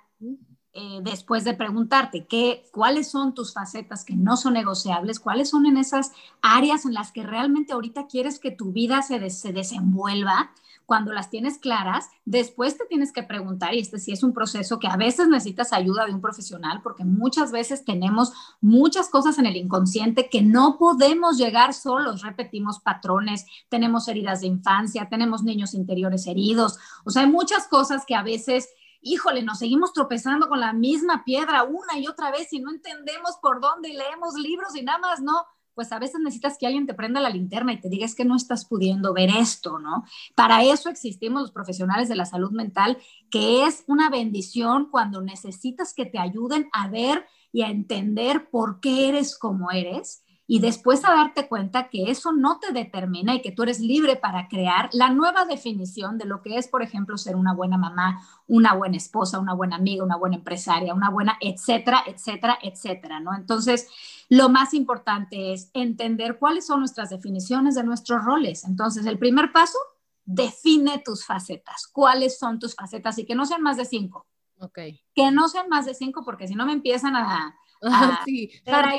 eh, 0.73 0.99
después 1.01 1.43
de 1.43 1.55
preguntarte 1.55 2.27
qué, 2.27 2.65
cuáles 2.71 3.09
son 3.09 3.33
tus 3.33 3.53
facetas 3.53 4.05
que 4.05 4.15
no 4.15 4.37
son 4.37 4.53
negociables, 4.53 5.19
cuáles 5.19 5.49
son 5.49 5.65
en 5.65 5.77
esas 5.77 6.11
áreas 6.41 6.85
en 6.85 6.93
las 6.93 7.11
que 7.11 7.23
realmente 7.23 7.73
ahorita 7.73 8.05
quieres 8.05 8.39
que 8.39 8.51
tu 8.51 8.71
vida 8.71 9.01
se, 9.01 9.29
se 9.31 9.53
desenvuelva 9.53 10.51
cuando 10.87 11.11
las 11.11 11.29
tienes 11.29 11.57
claras, 11.57 12.09
después 12.23 12.77
te 12.77 12.85
tienes 12.85 13.11
que 13.11 13.21
preguntar, 13.21 13.75
y 13.75 13.79
este 13.79 13.99
sí 13.99 14.13
es 14.13 14.23
un 14.23 14.33
proceso 14.33 14.79
que 14.79 14.87
a 14.87 14.95
veces 14.95 15.27
necesitas 15.27 15.73
ayuda 15.73 16.05
de 16.05 16.13
un 16.13 16.21
profesional, 16.21 16.79
porque 16.81 17.03
muchas 17.03 17.51
veces 17.51 17.83
tenemos 17.83 18.31
muchas 18.61 19.09
cosas 19.09 19.37
en 19.37 19.45
el 19.45 19.57
inconsciente 19.57 20.29
que 20.29 20.41
no 20.41 20.77
podemos 20.79 21.37
llegar 21.37 21.73
solos, 21.73 22.21
repetimos 22.21 22.79
patrones, 22.79 23.45
tenemos 23.67 24.07
heridas 24.07 24.39
de 24.39 24.47
infancia, 24.47 25.09
tenemos 25.09 25.43
niños 25.43 25.73
interiores 25.73 26.25
heridos, 26.25 26.79
o 27.03 27.11
sea, 27.11 27.23
hay 27.23 27.29
muchas 27.29 27.67
cosas 27.67 28.05
que 28.05 28.15
a 28.15 28.23
veces 28.23 28.69
híjole, 29.01 29.43
nos 29.43 29.59
seguimos 29.59 29.93
tropezando 29.93 30.49
con 30.49 30.59
la 30.59 30.73
misma 30.73 31.23
piedra 31.23 31.63
una 31.63 31.99
y 31.99 32.07
otra 32.07 32.31
vez 32.31 32.51
y 32.51 32.59
no 32.59 32.71
entendemos 32.71 33.37
por 33.41 33.61
dónde 33.61 33.89
leemos 33.89 34.33
libros 34.35 34.75
y 34.75 34.81
nada 34.81 34.97
más 34.97 35.21
no 35.21 35.45
pues 35.77 35.91
a 35.91 35.99
veces 35.99 36.19
necesitas 36.19 36.57
que 36.57 36.65
alguien 36.65 36.87
te 36.87 36.95
prenda 36.95 37.21
la 37.21 37.29
linterna 37.29 37.71
y 37.71 37.79
te 37.79 37.87
diga 37.87 38.03
es 38.03 38.15
que 38.15 38.25
no 38.25 38.35
estás 38.35 38.65
pudiendo 38.65 39.13
ver 39.13 39.29
esto, 39.29 39.77
¿no? 39.77 40.05
Para 40.33 40.63
eso 40.63 40.89
existimos 40.89 41.43
los 41.43 41.51
profesionales 41.51 42.09
de 42.09 42.15
la 42.15 42.25
salud 42.25 42.49
mental, 42.49 42.97
que 43.29 43.63
es 43.63 43.83
una 43.85 44.09
bendición 44.09 44.89
cuando 44.89 45.21
necesitas 45.21 45.93
que 45.93 46.07
te 46.07 46.17
ayuden 46.17 46.67
a 46.73 46.87
ver 46.87 47.27
y 47.51 47.61
a 47.61 47.69
entender 47.69 48.49
por 48.49 48.79
qué 48.79 49.07
eres 49.07 49.37
como 49.37 49.69
eres 49.69 50.23
y 50.49 50.59
después 50.59 51.03
a 51.03 51.13
darte 51.13 51.47
cuenta 51.47 51.89
que 51.89 52.09
eso 52.09 52.31
no 52.31 52.57
te 52.59 52.71
determina 52.71 53.35
y 53.35 53.41
que 53.41 53.51
tú 53.51 53.63
eres 53.63 53.81
libre 53.81 54.15
para 54.15 54.47
crear 54.47 54.89
la 54.93 55.09
nueva 55.09 55.43
definición 55.43 56.17
de 56.17 56.23
lo 56.23 56.41
que 56.41 56.57
es, 56.57 56.69
por 56.69 56.81
ejemplo, 56.81 57.17
ser 57.17 57.35
una 57.35 57.53
buena 57.53 57.77
mamá, 57.77 58.21
una 58.47 58.73
buena 58.73 58.95
esposa, 58.95 59.39
una 59.39 59.53
buena 59.53 59.75
amiga, 59.75 60.05
una 60.05 60.15
buena 60.15 60.37
empresaria, 60.37 60.93
una 60.93 61.09
buena, 61.09 61.37
etcétera, 61.41 62.03
etcétera, 62.07 62.57
etcétera, 62.61 63.19
¿no? 63.19 63.35
Entonces, 63.35 63.89
lo 64.29 64.47
más 64.47 64.73
importante 64.73 65.51
es 65.51 65.69
entender 65.73 66.39
cuáles 66.39 66.65
son 66.65 66.79
nuestras 66.79 67.09
definiciones 67.09 67.75
de 67.75 67.83
nuestros 67.83 68.23
roles. 68.23 68.63
Entonces, 68.63 69.05
el 69.05 69.19
primer 69.19 69.51
paso, 69.51 69.77
define 70.23 70.99
tus 70.99 71.25
facetas. 71.25 71.87
¿Cuáles 71.91 72.37
son 72.37 72.59
tus 72.59 72.75
facetas? 72.75 73.17
Y 73.17 73.25
que 73.25 73.35
no 73.35 73.45
sean 73.45 73.61
más 73.61 73.77
de 73.77 73.85
cinco. 73.85 74.27
Ok. 74.59 74.79
Que 75.13 75.31
no 75.31 75.47
sean 75.47 75.69
más 75.69 75.85
de 75.85 75.93
cinco, 75.93 76.23
porque 76.23 76.47
si 76.47 76.55
no 76.55 76.65
me 76.65 76.73
empiezan 76.73 77.15
a 77.15 77.55
Ah, 77.83 78.21
sí, 78.25 78.51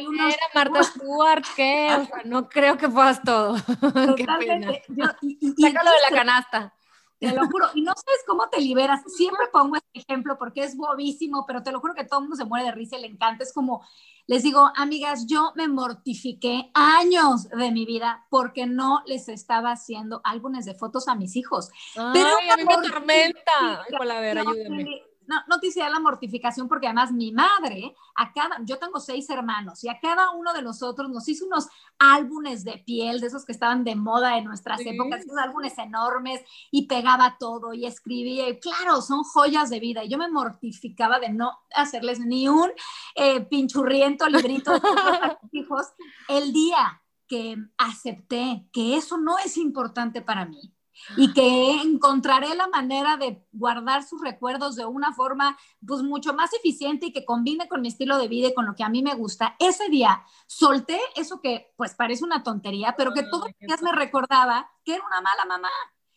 unos... 0.06 0.34
Marta 0.54 0.82
Stewart, 0.82 1.44
¿qué? 1.56 1.88
O 2.00 2.04
sea, 2.04 2.22
no 2.24 2.48
creo 2.48 2.76
que 2.76 2.88
puedas 2.88 3.22
todo. 3.22 3.56
Qué 4.16 4.26
pena. 4.38 4.72
Yo, 4.88 5.04
y, 5.22 5.38
y, 5.40 5.62
Sácalo 5.62 5.90
de 5.90 6.10
la 6.10 6.16
canasta. 6.16 6.74
Te 7.20 7.32
lo 7.32 7.46
juro, 7.48 7.66
y 7.74 7.82
no 7.82 7.92
sabes 7.96 8.22
cómo 8.28 8.48
te 8.48 8.60
liberas. 8.60 9.00
Siempre 9.16 9.46
pongo 9.52 9.74
este 9.74 9.98
ejemplo 9.98 10.38
porque 10.38 10.62
es 10.62 10.76
bobísimo, 10.76 11.44
pero 11.48 11.64
te 11.64 11.72
lo 11.72 11.80
juro 11.80 11.92
que 11.92 12.04
todo 12.04 12.20
el 12.20 12.24
mundo 12.24 12.36
se 12.36 12.44
muere 12.44 12.66
de 12.66 12.72
risa 12.72 12.96
y 12.96 13.00
le 13.00 13.08
encanta. 13.08 13.42
Es 13.42 13.52
como, 13.52 13.84
les 14.28 14.44
digo, 14.44 14.70
amigas, 14.76 15.26
yo 15.26 15.52
me 15.56 15.66
mortifiqué 15.66 16.70
años 16.74 17.48
de 17.48 17.72
mi 17.72 17.86
vida 17.86 18.24
porque 18.30 18.66
no 18.66 19.02
les 19.06 19.28
estaba 19.28 19.72
haciendo 19.72 20.20
álbumes 20.22 20.64
de 20.64 20.74
fotos 20.74 21.08
a 21.08 21.16
mis 21.16 21.34
hijos. 21.34 21.70
Ay, 21.96 22.10
pero 22.12 22.28
a 22.28 22.56
mí 22.56 22.64
me 22.64 22.88
tormenta. 22.88 23.84
Ay, 24.00 24.38
ayúdame 24.38 25.07
no, 25.28 25.36
no 25.46 25.60
te 25.60 25.68
la 25.76 26.00
mortificación 26.00 26.66
porque 26.66 26.86
además 26.86 27.12
mi 27.12 27.32
madre, 27.32 27.94
a 28.16 28.32
cada, 28.32 28.58
yo 28.64 28.78
tengo 28.78 28.98
seis 28.98 29.28
hermanos 29.28 29.84
y 29.84 29.88
a 29.88 30.00
cada 30.00 30.30
uno 30.30 30.52
de 30.54 30.62
nosotros 30.62 31.10
nos 31.10 31.28
hizo 31.28 31.44
unos 31.44 31.68
álbumes 31.98 32.64
de 32.64 32.78
piel, 32.78 33.20
de 33.20 33.26
esos 33.26 33.44
que 33.44 33.52
estaban 33.52 33.84
de 33.84 33.94
moda 33.94 34.38
en 34.38 34.44
nuestras 34.44 34.80
épocas, 34.80 35.20
esos 35.20 35.36
álbumes 35.36 35.76
enormes 35.78 36.40
y 36.70 36.86
pegaba 36.86 37.36
todo 37.38 37.74
y 37.74 37.84
escribía 37.84 38.48
y 38.48 38.58
claro, 38.58 39.02
son 39.02 39.22
joyas 39.22 39.68
de 39.70 39.80
vida. 39.80 40.02
Y 40.02 40.08
yo 40.08 40.18
me 40.18 40.30
mortificaba 40.30 41.20
de 41.20 41.28
no 41.28 41.58
hacerles 41.74 42.18
ni 42.20 42.48
un 42.48 42.70
eh, 43.14 43.42
pinchurriento 43.42 44.26
librito 44.28 44.72
de 44.72 44.78
a 44.78 45.38
mis 45.42 45.62
hijos 45.62 45.86
el 46.28 46.52
día 46.52 47.02
que 47.26 47.56
acepté 47.76 48.66
que 48.72 48.96
eso 48.96 49.18
no 49.18 49.38
es 49.38 49.58
importante 49.58 50.22
para 50.22 50.46
mí 50.46 50.72
y 51.16 51.32
que 51.32 51.80
encontraré 51.82 52.54
la 52.54 52.68
manera 52.68 53.16
de 53.16 53.44
guardar 53.52 54.02
sus 54.02 54.20
recuerdos 54.20 54.76
de 54.76 54.84
una 54.84 55.12
forma 55.12 55.58
pues 55.86 56.02
mucho 56.02 56.34
más 56.34 56.52
eficiente 56.52 57.06
y 57.06 57.12
que 57.12 57.24
combine 57.24 57.68
con 57.68 57.80
mi 57.80 57.88
estilo 57.88 58.18
de 58.18 58.28
vida 58.28 58.48
y 58.48 58.54
con 58.54 58.66
lo 58.66 58.74
que 58.74 58.84
a 58.84 58.88
mí 58.88 59.02
me 59.02 59.14
gusta. 59.14 59.56
Ese 59.58 59.88
día 59.88 60.22
solté 60.46 60.98
eso 61.16 61.40
que 61.40 61.72
pues 61.76 61.94
parece 61.94 62.24
una 62.24 62.42
tontería, 62.42 62.94
pero 62.96 63.12
que 63.12 63.22
todos 63.22 63.46
los 63.46 63.58
días 63.58 63.82
me 63.82 63.92
recordaba 63.92 64.70
que 64.84 64.94
era 64.94 65.06
una 65.06 65.20
mala 65.20 65.44
mamá. 65.46 65.70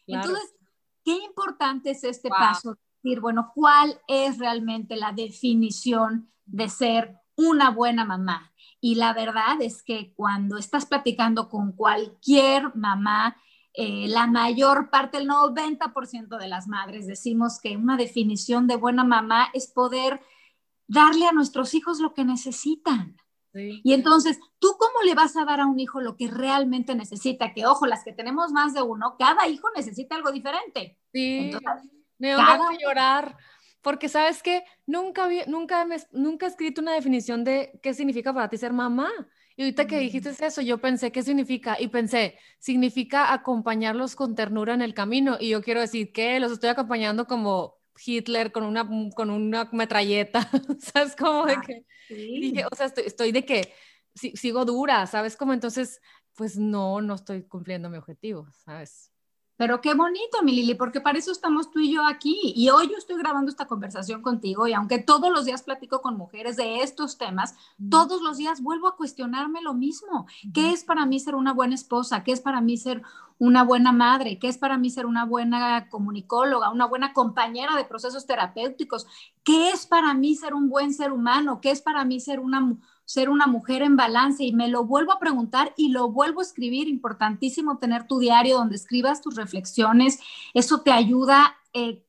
Entonces, 0.08 0.56
qué 1.04 1.14
importante 1.24 1.92
es 1.92 2.04
este 2.04 2.30
paso, 2.30 2.78
decir, 3.02 3.20
bueno, 3.22 3.52
¿cuál 3.56 4.00
es 4.08 4.38
realmente 4.38 4.96
la 4.96 5.12
definición 5.12 6.32
de 6.46 6.70
ser 6.70 7.18
una 7.36 7.70
buena 7.70 8.06
mamá? 8.06 8.52
Y 8.80 8.96
la 8.96 9.14
verdad 9.14 9.62
es 9.62 9.84
que 9.84 10.14
cuando 10.16 10.58
estás 10.58 10.86
platicando 10.86 11.50
con 11.50 11.72
cualquier 11.74 12.76
mamá, 12.76 13.38
eh, 13.74 14.08
la 14.08 14.28
mayor 14.28 14.90
parte, 14.90 15.18
el 15.18 15.28
90% 15.28 16.38
de 16.38 16.48
las 16.48 16.68
madres 16.68 17.08
decimos 17.08 17.60
que 17.62 17.78
una 17.78 17.98
definición 17.98 18.68
de 18.68 18.76
buena 18.76 19.04
mamá 19.04 19.50
es 19.54 19.68
poder 19.68 20.22
darle 20.88 21.26
a 21.26 21.32
nuestros 21.32 21.74
hijos 21.74 22.00
lo 22.00 22.14
que 22.14 22.26
necesitan. 22.26 23.16
Y 23.54 23.94
entonces, 23.94 24.40
¿tú 24.60 24.70
cómo 24.80 25.02
le 25.04 25.14
vas 25.14 25.36
a 25.36 25.44
dar 25.44 25.60
a 25.60 25.66
un 25.66 25.78
hijo 25.78 26.00
lo 26.00 26.16
que 26.16 26.30
realmente 26.30 26.96
necesita? 26.96 27.54
Que 27.54 27.66
ojo, 27.66 27.86
las 27.86 28.04
que 28.06 28.14
tenemos 28.14 28.54
más 28.54 28.74
de 28.74 28.82
uno, 28.82 29.18
cada 29.20 29.48
hijo 29.50 29.68
necesita 29.76 30.16
algo 30.16 30.32
diferente. 30.32 30.98
Sí, 31.12 31.52
me 32.18 32.36
voy 32.36 32.46
a 32.46 32.78
llorar. 32.82 33.38
Porque 33.82 34.10
sabes 34.10 34.44
que 34.44 34.64
nunca, 34.86 35.28
nunca, 35.48 35.86
nunca 36.12 36.46
he 36.46 36.50
escrito 36.50 36.82
una 36.82 36.94
definición 36.94 37.44
de 37.44 37.78
qué 37.82 37.94
significa 37.94 38.34
para 38.34 38.48
ti 38.48 38.58
ser 38.58 38.74
mamá. 38.74 39.10
Y 39.56 39.64
ahorita 39.64 39.88
que 39.88 40.00
dijiste 40.00 40.30
eso, 40.30 40.62
yo 40.62 40.80
pensé, 40.80 41.12
¿qué 41.12 41.24
significa? 41.24 41.80
Y 41.80 41.88
pensé, 41.90 42.38
significa 42.60 43.34
acompañarlos 43.34 44.16
con 44.16 44.36
ternura 44.36 44.74
en 44.74 44.82
el 44.82 44.94
camino. 44.94 45.38
Y 45.40 45.50
yo 45.50 45.62
quiero 45.62 45.82
decir 45.82 46.12
que 46.12 46.40
los 46.40 46.52
estoy 46.52 46.70
acompañando 46.70 47.28
como 47.28 47.76
Hitler 48.04 48.52
con 48.52 48.64
una, 48.64 48.88
con 49.16 49.30
una 49.30 49.70
metralleta, 49.72 50.50
¿sabes? 50.80 51.16
Como 51.16 51.46
de 51.46 51.54
ah, 51.54 51.64
que, 51.66 51.86
dije, 52.10 52.66
o 52.70 52.76
sea, 52.76 52.88
estoy, 52.88 53.32
de 53.32 53.46
que 53.46 53.74
sigo 54.16 54.66
dura, 54.66 55.06
¿sabes? 55.08 55.36
Como 55.36 55.54
entonces, 55.54 56.02
pues 56.36 56.58
no, 56.58 57.02
no 57.02 57.16
estoy 57.16 57.44
cumpliendo 57.44 57.90
mi 57.90 57.98
objetivo, 57.98 58.48
¿sabes? 58.54 59.11
Pero 59.58 59.80
qué 59.80 59.94
bonito, 59.94 60.42
mi 60.44 60.54
Lili, 60.54 60.74
porque 60.74 61.02
para 61.02 61.20
eso 61.20 61.32
estamos 61.32 61.70
tú 61.70 61.80
y 61.80 61.94
yo 61.94 62.04
aquí. 62.06 62.54
Y 62.56 62.70
hoy 62.70 62.90
yo 62.90 62.98
estoy 62.98 63.18
grabando 63.18 63.52
esta 63.52 63.68
conversación 63.68 64.22
contigo 64.22 64.68
y 64.68 64.74
aunque 64.74 65.00
todos 65.00 65.32
los 65.32 65.46
días 65.46 65.62
platico 65.62 66.02
con 66.02 66.18
mujeres 66.18 66.58
de 66.58 66.82
estos 66.82 67.18
temas, 67.18 67.56
todos 67.90 68.22
los 68.22 68.38
días 68.38 68.62
vuelvo 68.62 68.88
a 68.88 68.96
cuestionarme 68.96 69.62
lo 69.62 69.74
mismo. 69.74 70.26
¿Qué 70.54 70.72
es 70.72 70.84
para 70.84 71.06
mí 71.06 71.20
ser 71.20 71.36
una 71.36 71.54
buena 71.54 71.76
esposa? 71.76 72.24
¿Qué 72.24 72.32
es 72.32 72.42
para 72.42 72.60
mí 72.60 72.78
ser 72.78 73.04
una 73.38 73.64
buena 73.64 73.92
madre? 73.92 74.40
¿Qué 74.40 74.48
es 74.48 74.58
para 74.58 74.78
mí 74.78 74.90
ser 74.90 75.06
una 75.06 75.26
buena 75.26 75.90
comunicóloga, 75.90 76.72
una 76.72 76.86
buena 76.86 77.14
compañera 77.14 77.76
de 77.76 77.86
procesos 77.86 78.26
terapéuticos? 78.26 79.06
¿Qué 79.44 79.70
es 79.70 79.86
para 79.86 80.14
mí 80.14 80.36
ser 80.36 80.54
un 80.54 80.70
buen 80.70 80.94
ser 80.94 81.12
humano? 81.12 81.62
¿Qué 81.62 81.72
es 81.72 81.82
para 81.82 82.04
mí 82.06 82.20
ser 82.20 82.40
una 82.40 82.78
ser 83.12 83.30
una 83.30 83.48
mujer 83.48 83.82
en 83.82 83.96
balance 83.96 84.44
y 84.44 84.54
me 84.54 84.70
lo 84.70 84.86
vuelvo 84.86 85.12
a 85.12 85.20
preguntar 85.20 85.74
y 85.76 85.90
lo 85.90 86.10
vuelvo 86.10 86.40
a 86.40 86.44
escribir. 86.44 86.88
Importantísimo 86.88 87.78
tener 87.78 88.08
tu 88.08 88.20
diario 88.20 88.58
donde 88.58 88.76
escribas 88.76 89.22
tus 89.22 89.36
reflexiones. 89.36 90.20
Eso 90.54 90.82
te 90.82 90.92
ayuda. 90.92 91.58
Eh, 91.74 92.06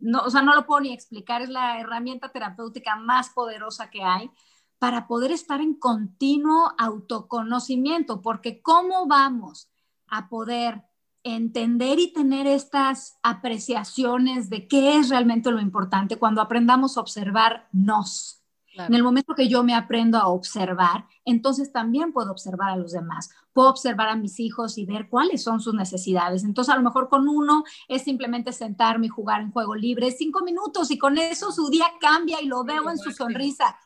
no, 0.00 0.20
o 0.20 0.30
sea, 0.30 0.42
no 0.42 0.54
lo 0.54 0.66
puedo 0.66 0.80
ni 0.80 0.92
explicar. 0.92 1.42
Es 1.42 1.48
la 1.48 1.78
herramienta 1.78 2.30
terapéutica 2.30 2.96
más 2.96 3.30
poderosa 3.30 3.90
que 3.90 4.02
hay 4.02 4.30
para 4.78 5.06
poder 5.06 5.30
estar 5.30 5.60
en 5.60 5.74
continuo 5.74 6.72
autoconocimiento, 6.76 8.20
porque 8.20 8.60
¿cómo 8.62 9.06
vamos 9.06 9.70
a 10.08 10.28
poder 10.28 10.82
entender 11.22 12.00
y 12.00 12.12
tener 12.12 12.48
estas 12.48 13.16
apreciaciones 13.22 14.50
de 14.50 14.66
qué 14.66 14.96
es 14.96 15.08
realmente 15.08 15.52
lo 15.52 15.60
importante 15.60 16.16
cuando 16.16 16.40
aprendamos 16.40 16.96
a 16.96 17.00
observarnos? 17.00 18.41
En 18.74 18.94
el 18.94 19.02
momento 19.02 19.34
que 19.34 19.48
yo 19.48 19.62
me 19.62 19.74
aprendo 19.74 20.18
a 20.18 20.28
observar, 20.28 21.06
entonces 21.24 21.72
también 21.72 22.12
puedo 22.12 22.30
observar 22.30 22.70
a 22.70 22.76
los 22.76 22.92
demás. 22.92 23.30
Puedo 23.52 23.68
observar 23.68 24.08
a 24.08 24.16
mis 24.16 24.40
hijos 24.40 24.78
y 24.78 24.86
ver 24.86 25.08
cuáles 25.08 25.42
son 25.42 25.60
sus 25.60 25.74
necesidades. 25.74 26.42
Entonces, 26.44 26.72
a 26.72 26.76
lo 26.76 26.82
mejor 26.82 27.08
con 27.08 27.28
uno 27.28 27.64
es 27.88 28.02
simplemente 28.02 28.52
sentarme 28.52 29.06
y 29.06 29.10
jugar 29.10 29.42
en 29.42 29.52
juego 29.52 29.74
libre 29.74 30.10
cinco 30.10 30.42
minutos 30.42 30.90
y 30.90 30.98
con 30.98 31.18
eso 31.18 31.52
su 31.52 31.68
día 31.68 31.86
cambia 32.00 32.40
y 32.40 32.46
lo 32.46 32.64
veo 32.64 32.88
en 32.88 32.98
su 32.98 33.12
sonrisa. 33.12 33.76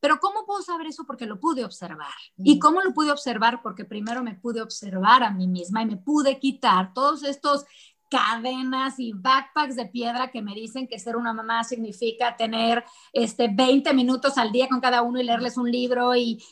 Pero 0.00 0.20
¿cómo 0.20 0.44
puedo 0.46 0.62
saber 0.62 0.86
eso? 0.86 1.04
Porque 1.04 1.26
lo 1.26 1.40
pude 1.40 1.64
observar. 1.64 2.12
¿Y 2.36 2.58
cómo 2.58 2.80
lo 2.82 2.92
pude 2.92 3.10
observar? 3.10 3.62
Porque 3.62 3.84
primero 3.84 4.22
me 4.22 4.34
pude 4.34 4.60
observar 4.60 5.24
a 5.24 5.30
mí 5.30 5.48
misma 5.48 5.82
y 5.82 5.86
me 5.86 5.96
pude 5.96 6.38
quitar 6.38 6.92
todos 6.94 7.24
estos 7.24 7.64
cadenas 8.10 8.98
y 8.98 9.12
backpacks 9.12 9.76
de 9.76 9.86
piedra 9.86 10.30
que 10.30 10.42
me 10.42 10.54
dicen 10.54 10.86
que 10.86 10.98
ser 10.98 11.16
una 11.16 11.32
mamá 11.32 11.64
significa 11.64 12.36
tener 12.36 12.84
este 13.12 13.48
20 13.48 13.92
minutos 13.94 14.38
al 14.38 14.52
día 14.52 14.68
con 14.68 14.80
cada 14.80 15.02
uno 15.02 15.20
y 15.20 15.24
leerles 15.24 15.56
un 15.56 15.70
libro 15.70 16.14
y, 16.14 16.42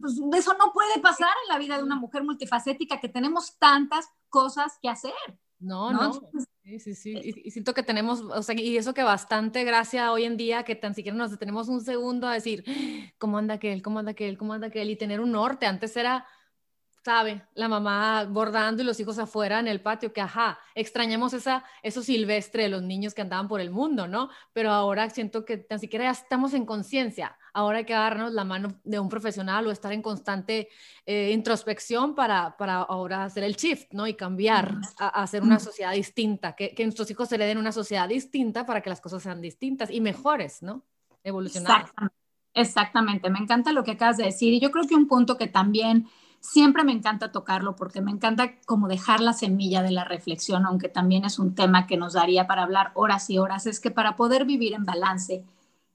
pues, 0.00 0.20
eso 0.36 0.54
no 0.58 0.72
puede 0.72 1.00
pasar 1.00 1.30
en 1.44 1.52
la 1.52 1.58
vida 1.58 1.76
de 1.76 1.84
una 1.84 1.96
mujer 1.96 2.24
multifacética 2.24 3.00
que 3.00 3.08
tenemos 3.08 3.58
tantas 3.58 4.08
cosas 4.28 4.78
que 4.80 4.88
hacer. 4.88 5.12
No, 5.58 5.90
no. 5.90 6.12
Sí, 6.64 6.80
sí, 6.80 6.94
sí. 6.94 7.42
Y, 7.44 7.50
siento 7.52 7.74
que 7.74 7.82
tenemos, 7.82 8.20
o 8.20 8.42
sea, 8.42 8.58
y 8.58 8.76
eso 8.76 8.92
que 8.92 9.04
bastante 9.04 9.62
gracia 9.64 10.12
hoy 10.12 10.24
en 10.24 10.36
día, 10.36 10.64
que 10.64 10.74
tan 10.74 10.94
siquiera 10.94 11.16
nos 11.16 11.30
detenemos 11.30 11.68
un 11.68 11.80
segundo 11.80 12.26
a 12.26 12.34
decir, 12.34 12.64
¿cómo 13.18 13.38
anda 13.38 13.54
aquel? 13.54 13.82
¿Cómo 13.82 14.00
anda 14.00 14.10
aquel? 14.10 14.36
¿Cómo 14.36 14.52
anda 14.52 14.66
aquel? 14.66 14.90
Y 14.90 14.96
tener 14.96 15.20
un 15.20 15.32
norte. 15.32 15.66
Antes 15.66 15.96
era, 15.96 16.26
sabe, 17.06 17.40
la 17.54 17.68
mamá 17.68 18.24
bordando 18.24 18.82
y 18.82 18.84
los 18.84 18.98
hijos 18.98 19.16
afuera 19.20 19.60
en 19.60 19.68
el 19.68 19.80
patio, 19.80 20.12
que 20.12 20.20
ajá, 20.20 20.58
extrañamos 20.74 21.32
esa, 21.34 21.62
eso 21.84 22.02
silvestre 22.02 22.64
de 22.64 22.68
los 22.68 22.82
niños 22.82 23.14
que 23.14 23.22
andaban 23.22 23.46
por 23.46 23.60
el 23.60 23.70
mundo, 23.70 24.08
¿no? 24.08 24.28
Pero 24.52 24.72
ahora 24.72 25.08
siento 25.10 25.44
que 25.44 25.56
tan 25.56 25.78
siquiera 25.78 26.06
ya 26.06 26.10
estamos 26.10 26.52
en 26.52 26.66
conciencia, 26.66 27.38
ahora 27.54 27.78
hay 27.78 27.84
que 27.84 27.94
agarrarnos 27.94 28.32
la 28.32 28.42
mano 28.42 28.80
de 28.82 28.98
un 28.98 29.08
profesional 29.08 29.68
o 29.68 29.70
estar 29.70 29.92
en 29.92 30.02
constante 30.02 30.68
eh, 31.06 31.30
introspección 31.32 32.16
para, 32.16 32.56
para 32.56 32.78
ahora 32.78 33.22
hacer 33.22 33.44
el 33.44 33.54
shift, 33.54 33.92
¿no? 33.92 34.08
Y 34.08 34.14
cambiar 34.14 34.74
a, 34.98 35.22
hacer 35.22 35.44
una 35.44 35.60
sociedad 35.60 35.92
distinta, 35.92 36.56
que, 36.56 36.74
que 36.74 36.82
nuestros 36.82 37.08
hijos 37.08 37.28
se 37.28 37.38
le 37.38 37.46
den 37.46 37.58
una 37.58 37.70
sociedad 37.70 38.08
distinta 38.08 38.66
para 38.66 38.80
que 38.80 38.90
las 38.90 39.00
cosas 39.00 39.22
sean 39.22 39.40
distintas 39.40 39.92
y 39.92 40.00
mejores, 40.00 40.60
¿no? 40.60 40.84
Evolucionar. 41.22 41.82
Exactamente. 41.82 42.16
Exactamente, 42.58 43.28
me 43.28 43.38
encanta 43.38 43.70
lo 43.70 43.84
que 43.84 43.90
acabas 43.90 44.16
de 44.16 44.24
decir 44.24 44.54
y 44.54 44.60
yo 44.60 44.70
creo 44.70 44.88
que 44.88 44.94
un 44.94 45.06
punto 45.06 45.36
que 45.36 45.46
también 45.46 46.08
siempre 46.46 46.84
me 46.84 46.92
encanta 46.92 47.32
tocarlo 47.32 47.76
porque 47.76 48.00
me 48.00 48.10
encanta 48.10 48.58
como 48.66 48.88
dejar 48.88 49.20
la 49.20 49.32
semilla 49.32 49.82
de 49.82 49.90
la 49.90 50.04
reflexión, 50.04 50.64
aunque 50.64 50.88
también 50.88 51.24
es 51.24 51.38
un 51.38 51.54
tema 51.54 51.86
que 51.86 51.96
nos 51.96 52.14
daría 52.14 52.46
para 52.46 52.62
hablar 52.62 52.92
horas 52.94 53.28
y 53.30 53.38
horas, 53.38 53.66
es 53.66 53.80
que 53.80 53.90
para 53.90 54.16
poder 54.16 54.44
vivir 54.44 54.72
en 54.74 54.84
balance 54.84 55.44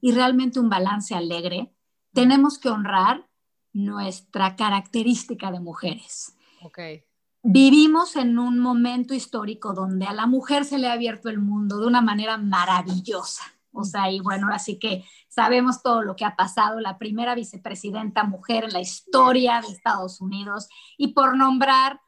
y 0.01 0.11
realmente 0.11 0.59
un 0.59 0.69
balance 0.69 1.15
alegre, 1.15 1.71
tenemos 2.13 2.57
que 2.59 2.69
honrar 2.69 3.25
nuestra 3.73 4.55
característica 4.55 5.51
de 5.51 5.59
mujeres. 5.59 6.35
Okay. 6.63 7.03
Vivimos 7.43 8.15
en 8.15 8.37
un 8.37 8.59
momento 8.59 9.13
histórico 9.13 9.73
donde 9.73 10.05
a 10.05 10.13
la 10.13 10.27
mujer 10.27 10.65
se 10.65 10.77
le 10.77 10.87
ha 10.87 10.93
abierto 10.93 11.29
el 11.29 11.39
mundo 11.39 11.79
de 11.79 11.87
una 11.87 12.01
manera 12.01 12.37
maravillosa 12.37 13.43
o 13.73 13.83
sea, 13.83 14.11
y 14.11 14.19
bueno, 14.19 14.47
así 14.51 14.79
que 14.79 15.03
sabemos 15.27 15.81
todo 15.81 16.01
lo 16.01 16.15
que 16.15 16.25
ha 16.25 16.35
pasado, 16.35 16.79
la 16.79 16.97
primera 16.97 17.35
vicepresidenta 17.35 18.23
mujer 18.23 18.65
en 18.65 18.73
la 18.73 18.81
historia 18.81 19.61
de 19.61 19.67
Estados 19.67 20.21
Unidos, 20.21 20.67
y 20.97 21.09
por 21.09 21.37
nombrar 21.37 21.99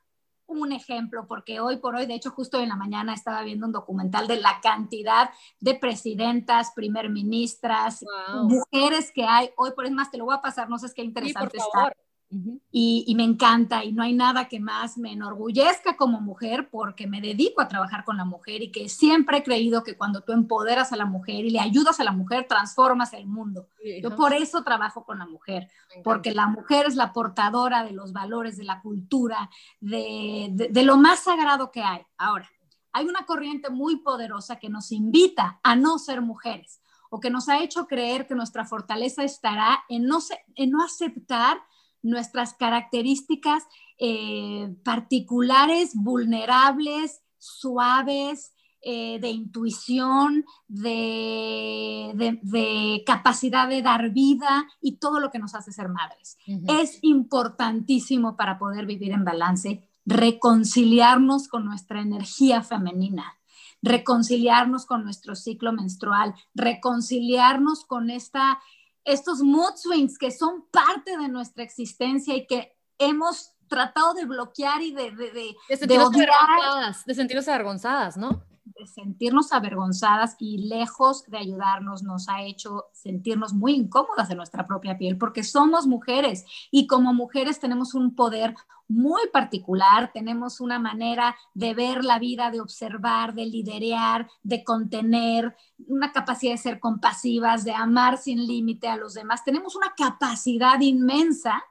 un 0.45 0.71
ejemplo, 0.71 1.25
porque 1.27 1.59
hoy 1.59 1.77
por 1.77 1.95
hoy, 1.95 2.05
de 2.05 2.15
hecho, 2.15 2.29
justo 2.31 2.59
en 2.59 2.69
la 2.69 2.75
mañana 2.75 3.13
estaba 3.13 3.43
viendo 3.43 3.65
un 3.65 3.71
documental 3.71 4.27
de 4.27 4.39
la 4.39 4.59
cantidad 4.61 5.29
de 5.59 5.75
presidentas, 5.75 6.73
primer 6.75 7.09
ministras, 7.09 8.03
mujeres 8.43 9.11
que 9.11 9.23
hay 9.23 9.49
hoy 9.57 9.71
por 9.71 9.85
hoy. 9.85 9.91
Más 9.91 10.11
te 10.11 10.17
lo 10.17 10.25
voy 10.25 10.35
a 10.35 10.41
pasar, 10.41 10.69
no 10.69 10.77
sé 10.77 10.87
qué 10.93 11.03
interesante 11.03 11.57
está 11.57 11.93
y, 12.71 13.13
me 13.15 13.23
encanta 13.23 13.83
y 13.83 13.91
no 13.91 14.03
hay 14.03 14.13
nada 14.13 14.47
que 14.47 14.59
más 14.59 14.97
me 14.97 15.13
enorgullezca 15.13 15.95
como 15.95 16.21
mujer 16.21 16.69
porque 16.69 17.07
me 17.07 17.21
dedico 17.21 17.61
a 17.61 17.67
trabajar 17.67 18.03
con 18.03 18.17
la 18.17 18.25
mujer 18.25 18.61
y 18.61 18.71
que 18.71 18.89
siempre 18.89 19.37
he 19.37 19.43
creído 19.43 19.83
que 19.83 19.95
cuando 19.95 20.21
tú 20.21 20.31
empoderas 20.31 20.91
a 20.91 20.95
la 20.95 21.05
mujer 21.05 21.45
y 21.45 21.51
le 21.51 21.59
ayudas 21.59 21.99
a 21.99 22.03
la 22.03 22.11
mujer, 22.11 22.45
transformas 22.47 23.13
el 23.13 23.27
mundo. 23.27 23.67
Yo 24.01 24.15
por 24.15 24.33
eso 24.33 24.63
trabajo 24.63 25.03
con 25.05 25.19
la 25.19 25.25
mujer, 25.25 25.69
porque 26.03 26.33
la 26.33 26.47
mujer 26.47 26.85
es 26.87 26.95
la 26.95 27.13
portadora 27.13 27.83
de 27.83 27.91
los 27.91 28.13
valores, 28.13 28.57
de 28.57 28.63
la 28.63 28.81
cultura, 28.81 29.49
de, 29.79 30.49
de 30.71 30.83
lo 30.83 30.97
más 30.97 31.19
sagrado 31.19 31.71
que 31.71 31.83
hay. 31.83 32.01
Ahora, 32.17 32.49
hay 32.93 33.05
una 33.05 33.25
corriente 33.25 33.69
muy 33.69 33.97
poderosa 33.97 34.57
que 34.57 34.69
nos 34.69 34.91
invita 34.91 35.59
a 35.63 35.75
no 35.75 35.97
ser 35.97 36.21
mujeres 36.21 36.79
o 37.15 37.19
que 37.19 37.29
nos 37.29 37.47
ha 37.47 37.61
hecho 37.61 37.85
creer 37.85 38.25
que 38.25 38.33
nuestra 38.33 38.65
fortaleza 38.65 39.23
estará 39.23 39.83
en 39.87 40.05
no, 40.07 40.17
en 40.55 40.71
no 40.71 40.83
aceptar 40.83 41.61
nuestras 42.03 42.53
características 42.53 43.63
eh, 43.97 44.75
particulares, 44.83 45.91
vulnerables, 45.95 47.23
suaves, 47.39 48.53
eh, 48.85 49.17
de 49.19 49.29
intuición, 49.29 50.43
de, 50.67 52.13
capacidad 53.05 53.69
de 53.69 53.81
dar 53.81 54.11
vida 54.11 54.67
y 54.81 54.97
todo 54.97 55.21
lo 55.21 55.31
que 55.31 55.39
nos 55.39 55.55
hace 55.55 55.71
ser 55.71 55.87
madres. 55.87 56.37
Es 56.67 56.99
importantísimo 57.01 58.35
para 58.35 58.59
poder 58.59 58.85
vivir 58.85 59.11
en 59.11 59.23
balance 59.23 59.87
reconciliarnos 60.05 61.47
con 61.47 61.65
nuestra 61.65 62.01
energía 62.01 62.61
femenina, 62.61 63.37
reconciliarnos 63.81 64.85
con 64.85 65.03
nuestro 65.03 65.35
ciclo 65.35 65.73
menstrual, 65.73 66.35
reconciliarnos 66.53 67.85
con 67.85 68.09
esta 68.09 68.59
estos 69.05 69.41
mood 69.41 69.75
swings 69.75 70.17
que 70.17 70.31
son 70.31 70.67
parte 70.71 71.17
de 71.17 71.27
nuestra 71.27 71.63
existencia 71.63 72.35
y 72.35 72.47
que 72.47 72.75
hemos 72.97 73.51
tratado 73.67 74.13
de 74.13 74.25
bloquear 74.25 74.81
y 74.81 74.93
de, 74.93 75.11
de, 75.11 75.31
de, 75.31 75.55
de 75.69 75.77
sentirnos, 75.77 76.13
avergonzadas, 76.13 77.05
de 77.05 77.15
sentirnos 77.15 77.47
avergonzadas, 77.47 78.17
¿no? 78.17 78.43
De 78.83 78.87
sentirnos 78.87 79.53
avergonzadas 79.53 80.35
y 80.39 80.67
lejos 80.67 81.23
de 81.27 81.37
ayudarnos 81.37 82.03
nos 82.03 82.27
ha 82.27 82.43
hecho 82.43 82.87
sentirnos 82.91 83.53
muy 83.53 83.75
incómodas 83.75 84.29
en 84.29 84.35
nuestra 84.35 84.67
propia 84.67 84.97
piel 84.97 85.17
porque 85.17 85.41
somos 85.43 85.87
mujeres 85.87 86.43
y 86.69 86.85
como 86.85 87.13
mujeres 87.13 87.61
tenemos 87.61 87.93
un 87.93 88.13
poder 88.13 88.53
muy 88.89 89.21
particular, 89.31 90.11
tenemos 90.13 90.59
una 90.59 90.79
manera 90.79 91.33
de 91.53 91.73
ver 91.73 92.03
la 92.03 92.19
vida, 92.19 92.51
de 92.51 92.59
observar, 92.59 93.33
de 93.33 93.45
liderear, 93.45 94.29
de 94.43 94.65
contener, 94.65 95.55
una 95.87 96.11
capacidad 96.11 96.51
de 96.51 96.57
ser 96.57 96.81
compasivas, 96.81 97.63
de 97.63 97.73
amar 97.73 98.17
sin 98.17 98.45
límite 98.45 98.89
a 98.89 98.97
los 98.97 99.13
demás. 99.13 99.45
Tenemos 99.45 99.77
una 99.77 99.93
capacidad 99.95 100.81
inmensa 100.81 101.63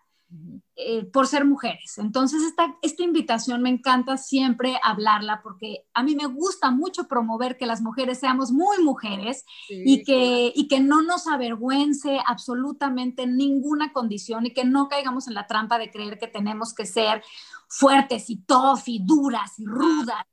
eh, 0.74 1.04
por 1.04 1.26
ser 1.26 1.44
mujeres. 1.44 1.98
Entonces, 1.98 2.42
esta, 2.42 2.76
esta 2.80 3.02
invitación 3.02 3.62
me 3.62 3.68
encanta 3.68 4.16
siempre 4.16 4.80
hablarla 4.82 5.40
porque 5.42 5.84
a 5.92 6.02
mí 6.02 6.16
me 6.16 6.26
gusta 6.26 6.70
mucho 6.70 7.06
promover 7.08 7.58
que 7.58 7.66
las 7.66 7.82
mujeres 7.82 8.18
seamos 8.18 8.52
muy 8.52 8.82
mujeres 8.82 9.44
y, 9.68 10.02
que, 10.02 10.50
y 10.54 10.68
que 10.68 10.80
no 10.80 11.02
nos 11.02 11.26
avergüence 11.26 12.18
absolutamente 12.26 13.26
ninguna 13.26 13.92
condición 13.92 14.46
y 14.46 14.54
que 14.54 14.64
no 14.64 14.88
caigamos 14.88 15.28
en 15.28 15.34
la 15.34 15.46
trampa 15.46 15.78
de 15.78 15.90
creer 15.90 16.18
que 16.18 16.26
tenemos 16.26 16.74
que 16.74 16.86
ser 16.86 17.22
fuertes 17.68 18.30
y 18.30 18.36
tough 18.36 18.82
y 18.86 19.04
duras 19.04 19.58
y 19.58 19.66
rudas 19.66 20.24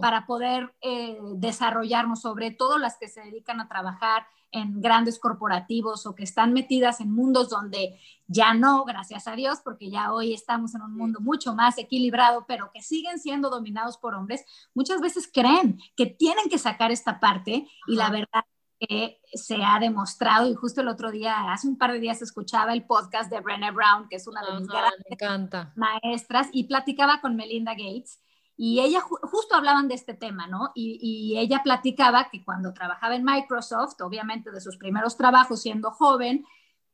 para 0.00 0.26
poder 0.26 0.74
eh, 0.80 1.16
desarrollarnos, 1.36 2.20
sobre 2.20 2.50
todo 2.50 2.78
las 2.78 2.98
que 2.98 3.08
se 3.08 3.20
dedican 3.20 3.60
a 3.60 3.68
trabajar 3.68 4.26
en 4.56 4.80
grandes 4.80 5.18
corporativos 5.18 6.06
o 6.06 6.14
que 6.14 6.24
están 6.24 6.52
metidas 6.52 7.00
en 7.00 7.12
mundos 7.12 7.48
donde 7.48 7.98
ya 8.26 8.54
no, 8.54 8.84
gracias 8.84 9.28
a 9.28 9.36
Dios, 9.36 9.60
porque 9.62 9.90
ya 9.90 10.12
hoy 10.12 10.34
estamos 10.34 10.74
en 10.74 10.82
un 10.82 10.96
mundo 10.96 11.20
mucho 11.20 11.54
más 11.54 11.78
equilibrado, 11.78 12.44
pero 12.48 12.70
que 12.72 12.82
siguen 12.82 13.18
siendo 13.18 13.50
dominados 13.50 13.98
por 13.98 14.14
hombres, 14.14 14.44
muchas 14.74 15.00
veces 15.00 15.30
creen 15.32 15.78
que 15.96 16.06
tienen 16.06 16.48
que 16.48 16.58
sacar 16.58 16.90
esta 16.90 17.20
parte 17.20 17.66
y 17.86 17.96
la 17.96 18.10
verdad 18.10 18.44
que 18.78 19.20
se 19.32 19.56
ha 19.64 19.78
demostrado, 19.78 20.50
y 20.50 20.54
justo 20.54 20.82
el 20.82 20.88
otro 20.88 21.10
día, 21.10 21.52
hace 21.52 21.66
un 21.66 21.78
par 21.78 21.92
de 21.92 22.00
días, 22.00 22.20
escuchaba 22.20 22.72
el 22.74 22.84
podcast 22.84 23.30
de 23.30 23.40
Brené 23.40 23.70
Brown, 23.70 24.08
que 24.08 24.16
es 24.16 24.26
una 24.26 24.42
de 24.42 24.60
mis 24.60 24.68
grandes 24.68 25.68
maestras, 25.76 26.48
y 26.52 26.64
platicaba 26.64 27.20
con 27.20 27.36
Melinda 27.36 27.72
Gates, 27.72 28.20
y 28.56 28.80
ella 28.80 29.00
justo 29.00 29.54
hablaban 29.54 29.86
de 29.86 29.94
este 29.94 30.14
tema, 30.14 30.46
¿no? 30.46 30.72
Y, 30.74 31.36
ella 31.36 31.62
platicaba 31.62 32.30
que 32.30 32.42
cuando 32.42 32.72
trabajaba 32.72 33.14
en 33.14 33.24
Microsoft, 33.24 34.00
obviamente 34.00 34.50
de 34.50 34.60
sus 34.60 34.78
primeros 34.78 35.16
trabajos 35.16 35.60
siendo 35.60 35.90
joven, 35.90 36.44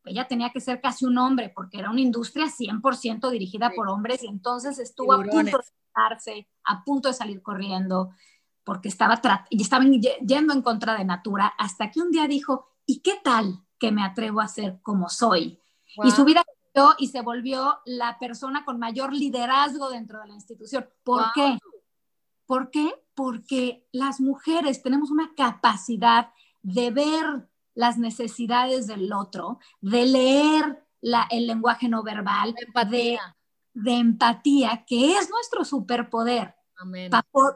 ella 0.04 0.26
tenía 0.26 0.50
que 0.50 0.60
ser 0.60 0.80
casi 0.80 1.04
un 1.04 1.16
hombre 1.18 1.52
porque 1.54 1.78
era 1.78 1.90
una 1.90 2.00
industria 2.00 2.46
100% 2.46 3.30
dirigida 3.30 3.70
por 3.70 3.88
hombres 3.88 4.24
y 4.24 4.26
entonces 4.26 4.80
estuvo 4.80 5.12
a 5.12 5.22
punto 5.22 5.58
de 5.58 6.46
a 6.64 6.84
punto 6.84 7.08
de 7.08 7.14
salir 7.14 7.40
corriendo 7.40 8.10
porque 8.64 8.88
estaba 8.88 9.20
y 9.48 9.62
estaban 9.62 9.92
yendo 9.92 10.52
en 10.52 10.62
contra 10.62 10.96
de 10.96 11.04
Natura 11.04 11.52
hasta 11.58 11.92
que 11.92 12.00
un 12.00 12.10
día 12.10 12.26
dijo, 12.26 12.66
¿y 12.86 13.00
qué 13.00 13.20
tal 13.22 13.64
que 13.78 13.92
me 13.92 14.02
atrevo 14.02 14.40
a 14.40 14.48
ser 14.48 14.80
como 14.82 15.08
soy? 15.08 15.60
Y 16.02 16.10
su 16.10 16.24
vida 16.24 16.42
y 16.98 17.08
se 17.08 17.20
volvió 17.20 17.78
la 17.84 18.18
persona 18.18 18.64
con 18.64 18.78
mayor 18.78 19.12
liderazgo 19.12 19.90
dentro 19.90 20.20
de 20.20 20.28
la 20.28 20.34
institución. 20.34 20.88
¿Por 21.04 21.24
qué? 21.34 21.58
¿Por 22.46 22.70
qué? 22.70 22.92
Porque 23.14 23.86
las 23.92 24.20
mujeres 24.20 24.82
tenemos 24.82 25.10
una 25.10 25.34
capacidad 25.34 26.30
de 26.62 26.90
ver 26.90 27.48
las 27.74 27.98
necesidades 27.98 28.86
del 28.86 29.12
otro, 29.12 29.58
de 29.80 30.06
leer 30.06 30.86
el 31.30 31.46
lenguaje 31.46 31.88
no 31.88 32.02
verbal, 32.02 32.54
de, 32.90 33.18
de, 33.74 33.92
empatía, 33.94 34.84
que 34.86 35.16
es 35.16 35.28
nuestro 35.30 35.64
superpoder. 35.64 36.54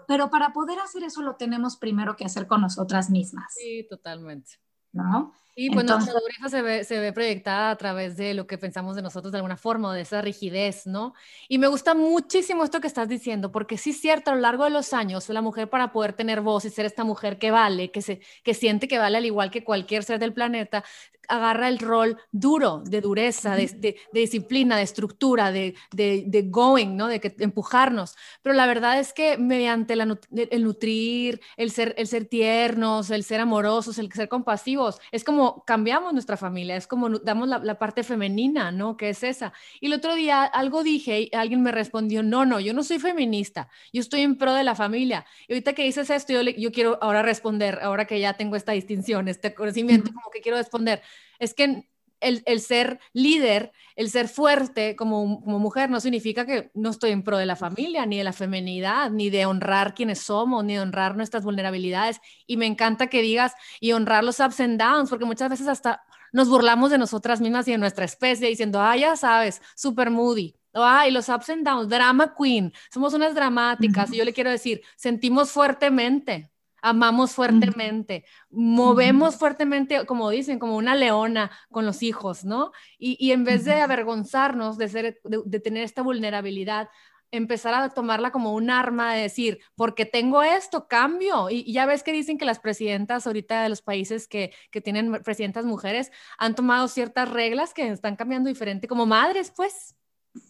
pero 0.08 0.30
para 0.30 0.52
poder 0.52 0.78
hacer 0.80 1.04
eso 1.04 1.22
lo 1.22 1.36
tenemos 1.36 1.76
primero 1.76 2.16
que 2.16 2.24
hacer 2.24 2.46
con 2.46 2.60
nosotras 2.60 3.10
mismas. 3.10 3.54
Sí, 3.54 3.86
totalmente. 3.88 4.52
¿No? 4.92 5.32
Y 5.58 5.70
pues 5.70 5.86
nuestra 5.86 6.12
dureza 6.12 6.50
se 6.50 6.60
ve, 6.60 6.84
se 6.84 7.00
ve 7.00 7.14
proyectada 7.14 7.70
a 7.70 7.76
través 7.76 8.14
de 8.18 8.34
lo 8.34 8.46
que 8.46 8.58
pensamos 8.58 8.94
de 8.94 9.00
nosotros 9.00 9.32
de 9.32 9.38
alguna 9.38 9.56
forma, 9.56 9.94
de 9.94 10.02
esa 10.02 10.20
rigidez, 10.20 10.86
¿no? 10.86 11.14
Y 11.48 11.56
me 11.56 11.66
gusta 11.66 11.94
muchísimo 11.94 12.62
esto 12.62 12.78
que 12.82 12.86
estás 12.86 13.08
diciendo, 13.08 13.50
porque 13.50 13.78
sí 13.78 13.90
es 13.90 14.00
cierto, 14.00 14.30
a 14.30 14.34
lo 14.34 14.42
largo 14.42 14.64
de 14.64 14.70
los 14.70 14.92
años, 14.92 15.26
la 15.30 15.40
mujer 15.40 15.70
para 15.70 15.92
poder 15.92 16.12
tener 16.12 16.42
voz 16.42 16.66
y 16.66 16.70
ser 16.70 16.84
esta 16.84 17.04
mujer 17.04 17.38
que 17.38 17.50
vale, 17.50 17.90
que, 17.90 18.02
se, 18.02 18.20
que 18.44 18.52
siente 18.52 18.86
que 18.86 18.98
vale 18.98 19.16
al 19.16 19.24
igual 19.24 19.50
que 19.50 19.64
cualquier 19.64 20.04
ser 20.04 20.18
del 20.18 20.34
planeta, 20.34 20.84
agarra 21.28 21.68
el 21.68 21.78
rol 21.78 22.18
duro, 22.32 22.82
de 22.84 23.00
dureza, 23.00 23.56
de, 23.56 23.66
de, 23.66 23.96
disciplina, 24.12 24.76
de 24.76 24.82
estructura, 24.82 25.52
de, 25.52 25.74
de, 25.92 26.42
going, 26.46 26.96
¿no? 26.96 27.08
De 27.08 27.20
que, 27.20 27.34
empujarnos. 27.38 28.16
Pero 28.42 28.54
la 28.54 28.66
verdad 28.66 28.98
es 28.98 29.12
que 29.12 29.38
mediante 29.38 29.94
el 29.94 30.64
nutrir, 30.64 31.40
el 31.56 31.70
ser, 31.70 31.94
el 31.98 32.06
ser 32.06 32.26
tiernos, 32.26 33.10
el 33.10 33.24
ser 33.24 33.40
amorosos, 33.40 33.98
el 33.98 34.12
ser 34.12 34.28
compasivos, 34.28 34.98
es 35.12 35.24
como 35.24 35.45
cambiamos 35.66 36.12
nuestra 36.12 36.36
familia, 36.36 36.76
es 36.76 36.86
como 36.86 37.08
damos 37.08 37.48
la, 37.48 37.58
la 37.58 37.78
parte 37.78 38.02
femenina, 38.02 38.70
¿no? 38.72 38.96
Que 38.96 39.10
es 39.10 39.22
esa. 39.22 39.52
Y 39.80 39.86
el 39.86 39.92
otro 39.94 40.14
día 40.14 40.44
algo 40.44 40.82
dije 40.82 41.22
y 41.22 41.30
alguien 41.34 41.62
me 41.62 41.72
respondió, 41.72 42.22
no, 42.22 42.46
no, 42.46 42.60
yo 42.60 42.72
no 42.74 42.82
soy 42.82 42.98
feminista, 42.98 43.68
yo 43.92 44.00
estoy 44.00 44.22
en 44.22 44.36
pro 44.36 44.54
de 44.54 44.64
la 44.64 44.74
familia. 44.74 45.26
Y 45.48 45.52
ahorita 45.52 45.72
que 45.74 45.84
dices 45.84 46.10
esto, 46.10 46.32
yo, 46.32 46.42
yo 46.42 46.72
quiero 46.72 46.98
ahora 47.00 47.22
responder, 47.22 47.78
ahora 47.82 48.06
que 48.06 48.20
ya 48.20 48.34
tengo 48.34 48.56
esta 48.56 48.72
distinción, 48.72 49.28
este 49.28 49.54
conocimiento, 49.54 50.12
como 50.12 50.30
que 50.30 50.40
quiero 50.40 50.58
responder 50.58 51.02
es 51.38 51.54
que 51.54 51.88
el, 52.20 52.60
ser 52.60 52.98
líder, 53.12 53.72
el 53.94 54.10
ser 54.10 54.28
fuerte 54.28 54.96
como, 54.96 55.40
como, 55.42 55.58
mujer 55.58 55.90
no 55.90 56.00
significa 56.00 56.46
que 56.46 56.70
no 56.74 56.90
estoy 56.90 57.10
en 57.10 57.22
pro 57.22 57.38
de 57.38 57.46
la 57.46 57.56
familia, 57.56 58.06
ni 58.06 58.18
de 58.18 58.24
la 58.24 58.32
feminidad, 58.32 59.10
ni 59.10 59.30
de 59.30 59.46
honrar 59.46 59.94
quienes 59.94 60.20
somos, 60.20 60.64
ni 60.64 60.74
de 60.74 60.80
honrar 60.80 61.16
nuestras 61.16 61.44
vulnerabilidades. 61.44 62.20
Y 62.46 62.56
me 62.56 62.66
encanta 62.66 63.08
que 63.08 63.22
digas 63.22 63.54
y 63.80 63.92
honrar 63.92 64.24
los 64.24 64.40
ups 64.40 64.60
and 64.60 64.80
downs, 64.80 65.10
porque 65.10 65.24
muchas 65.24 65.50
veces 65.50 65.68
hasta 65.68 66.02
nos 66.32 66.48
burlamos 66.48 66.90
de 66.90 66.98
nosotras 66.98 67.40
mismas 67.40 67.66
y 67.68 67.72
de 67.72 67.78
nuestra 67.78 68.04
especie 68.04 68.48
diciendo, 68.48 68.80
ah, 68.80 68.96
ya 68.96 69.16
sabes, 69.16 69.62
super 69.74 70.10
moody. 70.10 70.54
Ay, 70.74 71.10
los 71.10 71.28
ups 71.28 71.48
and 71.48 71.64
downs, 71.64 71.88
drama 71.88 72.34
queen, 72.36 72.72
somos 72.92 73.14
unas 73.14 73.34
dramáticas. 73.34 74.12
Y 74.12 74.18
yo 74.18 74.24
le 74.24 74.34
quiero 74.34 74.50
decir, 74.50 74.82
sentimos 74.96 75.50
fuertemente, 75.50 76.50
amamos 76.86 77.32
fuertemente, 77.32 78.24
movemos 78.48 79.34
fuertemente, 79.36 80.06
como 80.06 80.30
dicen, 80.30 80.60
como 80.60 80.76
una 80.76 80.94
leona 80.94 81.50
con 81.72 81.84
los 81.84 82.00
hijos, 82.02 82.44
¿no? 82.44 82.70
Y, 82.96 83.32
en 83.32 83.42
vez 83.42 83.64
de 83.64 83.74
avergonzarnos 83.80 84.78
de, 84.78 84.88
ser, 84.88 85.20
de, 85.24 85.60
tener 85.60 85.82
esta 85.82 86.02
vulnerabilidad, 86.02 86.88
empezar 87.32 87.74
a 87.74 87.88
tomarla 87.88 88.30
como 88.30 88.54
un 88.54 88.70
arma 88.70 89.14
de 89.14 89.22
decir, 89.22 89.58
porque 89.74 90.06
tengo 90.06 90.44
esto, 90.44 90.86
cambio. 90.86 91.50
Y, 91.50 91.72
ya 91.72 91.86
ves 91.86 92.04
que 92.04 92.12
dicen 92.12 92.38
que 92.38 92.44
las 92.44 92.60
presidentas 92.60 93.26
ahorita 93.26 93.64
de 93.64 93.68
los 93.68 93.82
países 93.82 94.28
que, 94.28 94.52
que, 94.70 94.80
tienen 94.80 95.10
presidentas 95.24 95.64
mujeres 95.64 96.12
han 96.38 96.54
tomado 96.54 96.86
ciertas 96.86 97.28
reglas 97.28 97.74
que 97.74 97.88
están 97.88 98.14
cambiando 98.14 98.48
diferente 98.48 98.86
como 98.86 99.06
madres, 99.06 99.52
pues. 99.56 99.96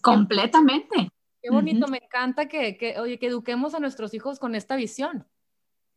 Completamente. 0.02 1.08
Qué 1.40 1.50
bonito, 1.50 1.88
me 1.88 1.98
encanta 2.04 2.46
que, 2.46 2.76
que, 2.76 3.00
oye, 3.00 3.18
que 3.18 3.28
eduquemos 3.28 3.74
a 3.74 3.80
nuestros 3.80 4.12
hijos 4.12 4.38
con 4.38 4.54
esta 4.54 4.76
visión. 4.76 5.26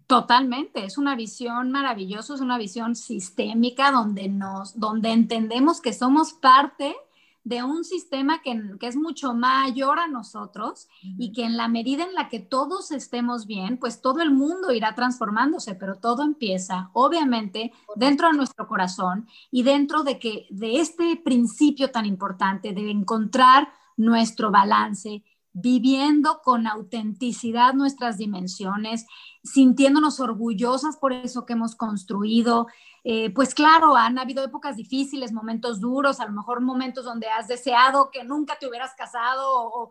Totalmente, 0.09 0.85
es 0.85 0.97
una 0.97 1.15
visión 1.15 1.69
maravillosa, 1.69 2.33
es 2.33 2.41
una 2.41 2.57
visión 2.57 2.95
sistémica 2.95 3.91
donde 3.91 4.27
nos, 4.27 4.79
donde 4.79 5.11
entendemos 5.11 5.81
que 5.81 5.93
somos 5.93 6.33
parte 6.33 6.95
de 7.43 7.61
un 7.61 7.83
sistema 7.83 8.41
que, 8.41 8.59
es 8.81 8.95
mucho 8.95 9.35
mayor 9.35 9.99
a 9.99 10.07
nosotros 10.07 10.87
y 11.03 11.31
que 11.31 11.43
en 11.43 11.57
la 11.57 11.67
medida 11.67 12.05
en 12.05 12.15
la 12.15 12.27
que 12.27 12.39
todos 12.39 12.91
estemos 12.91 13.45
bien, 13.45 13.77
pues 13.77 14.01
todo 14.01 14.21
el 14.21 14.31
mundo 14.31 14.73
irá 14.73 14.95
transformándose, 14.95 15.75
pero 15.75 15.99
todo 15.99 16.23
empieza, 16.23 16.89
obviamente, 16.93 17.71
dentro 17.95 18.29
de 18.29 18.33
nuestro 18.37 18.67
corazón 18.67 19.27
y 19.51 19.61
dentro 19.61 20.01
de 20.01 20.17
que 20.17 20.47
de 20.49 20.79
este 20.79 21.17
principio 21.23 21.91
tan 21.91 22.07
importante 22.07 22.73
de 22.73 22.89
encontrar 22.89 23.69
nuestro 23.95 24.49
balance, 24.49 25.23
viviendo 25.53 26.41
con 26.43 26.67
autenticidad 26.67 27.73
nuestras 27.73 28.17
dimensiones, 28.17 29.05
sintiéndonos 29.43 30.19
orgullosas 30.19 30.97
por 30.97 31.13
eso 31.13 31.45
que 31.45 31.53
hemos 31.53 31.75
construido. 31.75 32.67
Eh, 33.03 33.31
pues 33.33 33.55
claro, 33.55 33.95
han 33.95 34.19
habido 34.19 34.43
épocas 34.43 34.75
difíciles, 34.75 35.31
momentos 35.31 35.79
duros, 35.79 36.19
a 36.19 36.25
lo 36.25 36.33
mejor 36.33 36.61
momentos 36.61 37.05
donde 37.05 37.27
has 37.27 37.47
deseado 37.47 38.11
que 38.11 38.23
nunca 38.23 38.57
te 38.59 38.67
hubieras 38.67 38.93
casado, 38.95 39.45
o, 39.49 39.89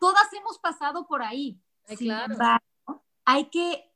todas 0.00 0.32
hemos 0.32 0.58
pasado 0.58 1.06
por 1.06 1.22
ahí. 1.22 1.60
claro. 1.98 2.36
hay 3.24 3.46
que, 3.46 3.90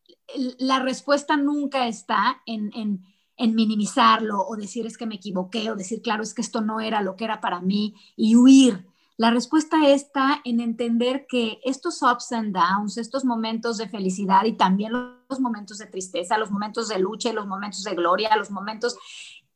la 0.59 0.81
respuesta 0.81 1.37
nunca 1.37 1.87
está 1.87 2.43
en, 2.47 2.71
en, 2.75 3.05
en 3.37 3.55
minimizarlo 3.55 4.41
o 4.41 4.57
decir 4.57 4.87
es 4.87 4.99
que 4.99 5.07
me 5.07 5.15
equivoqué 5.17 5.71
o 5.71 5.77
decir, 5.77 6.03
claro, 6.03 6.23
es 6.23 6.35
que 6.35 6.43
esto 6.43 6.61
no 6.61 6.81
era 6.81 7.03
lo 7.03 7.17
que 7.17 7.25
era 7.25 7.41
para 7.41 7.61
mí 7.61 7.95
y 8.17 8.37
huir 8.37 8.87
la 9.19 9.31
respuesta 9.31 9.89
está 9.89 10.41
en 10.45 10.61
entender 10.61 11.27
que 11.29 11.61
estos 11.65 12.03
ups 12.03 12.33
and 12.33 12.55
downs, 12.55 12.97
estos 12.97 13.25
momentos 13.25 13.77
de 13.77 13.89
felicidad 13.89 14.45
y 14.45 14.57
también 14.57 14.93
los 15.29 15.41
momentos 15.41 15.79
de 15.79 15.87
tristeza, 15.87 16.39
los 16.39 16.51
momentos 16.51 16.89
de 16.89 16.99
lucha 16.99 17.31
y 17.31 17.33
los 17.33 17.47
momentos 17.47 17.83
de 17.83 17.95
gloria, 17.95 18.37
los 18.37 18.51
momentos 18.51 18.97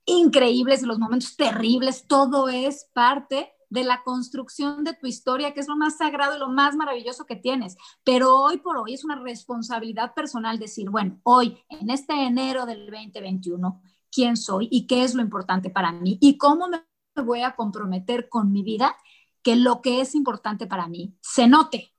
increíbles 0.05 0.83
los 0.83 0.99
momentos 0.99 1.37
terribles, 1.37 2.07
todo 2.07 2.49
es 2.49 2.89
parte 2.93 3.53
de 3.71 3.85
la 3.85 4.03
construcción 4.03 4.85
de 4.85 4.93
tu 4.93 5.07
historia, 5.07 5.55
que 5.55 5.61
es 5.61 5.69
lo 5.69 5.77
más 5.77 5.97
sagrado 5.97 6.37
y 6.37 6.39
lo 6.39 6.49
más 6.49 6.77
maravilloso 6.77 7.25
que 7.25 7.37
tienes. 7.37 7.77
Pero 8.05 8.37
hoy 8.37 8.59
por 8.59 8.77
hoy 8.77 8.93
es 8.93 9.05
una 9.05 9.17
responsabilidad 9.17 10.13
personal 10.13 10.59
decir, 10.59 10.91
bueno, 10.91 11.21
hoy, 11.23 11.57
en 11.71 11.89
este 11.89 12.13
enero 12.13 12.67
del 12.67 12.85
2021, 12.91 13.81
¿quién 14.11 14.37
soy 14.37 14.69
y 14.71 14.87
qué 14.87 15.05
es 15.05 15.15
lo 15.15 15.23
importante 15.23 15.71
para 15.71 15.91
mí? 15.91 16.19
¿Y 16.21 16.37
cómo 16.37 16.69
me 16.69 16.83
voy 17.23 17.43
a 17.43 17.55
comprometer 17.55 18.29
con 18.29 18.53
mi 18.53 18.63
vida 18.63 18.95
que 19.43 19.57
lo 19.57 19.83
que 19.83 20.01
es 20.01 20.15
importante 20.15 20.67
para 20.67 20.89
mí 20.89 21.17
se 21.21 21.47
note, 21.47 21.95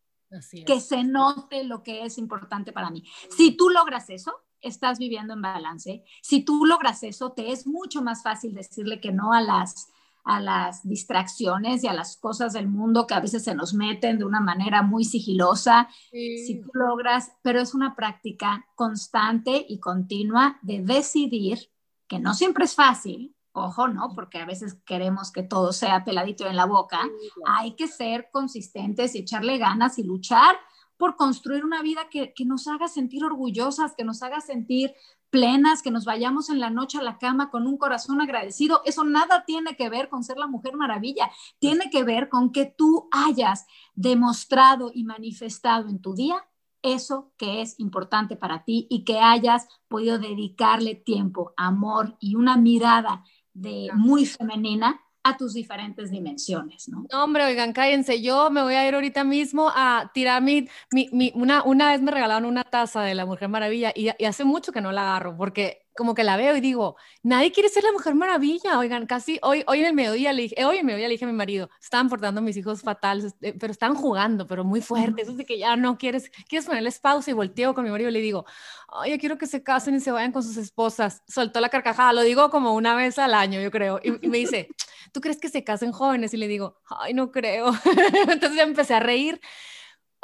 que 0.65 0.79
se 0.79 1.03
note 1.03 1.63
lo 1.63 1.83
que 1.83 2.05
es 2.05 2.17
importante 2.17 2.71
para 2.71 2.89
mí. 2.89 3.03
Si 3.29 3.55
tú 3.55 3.69
logras 3.69 4.09
eso, 4.09 4.33
estás 4.61 4.97
viviendo 4.97 5.33
en 5.33 5.41
balance. 5.41 6.03
Si 6.21 6.43
tú 6.43 6.65
logras 6.65 7.03
eso, 7.03 7.33
te 7.33 7.51
es 7.51 7.67
mucho 7.67 8.01
más 8.01 8.23
fácil 8.23 8.53
decirle 8.53 8.99
que 8.99 9.11
no 9.11 9.33
a 9.33 9.41
las 9.41 9.89
a 10.25 10.39
las 10.39 10.87
distracciones 10.87 11.83
y 11.83 11.87
a 11.87 11.93
las 11.93 12.17
cosas 12.17 12.53
del 12.53 12.67
mundo 12.67 13.05
que 13.07 13.13
a 13.13 13.19
veces 13.19 13.43
se 13.43 13.55
nos 13.55 13.73
meten 13.73 14.17
de 14.17 14.25
una 14.25 14.39
manera 14.39 14.81
muy 14.81 15.03
sigilosa. 15.03 15.89
Si 16.11 16.61
tú 16.61 16.69
logras, 16.73 17.33
pero 17.41 17.59
es 17.59 17.73
una 17.73 17.95
práctica 17.95 18.65
constante 18.75 19.65
y 19.67 19.79
continua 19.79 20.59
de 20.61 20.81
decidir, 20.81 21.69
que 22.07 22.19
no 22.19 22.33
siempre 22.33 22.65
es 22.65 22.75
fácil, 22.75 23.35
ojo, 23.53 23.87
¿no? 23.87 24.09
Porque 24.13 24.39
a 24.39 24.45
veces 24.45 24.79
queremos 24.85 25.31
que 25.31 25.43
todo 25.43 25.71
sea 25.71 26.03
peladito 26.03 26.45
en 26.47 26.55
la 26.55 26.65
boca. 26.65 26.99
Hay 27.45 27.75
que 27.75 27.87
ser 27.87 28.29
consistentes 28.31 29.15
y 29.15 29.19
echarle 29.19 29.57
ganas 29.57 29.97
y 29.97 30.03
luchar 30.03 30.55
por 30.97 31.15
construir 31.15 31.65
una 31.65 31.81
vida 31.81 32.09
que, 32.09 32.33
nos 32.45 32.67
haga 32.67 32.87
sentir 32.87 33.23
orgullosas, 33.23 33.93
que 33.95 34.03
nos 34.03 34.21
haga 34.23 34.41
sentir 34.41 34.93
plenas, 35.29 35.81
que 35.81 35.91
nos 35.91 36.05
vayamos 36.05 36.49
en 36.49 36.59
la 36.59 36.69
noche 36.69 36.99
a 36.99 37.03
la 37.03 37.17
cama 37.17 37.49
con 37.49 37.67
un 37.67 37.77
corazón 37.77 38.21
agradecido. 38.21 38.81
Eso 38.85 39.03
nada 39.03 39.43
tiene 39.45 39.75
que 39.75 39.89
ver 39.89 40.09
con 40.09 40.23
ser 40.23 40.37
la 40.37 40.47
mujer 40.47 40.75
maravilla, 40.75 41.29
tiene 41.59 41.89
que 41.89 42.03
ver 42.03 42.29
con 42.29 42.51
que 42.51 42.65
tú 42.65 43.09
hayas 43.11 43.65
demostrado 43.95 44.91
y 44.93 45.03
manifestado 45.03 45.89
en 45.89 46.01
tu 46.01 46.13
día 46.13 46.43
eso 46.83 47.31
que 47.37 47.61
es 47.61 47.79
importante 47.79 48.35
para 48.35 48.63
ti 48.65 48.87
y 48.89 49.05
que 49.05 49.17
hayas 49.19 49.67
podido 49.87 50.19
dedicarle 50.19 50.95
tiempo, 50.95 51.53
amor 51.57 52.17
y 52.19 52.35
una 52.35 52.57
mirada 52.57 53.23
de 53.53 53.89
muy 53.93 54.25
femenina 54.25 54.99
a 55.23 55.37
tus 55.37 55.53
diferentes 55.53 56.11
dimensiones, 56.11 56.89
¿no? 56.89 57.05
No, 57.11 57.23
hombre, 57.23 57.45
oigan, 57.45 57.71
cállense, 57.71 58.21
yo 58.21 58.49
me 58.49 58.61
voy 58.61 58.75
a 58.75 58.87
ir 58.87 58.93
ahorita 58.93 59.23
mismo 59.23 59.71
a 59.73 60.11
tirar 60.13 60.41
mi, 60.41 60.67
mi, 60.91 61.31
una, 61.33 61.63
una 61.63 61.91
vez 61.91 62.01
me 62.01 62.11
regalaron 62.11 62.45
una 62.45 62.65
taza 62.65 63.03
de 63.03 63.15
la 63.15 63.25
Mujer 63.25 63.47
Maravilla 63.47 63.93
y, 63.95 64.09
y 64.17 64.25
hace 64.25 64.43
mucho 64.43 64.73
que 64.73 64.81
no 64.81 64.91
la 64.91 65.03
agarro 65.03 65.37
porque 65.37 65.82
como 65.95 66.15
que 66.15 66.23
la 66.23 66.37
veo 66.37 66.55
y 66.55 66.61
digo, 66.61 66.95
nadie 67.21 67.51
quiere 67.51 67.69
ser 67.69 67.83
la 67.83 67.91
mujer 67.91 68.15
maravilla. 68.15 68.79
Oigan, 68.79 69.05
casi 69.05 69.39
hoy, 69.41 69.63
hoy 69.67 69.79
en 69.79 69.85
el 69.85 69.93
mediodía 69.93 70.33
le 70.33 70.43
dije, 70.43 70.65
hoy 70.65 70.75
en 70.75 70.79
el 70.81 70.85
mediodía 70.85 71.07
le 71.07 71.13
dije 71.13 71.25
a 71.25 71.27
mi 71.27 71.33
marido, 71.33 71.69
estaban 71.81 72.09
portando 72.09 72.39
a 72.39 72.43
mis 72.43 72.57
hijos 72.57 72.81
fatales, 72.81 73.25
este, 73.25 73.53
pero 73.53 73.71
están 73.71 73.95
jugando, 73.95 74.47
pero 74.47 74.63
muy 74.63 74.81
fuerte. 74.81 75.21
Eso 75.21 75.33
de 75.33 75.45
que 75.45 75.57
ya 75.57 75.75
no 75.75 75.97
quieres, 75.97 76.31
quieres 76.47 76.65
ponerles 76.65 76.99
pausa 76.99 77.31
y 77.31 77.33
volteo 77.33 77.73
con 77.73 77.83
mi 77.83 77.91
marido 77.91 78.09
y 78.09 78.13
le 78.13 78.21
digo, 78.21 78.45
ay, 78.89 79.11
yo 79.11 79.19
quiero 79.19 79.37
que 79.37 79.47
se 79.47 79.63
casen 79.63 79.95
y 79.95 79.99
se 79.99 80.11
vayan 80.11 80.31
con 80.31 80.43
sus 80.43 80.57
esposas. 80.57 81.23
Soltó 81.27 81.59
la 81.59 81.69
carcajada, 81.69 82.13
lo 82.13 82.21
digo 82.21 82.49
como 82.49 82.73
una 82.73 82.95
vez 82.95 83.19
al 83.19 83.33
año, 83.33 83.61
yo 83.61 83.71
creo. 83.71 83.99
Y, 84.03 84.27
me 84.27 84.37
dice, 84.37 84.69
¿tú 85.11 85.21
crees 85.21 85.39
que 85.39 85.49
se 85.49 85.63
casen 85.63 85.91
jóvenes? 85.91 86.33
Y 86.33 86.37
le 86.37 86.47
digo, 86.47 86.81
ay, 86.89 87.13
no 87.13 87.31
creo. 87.31 87.71
Entonces 88.27 88.55
ya 88.55 88.63
empecé 88.63 88.95
a 88.95 88.99
reír 88.99 89.39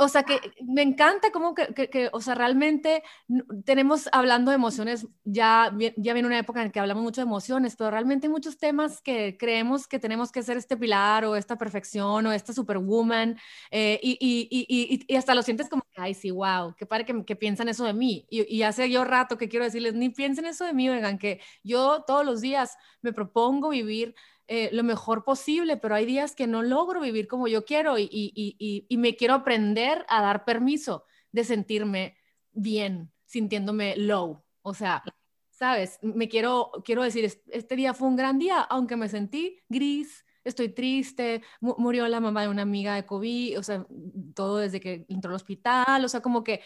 o 0.01 0.07
sea, 0.07 0.23
que 0.23 0.39
me 0.65 0.81
encanta 0.81 1.29
cómo 1.31 1.53
que, 1.53 1.89
que, 1.89 2.09
o 2.13 2.21
sea, 2.21 2.33
realmente 2.33 3.03
tenemos 3.65 4.07
hablando 4.13 4.49
de 4.49 4.55
emociones, 4.55 5.05
ya, 5.25 5.75
ya 5.97 6.13
viene 6.13 6.25
una 6.25 6.39
época 6.39 6.63
en 6.63 6.71
que 6.71 6.79
hablamos 6.79 7.03
mucho 7.03 7.19
de 7.19 7.27
emociones, 7.27 7.75
pero 7.75 7.91
realmente 7.91 8.27
hay 8.27 8.31
muchos 8.31 8.57
temas 8.57 9.01
que 9.01 9.35
creemos 9.37 9.87
que 9.87 9.99
tenemos 9.99 10.31
que 10.31 10.41
ser 10.41 10.55
este 10.55 10.77
pilar 10.77 11.25
o 11.25 11.35
esta 11.35 11.57
perfección 11.57 12.25
o 12.25 12.31
esta 12.31 12.53
superwoman 12.53 13.37
eh, 13.71 13.99
y, 14.01 14.17
y, 14.21 14.47
y, 14.49 15.05
y, 15.05 15.15
hasta 15.17 15.35
lo 15.35 15.41
sientes 15.43 15.67
como, 15.67 15.83
ay, 15.97 16.13
sí, 16.13 16.31
wow, 16.31 16.73
qué 16.77 16.85
padre 16.85 17.03
que, 17.05 17.25
que 17.25 17.35
piensan 17.35 17.67
eso 17.67 17.83
de 17.83 17.93
mí. 17.93 18.25
Y, 18.29 18.61
hace 18.63 18.89
yo 18.89 19.03
rato 19.03 19.37
que 19.37 19.49
quiero 19.49 19.65
decirles, 19.65 19.95
ni 19.95 20.09
piensen 20.09 20.45
eso 20.45 20.63
de 20.63 20.73
mí, 20.73 20.89
oigan, 20.89 21.17
que 21.17 21.41
yo 21.61 22.03
todos 22.07 22.25
los 22.25 22.39
días 22.39 22.77
me 23.01 23.11
propongo 23.11 23.69
vivir 23.69 24.15
eh, 24.51 24.69
lo 24.73 24.83
mejor 24.83 25.23
posible, 25.23 25.77
pero 25.77 25.93
hay 25.93 26.05
días 26.05 26.33
que 26.33 26.47
no 26.47 26.63
logro 26.63 27.01
vivir 27.01 27.27
como 27.27 27.47
yo 27.47 27.65
quiero 27.65 27.99
y, 27.99 28.87
me 28.97 29.15
quiero 29.15 29.35
aprender 29.35 30.05
a 30.09 30.21
dar 30.21 30.43
permiso 30.43 31.05
de 31.31 31.43
sentirme 31.43 32.17
bien, 32.51 33.11
sintiéndome 33.25 33.95
low. 33.95 34.43
O 34.63 34.73
sea, 34.73 35.03
¿sabes? 35.51 35.99
Me 36.01 36.27
quiero, 36.27 36.71
quiero 36.83 37.03
decir, 37.03 37.25
este 37.47 37.75
día 37.75 37.93
fue 37.93 38.07
un 38.07 38.15
gran 38.15 38.39
día, 38.39 38.61
aunque 38.61 38.95
me 38.95 39.07
sentí 39.07 39.59
gris, 39.69 40.25
estoy 40.43 40.69
triste, 40.69 41.43
murió 41.61 42.07
la 42.07 42.19
mamá 42.19 42.41
de 42.41 42.49
una 42.49 42.63
amiga 42.63 42.95
de 42.95 43.05
COVID, 43.05 43.59
o 43.59 43.63
sea, 43.63 43.85
todo 44.33 44.57
desde 44.57 44.79
que 44.79 45.05
entró 45.09 45.29
al 45.29 45.35
hospital, 45.35 46.03
o 46.03 46.09
sea, 46.09 46.21
como 46.21 46.43
que 46.43 46.61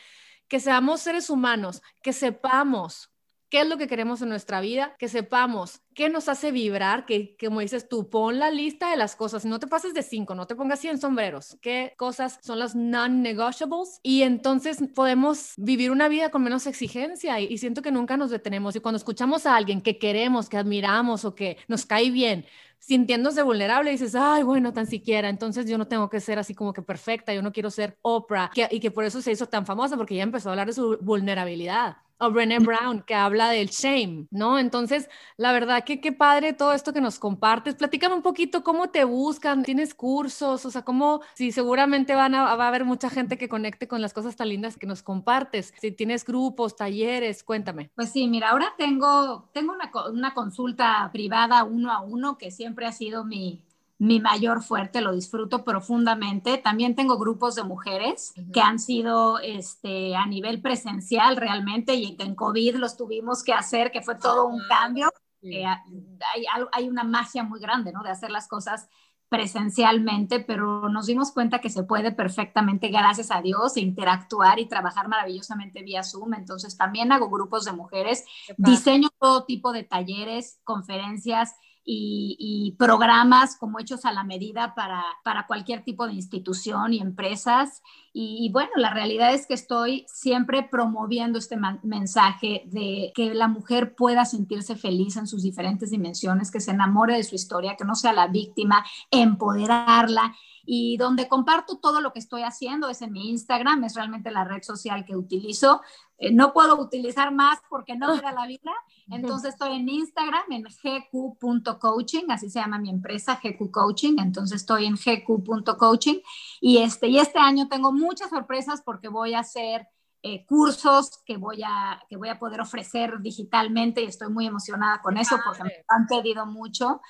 que 0.47 0.59
seamos 0.59 1.01
seres 1.01 1.29
humanos, 1.29 1.81
que 2.01 2.13
sepamos 2.13 3.12
qué 3.53 3.61
es 3.61 3.67
lo 3.67 3.77
que 3.77 3.87
queremos 3.87 4.19
en 4.23 4.29
nuestra 4.29 4.61
vida, 4.61 4.95
que 4.97 5.07
sepamos 5.07 5.81
qué 5.93 6.09
nos 6.09 6.27
hace 6.27 6.51
vibrar, 6.51 7.05
que 7.05 7.37
como 7.39 7.59
dices 7.59 7.87
tú, 7.87 8.09
pon 8.09 8.39
la 8.39 8.49
lista 8.49 8.89
de 8.89 8.97
las 8.97 9.15
cosas, 9.15 9.45
no 9.45 9.59
te 9.59 9.67
pases 9.67 9.93
de 9.93 10.01
cinco, 10.01 10.33
no 10.33 10.47
te 10.47 10.55
pongas 10.55 10.79
100 10.79 10.99
sombreros, 10.99 11.55
qué 11.61 11.93
cosas 11.95 12.39
son 12.41 12.57
las 12.57 12.73
non-negotiables 12.73 13.99
y 14.01 14.23
entonces 14.23 14.79
podemos 14.95 15.53
vivir 15.57 15.91
una 15.91 16.07
vida 16.07 16.31
con 16.31 16.41
menos 16.41 16.65
exigencia 16.65 17.39
y, 17.39 17.55
siento 17.59 17.83
que 17.83 17.91
nunca 17.91 18.17
nos 18.17 18.31
detenemos 18.31 18.75
y 18.75 18.79
cuando 18.79 18.97
escuchamos 18.97 19.45
a 19.45 19.55
alguien 19.55 19.81
que 19.81 19.99
queremos, 19.99 20.49
que 20.49 20.57
admiramos 20.57 21.23
o 21.23 21.35
que 21.35 21.57
nos 21.67 21.85
cae 21.85 22.09
bien, 22.09 22.47
sintiéndose 22.79 23.43
vulnerable, 23.43 23.91
dices, 23.91 24.15
ay, 24.15 24.41
bueno, 24.41 24.73
tan 24.73 24.87
siquiera, 24.87 25.29
entonces 25.29 25.67
yo 25.67 25.77
no 25.77 25.87
tengo 25.87 26.09
que 26.09 26.21
ser 26.21 26.39
así 26.39 26.55
como 26.55 26.73
que 26.73 26.81
perfecta, 26.81 27.35
yo 27.35 27.43
no 27.43 27.51
quiero 27.51 27.69
ser 27.69 27.99
Oprah, 28.01 28.49
y 28.71 28.79
que 28.79 28.89
por 28.89 29.03
eso 29.03 29.21
se 29.21 29.31
hizo 29.31 29.45
tan 29.45 29.67
famosa, 29.67 29.95
porque 29.95 30.15
ya 30.15 30.23
empezó 30.23 30.49
a 30.49 30.53
hablar 30.53 30.65
de 30.65 30.73
su 30.73 30.97
vulnerabilidad 31.01 31.97
o 32.17 32.31
Brené 32.31 32.59
Brown, 32.59 33.01
que 33.01 33.15
habla 33.15 33.49
del 33.49 33.69
shame, 33.69 34.27
¿no? 34.31 34.59
Entonces, 34.59 35.09
la 35.37 35.51
verdad 35.51 35.83
que 35.83 35.99
qué 35.99 36.11
padre 36.11 36.53
todo 36.53 36.73
esto 36.73 36.93
que 36.93 37.01
nos 37.01 37.19
compartes. 37.19 37.75
Platícame 37.75 38.15
un 38.15 38.21
poquito 38.21 38.63
cómo 38.63 38.89
te 38.89 39.03
buscan, 39.03 39.63
tienes 39.63 39.93
cursos, 39.93 40.65
o 40.65 40.71
sea, 40.71 40.83
cómo, 40.83 41.21
si 41.33 41.51
seguramente 41.51 42.15
van 42.15 42.35
a, 42.35 42.55
va 42.55 42.65
a 42.65 42.67
haber 42.67 42.85
mucha 42.85 43.09
gente 43.09 43.37
que 43.37 43.49
conecte 43.49 43.87
con 43.87 44.01
las 44.01 44.13
cosas 44.13 44.35
tan 44.35 44.49
lindas 44.49 44.77
que 44.77 44.87
nos 44.87 45.03
compartes. 45.03 45.73
Si 45.79 45.91
tienes 45.91 46.25
grupos, 46.25 46.75
talleres, 46.75 47.43
cuéntame. 47.43 47.91
Pues 47.95 48.11
sí, 48.11 48.27
mira, 48.27 48.49
ahora 48.49 48.73
tengo, 48.77 49.49
tengo 49.53 49.73
una, 49.73 49.91
una 50.11 50.33
consulta 50.33 51.09
privada 51.11 51.63
uno 51.63 51.91
a 51.91 52.01
uno 52.01 52.37
que 52.37 52.51
siempre 52.51 52.85
ha 52.85 52.91
sido 52.91 53.23
mi, 53.25 53.61
mi 54.03 54.19
mayor 54.19 54.61
fuerte, 54.61 54.99
lo 54.99 55.13
disfruto 55.13 55.63
profundamente. 55.63 56.57
También 56.57 56.93
tengo 56.93 57.17
grupos 57.17 57.55
de 57.55 57.63
mujeres 57.63 58.33
que 58.51 58.59
han 58.59 58.77
sido 58.77 59.39
este, 59.39 60.13
a 60.13 60.25
nivel 60.25 60.61
presencial 60.61 61.37
realmente 61.37 61.93
y 61.93 62.17
que 62.17 62.23
en 62.25 62.35
COVID 62.35 62.75
los 62.75 62.97
tuvimos 62.97 63.43
que 63.43 63.53
hacer, 63.53 63.91
que 63.91 64.01
fue 64.01 64.15
todo 64.15 64.47
un 64.47 64.61
cambio. 64.67 65.09
hay, 65.41 66.45
hay, 66.73 66.89
una 66.89 67.05
magia 67.05 67.43
muy 67.43 67.61
grande, 67.61 67.93
¿no? 67.93 68.03
De 68.03 68.09
hacer 68.09 68.29
las 68.29 68.49
cosas 68.49 68.89
presencialmente, 69.29 70.41
pero 70.41 70.89
nos 70.89 71.05
dimos 71.05 71.31
cuenta 71.31 71.61
que 71.61 71.69
se 71.69 71.83
puede 71.83 72.11
perfectamente, 72.11 72.89
gracias 72.89 73.31
a 73.31 73.41
Dios, 73.41 73.77
interactuar 73.77 74.59
y 74.59 74.67
trabajar 74.67 75.07
maravillosamente 75.07 75.81
vía 75.81 76.03
Zoom. 76.03 76.33
Entonces 76.33 76.75
también 76.75 77.13
hago 77.13 77.29
grupos 77.29 77.63
de 77.63 77.71
mujeres, 77.71 78.25
diseño 78.57 79.07
todo 79.17 79.45
tipo 79.45 79.71
de 79.71 79.83
talleres, 79.83 80.59
conferencias 80.65 81.55
y, 81.85 82.75
programas 82.77 83.55
como 83.57 83.79
hechos 83.79 84.05
a 84.05 84.11
la 84.11 84.23
medida 84.23 84.73
para, 84.75 85.03
para 85.23 85.47
cualquier 85.47 85.83
tipo 85.83 86.07
de 86.07 86.13
institución 86.13 86.93
y 86.93 86.99
empresas. 86.99 87.81
Y, 88.11 88.49
bueno, 88.51 88.71
la 88.75 88.93
realidad 88.93 89.33
es 89.33 89.47
que 89.47 89.53
estoy 89.53 90.05
siempre 90.07 90.63
promoviendo 90.63 91.39
este 91.39 91.57
mensaje 91.83 92.63
de 92.67 93.11
que 93.15 93.33
la 93.33 93.47
mujer 93.47 93.95
pueda 93.95 94.25
sentirse 94.25 94.75
feliz 94.75 95.17
en 95.17 95.27
sus 95.27 95.43
diferentes 95.43 95.91
dimensiones, 95.91 96.51
que 96.51 96.59
se 96.59 96.71
enamore 96.71 97.15
de 97.15 97.23
su 97.23 97.35
historia, 97.35 97.75
que 97.75 97.85
no 97.85 97.95
sea 97.95 98.13
la 98.13 98.27
víctima, 98.27 98.85
empoderarla 99.11 100.35
y 100.65 100.97
donde 100.97 101.27
comparto 101.27 101.77
todo 101.77 101.99
lo 102.01 102.13
que 102.13 102.19
estoy 102.19 102.43
haciendo 102.43 102.89
es 102.89 103.01
en 103.01 103.11
mi 103.11 103.29
Instagram, 103.29 103.83
es 103.83 103.95
realmente 103.95 104.31
la 104.31 104.45
red 104.45 104.63
social 104.63 105.03
que 105.05 105.15
utilizo. 105.15 105.81
Eh, 106.23 106.31
no 106.31 106.53
puedo 106.53 106.79
utilizar 106.79 107.33
más 107.33 107.59
porque 107.69 107.97
no 107.97 108.15
me 108.15 108.21
da 108.21 108.31
la 108.31 108.47
vida, 108.47 108.71
entonces 109.11 109.49
estoy 109.53 109.75
en 109.75 109.89
Instagram 109.89 110.43
en 110.51 110.63
gq.coaching, 110.63 112.31
así 112.31 112.49
se 112.49 112.59
llama 112.59 112.79
mi 112.79 112.89
empresa, 112.89 113.39
GQ 113.43 113.71
Coaching, 113.71 114.15
entonces 114.19 114.61
estoy 114.61 114.85
en 114.85 114.95
gq.coaching 114.95 116.21
y 116.61 116.77
este, 116.77 117.07
y 117.07 117.19
este 117.19 117.39
año 117.39 117.67
tengo 117.67 117.91
muchas 117.91 118.29
sorpresas 118.29 118.81
porque 118.81 119.09
voy 119.09 119.33
a 119.33 119.39
hacer... 119.39 119.87
Eh, 120.25 120.45
cursos 120.45 121.21
que 121.25 121.35
voy, 121.35 121.63
a, 121.63 122.01
que 122.07 122.15
voy 122.15 122.29
a 122.29 122.39
poder 122.39 122.61
ofrecer 122.61 123.19
digitalmente 123.19 124.01
y 124.01 124.05
estoy 124.05 124.29
muy 124.29 124.47
emocionada 124.47 125.01
con 125.01 125.17
eso 125.17 125.35
porque 125.43 125.65
me 125.65 125.83
han 125.89 126.07
pedido 126.07 126.45
mucho. 126.45 127.01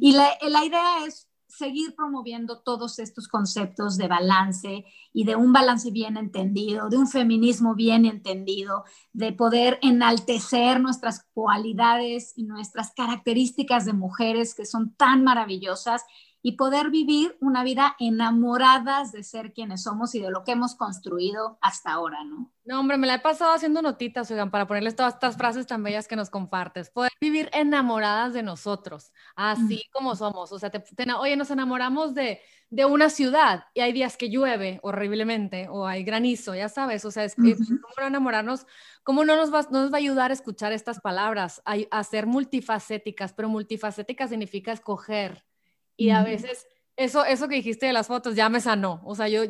Y 0.00 0.12
la, 0.12 0.30
la 0.40 0.64
idea 0.64 1.04
es 1.04 1.28
seguir 1.56 1.94
promoviendo 1.94 2.60
todos 2.60 2.98
estos 2.98 3.28
conceptos 3.28 3.98
de 3.98 4.08
balance 4.08 4.86
y 5.12 5.24
de 5.24 5.36
un 5.36 5.52
balance 5.52 5.90
bien 5.90 6.16
entendido, 6.16 6.88
de 6.88 6.96
un 6.96 7.06
feminismo 7.06 7.74
bien 7.74 8.06
entendido, 8.06 8.84
de 9.12 9.32
poder 9.32 9.78
enaltecer 9.82 10.80
nuestras 10.80 11.26
cualidades 11.34 12.32
y 12.36 12.44
nuestras 12.44 12.92
características 12.94 13.84
de 13.84 13.92
mujeres 13.92 14.54
que 14.54 14.64
son 14.64 14.94
tan 14.94 15.24
maravillosas 15.24 16.04
y 16.42 16.52
poder 16.52 16.90
vivir 16.90 17.36
una 17.40 17.62
vida 17.62 17.94
enamoradas 18.00 19.12
de 19.12 19.22
ser 19.22 19.52
quienes 19.52 19.84
somos 19.84 20.14
y 20.14 20.20
de 20.20 20.30
lo 20.30 20.42
que 20.42 20.52
hemos 20.52 20.74
construido 20.74 21.56
hasta 21.60 21.92
ahora, 21.92 22.24
¿no? 22.24 22.50
No, 22.64 22.78
hombre, 22.78 22.96
me 22.96 23.08
la 23.08 23.16
he 23.16 23.18
pasado 23.18 23.52
haciendo 23.52 23.82
notitas, 23.82 24.30
oigan, 24.30 24.50
para 24.50 24.68
ponerles 24.68 24.94
todas 24.94 25.14
estas 25.14 25.36
frases 25.36 25.66
tan 25.66 25.82
bellas 25.82 26.06
que 26.06 26.14
nos 26.14 26.30
compartes. 26.30 26.90
Poder 26.90 27.10
vivir 27.20 27.48
enamoradas 27.52 28.34
de 28.34 28.42
nosotros, 28.44 29.12
así 29.34 29.82
como 29.92 30.14
somos. 30.14 30.52
O 30.52 30.58
sea, 30.60 30.70
te, 30.70 30.82
oye, 31.12 31.36
nos 31.36 31.50
enamoramos 31.50 32.14
de, 32.14 32.40
de, 32.70 32.84
una 32.84 33.10
ciudad 33.10 33.64
y 33.74 33.80
hay 33.80 33.92
días 33.92 34.16
que 34.16 34.30
llueve 34.30 34.78
horriblemente 34.82 35.68
o 35.68 35.86
hay 35.86 36.04
granizo, 36.04 36.54
ya 36.54 36.68
sabes. 36.68 37.04
O 37.04 37.10
sea, 37.10 37.24
es, 37.24 37.34
que 37.34 37.56
¿cómo 37.56 38.06
enamorarnos? 38.06 38.66
¿Cómo 39.02 39.24
no 39.24 39.34
nos, 39.34 39.52
va, 39.52 39.62
nos 39.70 39.92
va 39.92 39.96
a 39.96 39.98
ayudar 39.98 40.30
a 40.30 40.34
escuchar 40.34 40.72
estas 40.72 41.00
palabras? 41.00 41.62
A, 41.64 41.74
a 41.90 42.04
ser 42.04 42.26
multifacéticas, 42.26 43.32
pero 43.32 43.48
multifacética 43.48 44.28
significa 44.28 44.70
escoger 44.70 45.44
y 46.06 46.10
a 46.10 46.22
veces 46.22 46.66
eso, 46.96 47.24
eso 47.24 47.48
que 47.48 47.56
dijiste 47.56 47.86
de 47.86 47.92
las 47.92 48.06
fotos 48.06 48.34
ya 48.34 48.48
me 48.48 48.60
sanó. 48.60 49.00
O 49.04 49.14
sea, 49.14 49.28
yo, 49.28 49.44
yo, 49.44 49.48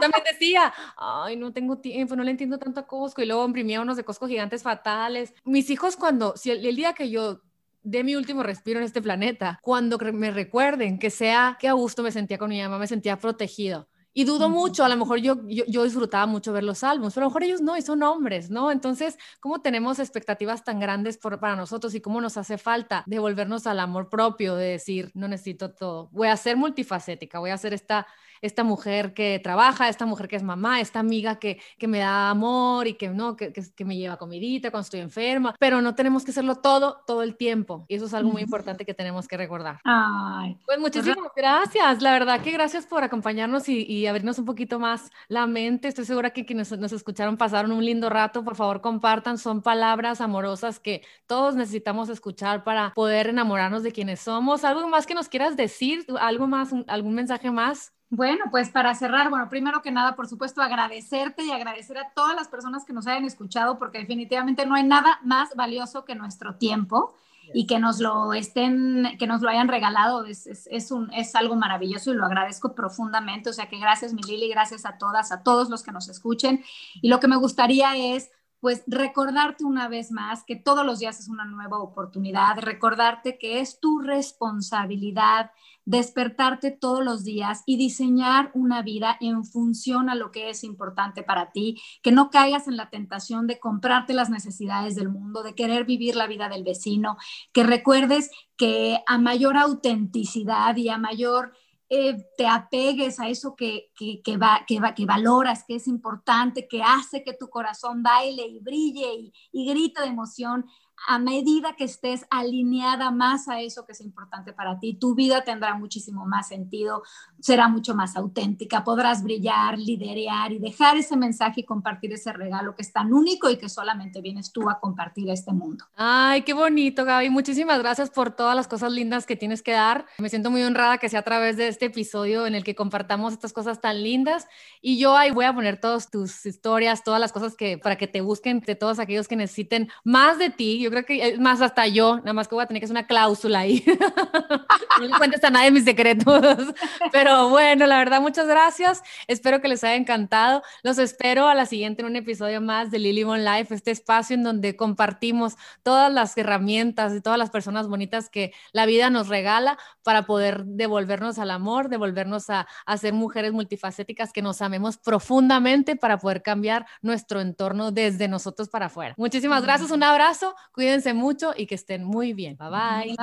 también 0.00 0.24
decía, 0.30 0.72
ay, 0.96 1.36
no 1.36 1.52
tengo 1.52 1.78
tiempo, 1.78 2.14
no 2.16 2.24
le 2.24 2.30
entiendo 2.30 2.58
tanto 2.58 2.80
a 2.80 2.86
Costco. 2.86 3.22
Y 3.22 3.26
luego 3.26 3.44
imprimía 3.46 3.80
unos 3.80 3.96
de 3.96 4.04
Costco 4.04 4.26
gigantes 4.26 4.62
fatales. 4.62 5.34
Mis 5.44 5.70
hijos, 5.70 5.96
cuando, 5.96 6.36
si 6.36 6.50
el, 6.50 6.76
día 6.76 6.92
que 6.92 7.10
yo 7.10 7.40
dé 7.82 8.04
mi 8.04 8.16
último 8.16 8.42
respiro 8.42 8.80
en 8.80 8.86
este 8.86 9.00
planeta, 9.00 9.58
cuando 9.62 9.98
me 9.98 10.30
recuerden 10.30 10.98
que 10.98 11.10
sea 11.10 11.56
que 11.58 11.68
a 11.68 11.72
gusto 11.72 12.02
me 12.02 12.12
sentía 12.12 12.38
con 12.38 12.50
mi 12.50 12.60
mamá, 12.60 12.78
me 12.78 12.86
sentía 12.86 13.18
protegido. 13.18 13.88
Y 14.16 14.24
dudo 14.24 14.48
mucho, 14.48 14.84
a 14.84 14.88
lo 14.88 14.96
mejor 14.96 15.18
yo, 15.18 15.36
yo, 15.48 15.82
disfrutaba 15.82 16.24
mucho 16.26 16.52
ver 16.52 16.62
los 16.62 16.84
álbumes, 16.84 17.12
pero 17.14 17.24
a 17.24 17.26
lo 17.26 17.30
mejor 17.30 17.42
ellos 17.42 17.60
no, 17.60 17.76
y 17.76 17.82
son 17.82 18.00
hombres, 18.04 18.48
¿no? 18.48 18.70
Entonces, 18.70 19.18
¿cómo 19.40 19.60
tenemos 19.60 19.98
expectativas 19.98 20.62
tan 20.62 20.78
grandes 20.78 21.18
por, 21.18 21.40
para 21.40 21.56
nosotros 21.56 21.96
y 21.96 22.00
cómo 22.00 22.20
nos 22.20 22.36
hace 22.36 22.56
falta 22.56 23.02
devolvernos 23.06 23.66
al 23.66 23.80
amor 23.80 24.08
propio, 24.08 24.54
de 24.54 24.66
decir, 24.68 25.10
no 25.14 25.26
necesito 25.26 25.72
todo, 25.74 26.08
voy 26.12 26.28
a 26.28 26.36
ser 26.36 26.56
multifacética, 26.56 27.40
voy 27.40 27.50
a 27.50 27.58
ser 27.58 27.74
esta 27.74 28.06
esta 28.44 28.62
mujer 28.62 29.14
que 29.14 29.40
trabaja, 29.42 29.88
esta 29.88 30.04
mujer 30.04 30.28
que 30.28 30.36
es 30.36 30.42
mamá, 30.42 30.80
esta 30.80 30.98
amiga 30.98 31.38
que, 31.38 31.58
que 31.78 31.88
me 31.88 32.00
da 32.00 32.28
amor 32.28 32.86
y 32.86 32.94
que, 32.94 33.08
no, 33.08 33.36
que, 33.36 33.52
que, 33.52 33.84
me 33.86 33.96
lleva 33.96 34.18
comidita 34.18 34.70
cuando 34.70 34.84
estoy 34.84 35.00
enferma, 35.00 35.54
pero 35.58 35.80
no 35.80 35.94
tenemos 35.94 36.24
que 36.24 36.30
hacerlo 36.30 36.56
todo, 36.56 37.02
todo 37.06 37.22
el 37.22 37.36
tiempo. 37.36 37.86
Y 37.88 37.94
eso 37.94 38.04
es 38.04 38.12
algo 38.12 38.30
muy 38.30 38.42
importante 38.42 38.84
que 38.84 38.92
tenemos 38.92 39.26
que 39.26 39.38
recordar. 39.38 39.80
Ay, 39.84 40.58
pues 40.66 40.78
muchísimas 40.78 41.32
gracias. 41.34 42.02
La 42.02 42.12
verdad 42.12 42.42
que 42.42 42.50
gracias 42.50 42.86
por 42.86 43.02
acompañarnos 43.02 43.66
y, 43.70 43.82
y, 43.86 44.06
abrirnos 44.06 44.38
un 44.38 44.44
poquito 44.44 44.78
más 44.78 45.10
la 45.28 45.46
mente. 45.46 45.88
Estoy 45.88 46.04
segura 46.04 46.30
que 46.30 46.44
quienes 46.44 46.70
nos 46.78 46.92
escucharon 46.92 47.38
pasaron 47.38 47.72
un 47.72 47.82
lindo 47.82 48.10
rato. 48.10 48.44
Por 48.44 48.56
favor, 48.56 48.82
compartan. 48.82 49.38
Son 49.38 49.62
palabras 49.62 50.20
amorosas 50.20 50.78
que 50.80 51.02
todos 51.26 51.56
necesitamos 51.56 52.10
escuchar 52.10 52.62
para 52.62 52.92
poder 52.94 53.28
enamorarnos 53.28 53.82
de 53.82 53.92
quienes 53.92 54.20
somos. 54.20 54.64
¿Algo 54.64 54.86
más 54.88 55.06
que 55.06 55.14
nos 55.14 55.30
quieras 55.30 55.56
decir? 55.56 56.04
¿Algo 56.20 56.46
más? 56.46 56.74
¿Algún 56.88 57.14
mensaje 57.14 57.50
más? 57.50 57.94
Bueno, 58.16 58.44
pues 58.52 58.70
para 58.70 58.94
cerrar, 58.94 59.28
bueno, 59.28 59.48
primero 59.48 59.82
que 59.82 59.90
nada, 59.90 60.14
por 60.14 60.28
supuesto, 60.28 60.62
agradecerte 60.62 61.42
y 61.42 61.50
agradecer 61.50 61.98
a 61.98 62.12
todas 62.14 62.36
las 62.36 62.46
personas 62.46 62.84
que 62.84 62.92
nos 62.92 63.08
hayan 63.08 63.24
escuchado, 63.24 63.76
porque 63.76 63.98
definitivamente 63.98 64.64
no 64.66 64.76
hay 64.76 64.84
nada 64.84 65.18
más 65.24 65.56
valioso 65.56 66.04
que 66.04 66.14
nuestro 66.14 66.54
tiempo 66.54 67.16
y 67.52 67.66
que 67.66 67.80
nos 67.80 67.98
lo 67.98 68.32
estén, 68.32 69.16
que 69.18 69.26
nos 69.26 69.42
lo 69.42 69.48
hayan 69.48 69.66
regalado, 69.66 70.26
es, 70.26 70.46
es, 70.46 70.92
un, 70.92 71.12
es 71.12 71.34
algo 71.34 71.56
maravilloso 71.56 72.12
y 72.12 72.14
lo 72.14 72.24
agradezco 72.24 72.76
profundamente. 72.76 73.50
O 73.50 73.52
sea 73.52 73.68
que 73.68 73.80
gracias, 73.80 74.14
mi 74.14 74.22
Lili, 74.22 74.48
gracias 74.48 74.86
a 74.86 74.96
todas, 74.96 75.32
a 75.32 75.42
todos 75.42 75.68
los 75.68 75.82
que 75.82 75.90
nos 75.90 76.08
escuchen. 76.08 76.62
Y 77.02 77.08
lo 77.08 77.18
que 77.18 77.26
me 77.26 77.36
gustaría 77.36 77.96
es 77.96 78.30
pues 78.64 78.82
recordarte 78.86 79.62
una 79.62 79.88
vez 79.88 80.10
más 80.10 80.42
que 80.42 80.56
todos 80.56 80.86
los 80.86 80.98
días 80.98 81.20
es 81.20 81.28
una 81.28 81.44
nueva 81.44 81.80
oportunidad, 81.80 82.58
recordarte 82.60 83.36
que 83.36 83.60
es 83.60 83.78
tu 83.78 83.98
responsabilidad 83.98 85.50
despertarte 85.86 86.70
todos 86.70 87.04
los 87.04 87.24
días 87.24 87.62
y 87.66 87.76
diseñar 87.76 88.50
una 88.54 88.82
vida 88.82 89.16
en 89.20 89.44
función 89.44 90.08
a 90.08 90.14
lo 90.14 90.30
que 90.30 90.50
es 90.50 90.64
importante 90.64 91.22
para 91.22 91.50
ti, 91.50 91.80
que 92.02 92.12
no 92.12 92.30
caigas 92.30 92.68
en 92.68 92.76
la 92.76 92.90
tentación 92.90 93.46
de 93.46 93.58
comprarte 93.58 94.14
las 94.14 94.30
necesidades 94.30 94.94
del 94.94 95.08
mundo, 95.08 95.42
de 95.42 95.54
querer 95.54 95.84
vivir 95.84 96.16
la 96.16 96.26
vida 96.26 96.48
del 96.48 96.64
vecino, 96.64 97.16
que 97.52 97.64
recuerdes 97.64 98.30
que 98.56 99.00
a 99.06 99.18
mayor 99.18 99.56
autenticidad 99.56 100.76
y 100.76 100.88
a 100.88 100.96
mayor 100.96 101.52
eh, 101.88 102.16
te 102.36 102.46
apegues 102.46 103.20
a 103.20 103.28
eso 103.28 103.54
que, 103.54 103.90
que, 103.94 104.36
va, 104.36 104.64
que, 104.66 104.80
va, 104.80 104.94
que 104.94 105.06
valoras, 105.06 105.64
que 105.64 105.76
es 105.76 105.86
importante, 105.86 106.66
que 106.66 106.82
hace 106.82 107.22
que 107.22 107.34
tu 107.34 107.48
corazón 107.48 108.02
baile 108.02 108.46
y 108.46 108.58
brille 108.60 109.14
y, 109.14 109.32
y 109.52 109.66
de 110.00 110.06
emoción, 110.06 110.64
a 111.06 111.18
medida 111.18 111.74
que 111.76 111.84
estés 111.84 112.24
alineada 112.30 113.10
más 113.10 113.48
a 113.48 113.60
eso 113.60 113.84
que 113.84 113.92
es 113.92 114.00
importante 114.00 114.52
para 114.52 114.78
ti, 114.78 114.94
tu 114.94 115.14
vida 115.14 115.42
tendrá 115.42 115.74
muchísimo 115.74 116.26
más 116.26 116.48
sentido, 116.48 117.02
será 117.40 117.68
mucho 117.68 117.94
más 117.94 118.16
auténtica, 118.16 118.84
podrás 118.84 119.22
brillar, 119.22 119.78
liderear 119.78 120.52
y 120.52 120.58
dejar 120.58 120.96
ese 120.96 121.16
mensaje 121.16 121.60
y 121.60 121.64
compartir 121.64 122.12
ese 122.12 122.32
regalo 122.32 122.74
que 122.74 122.82
es 122.82 122.92
tan 122.92 123.12
único 123.12 123.50
y 123.50 123.56
que 123.56 123.68
solamente 123.68 124.20
vienes 124.20 124.52
tú 124.52 124.68
a 124.70 124.78
compartir 124.80 125.30
a 125.30 125.34
este 125.34 125.52
mundo. 125.52 125.84
Ay, 125.96 126.42
qué 126.42 126.54
bonito, 126.54 127.04
Gaby. 127.04 127.30
Muchísimas 127.30 127.78
gracias 127.78 128.10
por 128.10 128.30
todas 128.30 128.56
las 128.56 128.68
cosas 128.68 128.92
lindas 128.92 129.26
que 129.26 129.36
tienes 129.36 129.62
que 129.62 129.72
dar. 129.72 130.06
Me 130.18 130.28
siento 130.28 130.50
muy 130.50 130.62
honrada 130.62 130.98
que 130.98 131.08
sea 131.08 131.20
a 131.20 131.24
través 131.24 131.56
de 131.56 131.68
este 131.68 131.86
episodio 131.86 132.46
en 132.46 132.54
el 132.54 132.64
que 132.64 132.74
compartamos 132.74 133.32
estas 133.32 133.52
cosas 133.52 133.80
tan 133.80 134.02
lindas 134.02 134.46
y 134.80 134.98
yo 134.98 135.16
ahí 135.16 135.30
voy 135.30 135.44
a 135.44 135.54
poner 135.54 135.80
todas 135.80 136.10
tus 136.10 136.46
historias, 136.46 137.04
todas 137.04 137.20
las 137.20 137.32
cosas 137.32 137.56
que 137.56 137.78
para 137.78 137.96
que 137.96 138.06
te 138.06 138.20
busquen 138.20 138.60
de 138.60 138.74
todos 138.74 138.98
aquellos 138.98 139.28
que 139.28 139.36
necesiten 139.36 139.88
más 140.04 140.38
de 140.38 140.50
ti 140.50 140.80
yo 140.84 140.90
creo 140.94 141.04
que 141.04 141.28
es 141.28 141.40
más 141.40 141.60
hasta 141.60 141.86
yo, 141.88 142.18
nada 142.18 142.32
más 142.32 142.46
que 142.46 142.54
voy 142.54 142.62
a 142.62 142.66
tener 142.66 142.80
que 142.80 142.84
hacer 142.84 142.94
una 142.94 143.06
cláusula 143.06 143.60
ahí. 143.60 143.84
no 145.00 145.06
le 145.06 145.16
cuentes 145.16 145.42
a 145.42 145.50
nadie 145.50 145.72
mis 145.72 145.84
secretos. 145.84 146.74
Pero 147.12 147.48
bueno, 147.48 147.86
la 147.86 147.98
verdad, 147.98 148.20
muchas 148.20 148.46
gracias. 148.46 149.02
Espero 149.26 149.60
que 149.60 149.68
les 149.68 149.82
haya 149.82 149.96
encantado. 149.96 150.62
Los 150.82 150.98
espero 150.98 151.48
a 151.48 151.54
la 151.54 151.66
siguiente 151.66 152.02
en 152.02 152.06
un 152.06 152.16
episodio 152.16 152.60
más 152.60 152.90
de 152.90 153.00
Lily 153.00 153.24
Bon 153.24 153.44
Life, 153.44 153.74
este 153.74 153.90
espacio 153.90 154.34
en 154.34 154.44
donde 154.44 154.76
compartimos 154.76 155.56
todas 155.82 156.12
las 156.12 156.36
herramientas 156.36 157.12
y 157.14 157.20
todas 157.20 157.38
las 157.38 157.50
personas 157.50 157.88
bonitas 157.88 158.28
que 158.30 158.52
la 158.72 158.86
vida 158.86 159.10
nos 159.10 159.28
regala 159.28 159.78
para 160.04 160.26
poder 160.26 160.64
devolvernos 160.64 161.38
al 161.38 161.50
amor, 161.50 161.88
devolvernos 161.88 162.50
a, 162.50 162.68
a 162.86 162.96
ser 162.96 163.14
mujeres 163.14 163.52
multifacéticas 163.52 164.32
que 164.32 164.42
nos 164.42 164.62
amemos 164.62 164.96
profundamente 164.98 165.96
para 165.96 166.18
poder 166.18 166.42
cambiar 166.42 166.86
nuestro 167.02 167.40
entorno 167.40 167.90
desde 167.90 168.28
nosotros 168.28 168.68
para 168.68 168.86
afuera. 168.86 169.14
Muchísimas 169.16 169.62
gracias, 169.62 169.90
un 169.90 170.02
abrazo. 170.02 170.54
Cuídense 170.74 171.14
mucho 171.14 171.52
y 171.56 171.66
que 171.66 171.76
estén 171.76 172.02
muy 172.02 172.32
bien. 172.32 172.56
Bye 172.58 172.68
bye. 172.68 173.14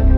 Bye. 0.00 0.17